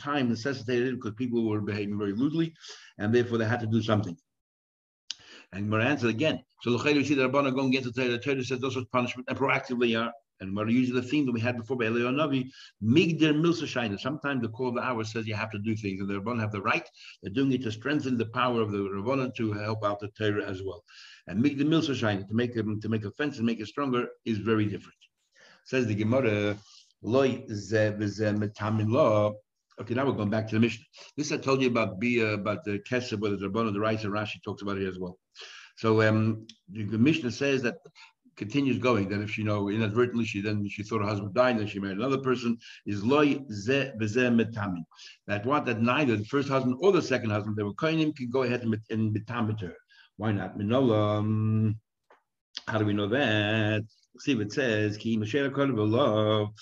time 0.00 0.28
necessitated 0.28 0.88
it 0.88 0.94
because 0.94 1.12
people 1.16 1.48
were 1.48 1.60
behaving 1.60 1.98
very 1.98 2.14
rudely, 2.14 2.54
and 2.98 3.14
therefore 3.14 3.38
they 3.38 3.44
had 3.44 3.60
to 3.60 3.66
do 3.66 3.82
something. 3.82 4.16
And 5.52 5.70
we're 5.70 5.80
answered 5.80 6.10
again. 6.10 6.42
So 6.62 6.72
we 6.72 7.04
see 7.04 7.14
the 7.14 7.28
Rabbana 7.28 7.54
going 7.54 7.68
against 7.68 7.94
the 7.94 8.02
Torah. 8.02 8.12
The 8.12 8.18
Torah 8.18 8.42
says 8.42 8.58
those 8.58 8.76
are 8.76 8.84
punishment, 8.90 9.28
and 9.28 9.38
proactively 9.38 10.00
are 10.00 10.12
and 10.40 10.56
we're 10.56 10.68
using 10.68 10.94
the 10.94 11.02
theme 11.02 11.26
that 11.26 11.32
we 11.32 11.40
had 11.40 11.56
before 11.56 11.76
by 11.76 11.86
Eliyahu 11.86 12.14
Navi, 12.14 12.50
Migdir 12.82 13.34
Milsa 13.34 14.00
Sometimes 14.00 14.42
the 14.42 14.48
call 14.48 14.68
of 14.68 14.74
the 14.74 14.82
hour 14.82 15.04
says 15.04 15.26
you 15.26 15.34
have 15.34 15.50
to 15.52 15.58
do 15.58 15.76
things, 15.76 16.00
and 16.00 16.10
the 16.10 16.20
Rabbanon 16.20 16.40
have 16.40 16.52
the 16.52 16.60
right. 16.60 16.88
They're 17.22 17.32
doing 17.32 17.52
it 17.52 17.62
to 17.62 17.72
strengthen 17.72 18.18
the 18.18 18.26
power 18.26 18.60
of 18.60 18.72
the 18.72 18.78
Rabbanon 18.78 19.34
to 19.36 19.52
help 19.52 19.84
out 19.84 20.00
the 20.00 20.08
Torah 20.08 20.44
as 20.44 20.62
well. 20.62 20.84
And 21.26 21.42
Migdir 21.42 21.64
Milsa 21.64 21.94
to 22.28 22.34
make 22.34 22.54
them 22.54 22.80
to 22.80 22.88
make 22.88 23.04
a 23.04 23.10
fence 23.12 23.38
and 23.38 23.46
make 23.46 23.60
it 23.60 23.66
stronger 23.66 24.08
is 24.24 24.38
very 24.38 24.66
different. 24.66 24.98
Says 25.64 25.86
the 25.86 25.94
Gemara, 25.94 26.56
ze 27.04 27.90
metamin 27.90 28.90
law. 28.90 29.32
Okay, 29.80 29.94
now 29.94 30.06
we're 30.06 30.12
going 30.12 30.30
back 30.30 30.46
to 30.48 30.54
the 30.54 30.60
Mishnah. 30.60 30.84
This 31.16 31.32
I 31.32 31.38
told 31.38 31.62
you 31.62 31.68
about 31.68 31.98
be 31.98 32.20
about 32.20 32.64
the 32.64 32.78
Kesef, 32.78 33.18
whether 33.18 33.36
the 33.36 33.48
Rabban 33.48 33.68
or 33.68 33.72
the 33.72 33.80
Rice 33.80 34.04
and 34.04 34.12
Rashi 34.12 34.42
talks 34.44 34.62
about 34.62 34.78
it 34.78 34.86
as 34.86 34.98
well. 34.98 35.18
So 35.76 36.02
um, 36.02 36.46
the, 36.70 36.84
the 36.84 36.98
Mishnah 36.98 37.32
says 37.32 37.62
that 37.62 37.76
continues 38.36 38.78
going 38.78 39.08
that 39.08 39.20
if 39.20 39.30
she 39.30 39.42
you 39.42 39.46
know 39.46 39.68
inadvertently 39.68 40.24
she 40.24 40.40
then 40.40 40.68
she 40.68 40.82
thought 40.82 41.00
her 41.00 41.06
husband 41.06 41.34
died 41.34 41.56
and 41.56 41.70
she 41.70 41.78
married 41.78 41.98
another 41.98 42.18
person 42.18 42.58
is 42.84 43.04
loy 43.04 43.38
ze 43.50 43.92
metami. 43.96 44.84
That 45.26 45.46
what 45.46 45.64
that 45.66 45.80
neither 45.80 46.16
the 46.16 46.24
first 46.24 46.48
husband 46.48 46.76
or 46.80 46.92
the 46.92 47.02
second 47.02 47.30
husband 47.30 47.56
they 47.56 47.62
were 47.62 47.74
koinim 47.74 48.14
can 48.14 48.30
go 48.30 48.42
ahead 48.42 48.62
and, 48.62 48.76
and 48.90 49.60
her. 49.60 49.74
Why 50.16 50.32
not? 50.32 50.58
Minola. 50.58 51.74
How 52.66 52.78
do 52.78 52.84
we 52.84 52.92
know 52.92 53.08
that? 53.08 53.82
See 54.20 54.32
it 54.32 54.52
says 54.52 54.96
that 54.96 56.52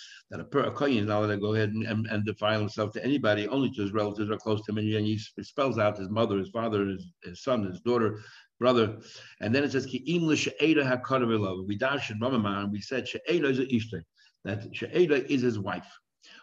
a, 0.41 0.45
per, 0.45 0.61
a 0.61 0.73
kohen 0.73 0.97
is 0.97 1.07
not 1.07 1.19
allowed 1.19 1.35
to 1.35 1.37
go 1.37 1.55
ahead 1.55 1.69
and, 1.69 1.85
and, 1.85 2.07
and, 2.07 2.25
defile 2.25 2.61
himself 2.61 2.93
to 2.93 3.05
anybody, 3.05 3.47
only 3.47 3.71
to 3.73 3.83
his 3.83 3.93
relatives 3.93 4.31
or 4.31 4.39
close 4.39 4.65
to 4.65 4.73
him, 4.73 4.79
and 4.79 5.07
he 5.07 5.19
spells 5.43 5.79
out 5.79 5.99
his 5.99 6.09
mother, 6.09 6.39
his 6.39 6.49
father, 6.49 6.87
his, 6.87 7.05
his 7.23 7.43
son, 7.43 7.65
his 7.65 7.81
daughter, 7.83 8.21
brother. 8.59 8.97
And 9.41 9.55
then 9.55 9.65
it 9.65 9.73
says, 9.73 9.87
We 9.93 11.77
dash 11.79 12.11
Ramaman, 12.11 12.71
we 12.71 12.81
said 12.81 13.07
that 14.45 14.69
she'eda 14.73 15.33
is 15.33 15.43
his 15.43 15.59
wife. 15.59 15.99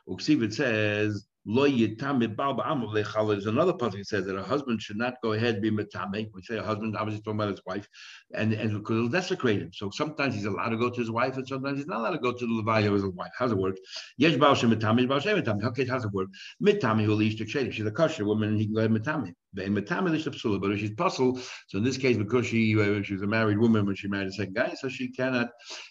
Uksiv 0.08 0.44
it 0.44 0.54
says, 0.54 1.26
Lo 1.46 1.66
yitame 1.68 2.36
bal 2.36 2.56
ba'amav 2.56 2.94
There's 3.30 3.46
another 3.46 3.74
passage 3.74 4.00
that 4.00 4.08
says 4.08 4.26
that 4.26 4.36
a 4.36 4.44
husband 4.44 4.82
should 4.82 4.98
not 4.98 5.16
go 5.24 5.32
ahead 5.34 5.62
be 5.62 5.72
metame. 5.72 6.30
We 6.34 6.42
say 6.42 6.58
a 6.58 6.64
husband, 6.64 6.98
obviously 6.98 7.22
talking 7.22 7.40
about 7.40 7.52
his 7.52 7.62
wife, 7.66 7.88
and 8.34 8.52
and 8.54 8.72
because 8.74 8.98
it'll 8.98 9.10
desecrate 9.10 9.62
him. 9.62 9.72
So 9.74 9.90
sometimes 9.90 10.36
he's 10.36 10.46
allowed 10.46 10.70
to 10.70 10.78
go 10.78 10.90
to 10.90 11.00
his 11.00 11.10
wife, 11.10 11.38
and 11.38 11.48
sometimes 11.48 11.78
he's 11.78 11.88
not 11.88 12.02
allowed 12.02 12.12
to 12.12 12.20
go 12.20 12.34
to 12.34 12.46
the 12.46 12.62
levaya 12.62 12.88
of 12.88 12.94
his 12.94 13.06
wife. 13.06 13.32
How's 13.38 13.54
it 13.54 13.58
work? 13.58 13.78
Yes, 14.18 14.36
baal 14.36 14.54
shem 14.54 14.72
metame, 14.72 15.08
baal 15.08 15.20
shem 15.22 15.42
metame. 15.42 15.64
Okay, 15.64 15.86
how's 15.86 16.04
it 16.04 16.12
work? 16.12 16.28
Metame 16.62 17.06
who 17.06 17.14
leaves 17.14 17.36
to. 17.36 17.72
She's 17.72 17.86
a 17.86 17.92
kosher 17.92 18.26
woman, 18.26 18.50
and 18.50 18.60
he 18.60 18.66
can 18.66 18.76
go 18.76 18.82
ahead 18.82 18.92
metame. 18.92 19.34
But 19.54 20.72
if 20.72 20.80
she's 20.80 20.92
puzzled, 20.92 21.42
so 21.68 21.78
in 21.78 21.84
this 21.84 21.98
case, 21.98 22.18
because 22.18 22.48
she 22.48 22.80
uh, 22.80 23.02
she 23.02 23.14
was 23.14 23.24
a 23.24 23.28
married 23.28 23.58
woman 23.58 23.86
when 23.86 23.96
she 23.96 24.08
married 24.08 24.28
a 24.28 24.34
second 24.34 24.56
guy, 24.56 24.74
so 24.76 24.90
she 24.90 25.10
cannot, 25.12 25.50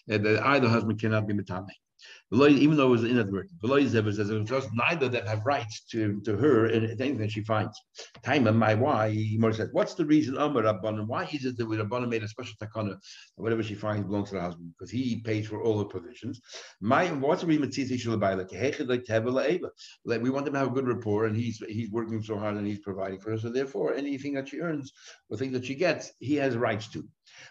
uh, 0.09 0.19
either 0.45 0.69
husband 0.69 0.99
cannot 1.01 1.27
be 1.27 1.33
metame 1.33 1.67
even 2.31 2.77
though 2.77 2.87
it 2.87 2.89
was 2.89 3.03
inadvertent. 3.03 4.47
Just 4.47 4.69
neither 4.73 5.07
of 5.07 5.11
them 5.11 5.25
have 5.25 5.45
rights 5.45 5.81
to, 5.91 6.21
to 6.21 6.37
her 6.37 6.67
in 6.67 6.85
anything 6.85 7.17
that 7.17 7.31
she 7.31 7.43
finds. 7.43 7.79
Time 8.23 8.43
my 8.57 8.73
why 8.75 9.13
Gemara 9.13 9.53
says, 9.53 9.69
what's 9.71 9.95
the 9.95 10.05
reason 10.05 10.37
Amar 10.37 10.63
Rabbanim? 10.63 11.07
Why 11.07 11.23
is 11.25 11.45
it 11.45 11.57
that 11.57 11.67
Rabbanim 11.67 12.09
made 12.09 12.23
a 12.23 12.27
special 12.27 12.55
takana? 12.61 12.97
Whatever 13.35 13.63
she 13.63 13.75
finds 13.75 14.05
belongs 14.07 14.29
to 14.29 14.35
the 14.35 14.41
husband 14.41 14.73
because 14.77 14.91
he 14.91 15.21
pays 15.21 15.47
for 15.47 15.63
all 15.63 15.77
the 15.77 15.85
provisions. 15.85 16.39
My 16.81 17.07
what's 17.07 17.41
the 17.41 17.47
reason 17.47 17.69
like 20.05 20.21
we 20.21 20.29
want 20.29 20.45
them 20.45 20.53
to 20.53 20.59
have 20.59 20.69
a 20.69 20.71
good 20.71 20.87
rapport, 20.87 21.25
and 21.25 21.35
he's 21.35 21.61
he's 21.67 21.91
working 21.91 22.21
so 22.21 22.37
hard 22.37 22.55
and 22.55 22.65
he's 22.67 22.79
providing 22.79 23.19
for 23.19 23.31
her. 23.31 23.37
So 23.37 23.49
therefore, 23.49 23.93
anything 23.93 24.33
that 24.33 24.49
she 24.49 24.59
earns 24.59 24.91
or 25.29 25.37
things 25.37 25.53
that 25.53 25.65
she 25.65 25.75
gets, 25.75 26.11
he 26.19 26.35
has 26.35 26.55
rights 26.57 26.87
to. 26.89 27.07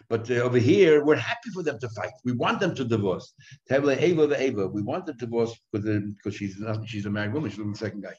But 0.09 0.29
uh, 0.31 0.35
over 0.35 0.57
here, 0.57 1.03
we're 1.03 1.15
happy 1.15 1.49
for 1.53 1.63
them 1.63 1.79
to 1.79 1.89
fight. 1.89 2.13
We 2.25 2.33
want 2.33 2.59
them 2.59 2.75
to 2.75 2.85
divorce. 2.85 3.33
Tevle 3.69 4.01
Eva 4.01 4.27
the 4.27 4.43
Eva. 4.43 4.67
We 4.67 4.81
want 4.81 5.05
them 5.05 5.17
to 5.17 5.25
divorce 5.25 5.55
because 5.71 6.35
she's 6.35 6.59
not, 6.59 6.87
she's 6.87 7.05
a 7.05 7.09
married 7.09 7.33
woman. 7.33 7.49
She's 7.49 7.59
the 7.71 7.77
second 7.77 8.03
guy. 8.03 8.15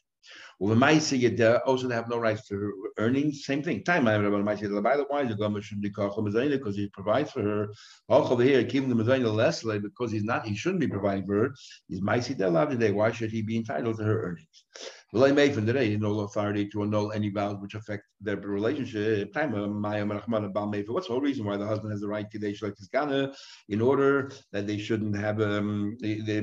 Well, 0.59 0.75
the 0.75 1.63
also 1.67 1.89
they 1.89 1.95
have 1.95 2.11
no 2.11 2.19
rights 2.19 2.47
to 2.49 2.55
her 2.55 2.73
earnings. 2.99 3.47
Same 3.47 3.63
thing. 3.63 3.83
Time 3.83 4.07
I 4.07 4.15
remember 4.15 4.43
my 4.43 4.55
the 4.55 5.07
why 5.09 5.25
the 5.25 5.35
government 5.35 5.65
shouldn't 5.65 5.83
be 5.83 5.91
called 5.91 6.13
because 6.59 6.77
he 6.77 6.89
provides 6.89 7.33
for 7.33 7.43
her. 7.43 7.69
Also 8.11 8.35
over 8.35 8.43
here, 8.43 8.63
keeping 8.65 8.91
the 8.91 9.03
Mazayna 9.03 9.35
less 9.35 9.65
because 9.79 10.13
he's 10.13 10.23
not, 10.23 10.47
he 10.47 10.55
shouldn't 10.55 10.81
be 10.81 10.89
providing 10.89 11.27
for 11.27 11.45
her. 11.45 11.55
He's 11.89 12.03
my 12.03 12.21
today. 12.21 12.93
Why 12.93 13.11
should 13.11 13.31
he 13.31 13.41
be 13.41 13.57
entitled 13.57 13.97
to 13.97 14.05
her 14.05 14.23
earnings? 14.23 14.65
Today 15.13 15.97
no 15.97 16.21
authority 16.21 16.69
to 16.69 16.83
annul 16.83 17.11
any 17.13 17.31
vows 17.31 17.57
which 17.61 17.75
affect 17.75 18.05
their 18.21 18.37
relationship. 18.37 19.35
What's 19.35 19.47
the 19.49 21.05
whole 21.09 21.21
reason 21.21 21.45
why 21.45 21.57
the 21.57 21.67
husband 21.67 21.91
has 21.93 22.01
the 22.01 22.09
right 22.09 22.31
to 22.31 22.39
Kadesh 22.39 22.63
like 22.63 22.75
Gana 22.93 23.33
in 23.69 23.81
order 23.81 24.31
that 24.53 24.69
they 24.69 24.79
shouldn't 24.79 25.17
have 25.17 25.41
um, 25.41 25.97
they, 26.01 26.15
they, 26.21 26.41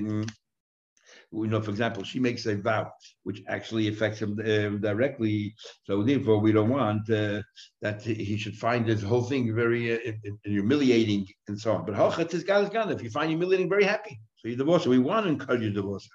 you 1.32 1.48
know, 1.48 1.62
for 1.62 1.72
example, 1.72 2.04
she 2.04 2.20
makes 2.20 2.46
a 2.46 2.56
vow 2.56 2.92
which 3.24 3.42
actually 3.48 3.88
affects 3.88 4.20
him 4.20 4.40
um, 4.40 4.82
directly. 4.82 5.54
So 5.84 6.04
therefore, 6.04 6.40
we 6.40 6.52
don't 6.52 6.70
want 6.70 7.10
uh, 7.10 7.42
that 7.82 8.02
he 8.02 8.38
should 8.38 8.56
find 8.56 8.86
this 8.86 9.02
whole 9.02 9.24
thing 9.24 9.54
very 9.56 9.94
uh, 9.94 10.12
humiliating 10.44 11.26
and 11.48 11.60
so 11.60 11.74
on. 11.74 11.86
But 11.86 11.96
if 11.96 13.04
you 13.04 13.10
find 13.10 13.30
humiliating, 13.30 13.70
very 13.70 13.84
happy. 13.84 14.20
So 14.38 14.48
you 14.48 14.56
divorce. 14.56 14.86
We 14.86 15.00
want 15.00 15.26
to 15.26 15.32
encourage 15.32 15.74
divorce. 15.74 16.08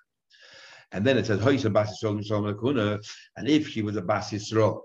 And 0.92 1.07
then 1.07 1.16
it 1.16 1.26
says, 1.26 1.40
and 1.40 1.48
if 3.48 3.68
she 3.68 3.83
was 3.83 3.96
a 3.96 4.02
Bas 4.02 4.31
Yisrael, 4.31 4.81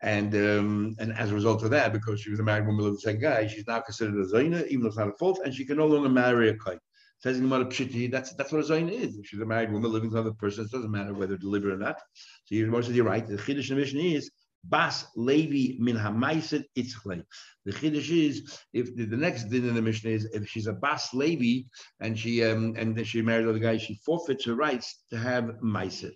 and 0.00 0.32
um, 0.34 0.94
and 1.00 1.12
as 1.14 1.32
a 1.32 1.34
result 1.34 1.64
of 1.64 1.70
that, 1.70 1.92
because 1.92 2.20
she 2.20 2.30
was 2.30 2.38
a 2.38 2.44
married 2.44 2.66
woman 2.66 2.86
of 2.86 2.92
the 2.92 3.00
same 3.00 3.18
guy, 3.18 3.48
she's 3.48 3.66
now 3.66 3.80
considered 3.80 4.14
a 4.14 4.26
Zaina, 4.26 4.64
even 4.68 4.82
though 4.82 4.88
it's 4.88 4.96
not 4.96 5.08
a 5.08 5.18
fault, 5.18 5.40
and 5.44 5.52
she 5.52 5.64
can 5.64 5.76
no 5.76 5.86
longer 5.86 6.08
marry 6.08 6.50
a 6.50 6.54
Kai. 6.54 6.78
Says 7.20 7.38
in 7.38 7.48
the 7.48 7.64
Pshiti, 7.64 8.08
that's 8.08 8.32
that's 8.34 8.52
what 8.52 8.64
a 8.64 8.64
Zaina 8.64 8.92
is. 8.92 9.18
If 9.18 9.26
she's 9.26 9.40
a 9.40 9.44
married 9.44 9.72
woman 9.72 9.90
living 9.90 10.10
with 10.10 10.18
another 10.18 10.34
person, 10.34 10.64
it 10.64 10.70
doesn't 10.70 10.92
matter 10.92 11.12
whether 11.12 11.36
deliberate 11.36 11.74
or 11.74 11.78
not. 11.78 12.00
So 12.44 12.54
you're, 12.54 12.80
you're 12.80 13.04
right. 13.04 13.26
The 13.26 13.36
Chiddush 13.36 13.74
mission 13.74 13.98
is 13.98 14.30
Bas 14.64 15.06
Levi 15.16 15.76
min 15.78 15.96
Hamaaser 15.96 16.64
Itzchle. 16.76 17.22
The 17.64 17.72
chiddush 17.72 18.10
is 18.10 18.58
if 18.72 18.94
the, 18.96 19.04
the, 19.04 19.16
next 19.16 19.44
din 19.44 19.68
in 19.68 19.74
the 19.74 19.82
Mishnah 19.82 20.10
is 20.10 20.24
if 20.32 20.48
she's 20.48 20.66
a 20.66 20.72
Bas 20.72 21.14
Levi 21.14 21.68
and 22.00 22.18
she 22.18 22.44
um 22.44 22.74
and 22.76 22.96
then 22.96 23.04
she 23.04 23.22
married 23.22 23.46
other 23.46 23.58
guy, 23.58 23.76
she 23.76 24.00
forfeits 24.04 24.44
her 24.46 24.54
rights 24.54 25.04
to 25.10 25.18
have 25.18 25.44
Maaser. 25.62 26.12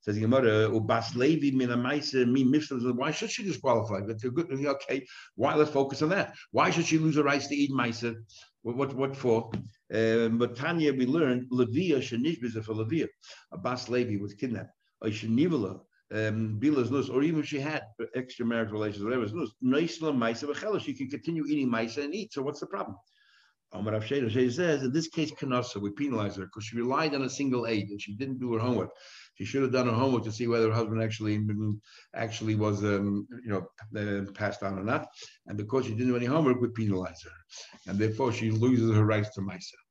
Says 0.00 0.18
Gemara, 0.18 0.68
Ubas 0.68 1.14
Levi 1.14 1.56
min 1.56 1.68
Maaser 1.68 2.26
mi 2.30 2.44
Mishra. 2.44 2.78
Why 2.78 3.10
should 3.10 3.30
she 3.30 3.44
disqualify? 3.44 4.00
But 4.00 4.20
good. 4.20 4.66
Okay, 4.66 5.06
why? 5.36 5.54
Let's 5.54 5.70
focus 5.70 6.02
on 6.02 6.08
that. 6.10 6.34
Why 6.50 6.70
should 6.70 6.86
she 6.86 6.98
lose 6.98 7.16
her 7.16 7.22
rights 7.22 7.46
to 7.48 7.54
eat 7.54 7.70
Maaser? 7.70 8.16
What, 8.62 8.76
what, 8.76 8.94
what 8.94 9.16
for? 9.16 9.50
Um, 9.92 10.38
but 10.38 10.56
Tanya, 10.56 10.92
we 10.92 11.06
learned 11.06 11.50
Levia 11.50 11.98
shenishbiza 11.98 12.64
for 12.64 12.74
Levia. 12.74 13.08
A 13.52 13.58
Bas 13.58 13.88
Levi 13.88 14.20
was 14.20 14.34
kidnapped. 14.34 14.72
Oishanivala 15.04 15.80
um, 16.12 16.58
Bila's 16.60 16.90
nus, 16.90 17.08
or 17.08 17.22
even 17.22 17.40
if 17.40 17.46
she 17.46 17.60
had 17.60 17.82
extramarital 18.16 18.72
relations, 18.72 19.04
whatever, 19.04 19.24
it 19.24 19.32
is, 19.32 19.52
nice 19.60 19.98
Naisla 19.98 20.16
Maisa 20.16 20.80
she 20.80 20.94
can 20.94 21.08
continue 21.08 21.44
eating 21.46 21.70
Maisa 21.70 22.04
and 22.04 22.14
eat. 22.14 22.32
So 22.32 22.42
what's 22.42 22.60
the 22.60 22.66
problem? 22.66 22.96
Omar 23.74 23.94
Rav 23.94 24.06
says, 24.06 24.82
in 24.82 24.92
this 24.92 25.08
case, 25.08 25.32
Kanasa, 25.32 25.80
we 25.80 25.90
penalize 25.90 26.36
her 26.36 26.44
because 26.44 26.64
she 26.64 26.76
relied 26.76 27.14
on 27.14 27.22
a 27.22 27.30
single 27.30 27.66
aid 27.66 27.88
and 27.88 28.00
she 28.00 28.14
didn't 28.14 28.38
do 28.38 28.52
her 28.52 28.58
homework. 28.58 28.90
She 29.36 29.46
should 29.46 29.62
have 29.62 29.72
done 29.72 29.86
her 29.86 29.94
homework 29.94 30.24
to 30.24 30.32
see 30.32 30.46
whether 30.46 30.68
her 30.68 30.74
husband 30.74 31.02
actually 31.02 31.40
actually 32.14 32.54
was, 32.54 32.84
um, 32.84 33.26
you 33.42 33.50
know, 33.50 33.66
uh, 33.98 34.30
passed 34.32 34.62
on 34.62 34.78
or 34.78 34.84
not. 34.84 35.06
And 35.46 35.56
because 35.56 35.86
she 35.86 35.92
didn't 35.92 36.08
do 36.08 36.16
any 36.16 36.26
homework, 36.26 36.60
we 36.60 36.68
penalize 36.68 37.22
her. 37.22 37.90
And 37.90 37.98
therefore, 37.98 38.30
she 38.30 38.50
loses 38.50 38.94
her 38.94 39.06
rights 39.06 39.30
to 39.36 39.40
Maisa. 39.40 39.81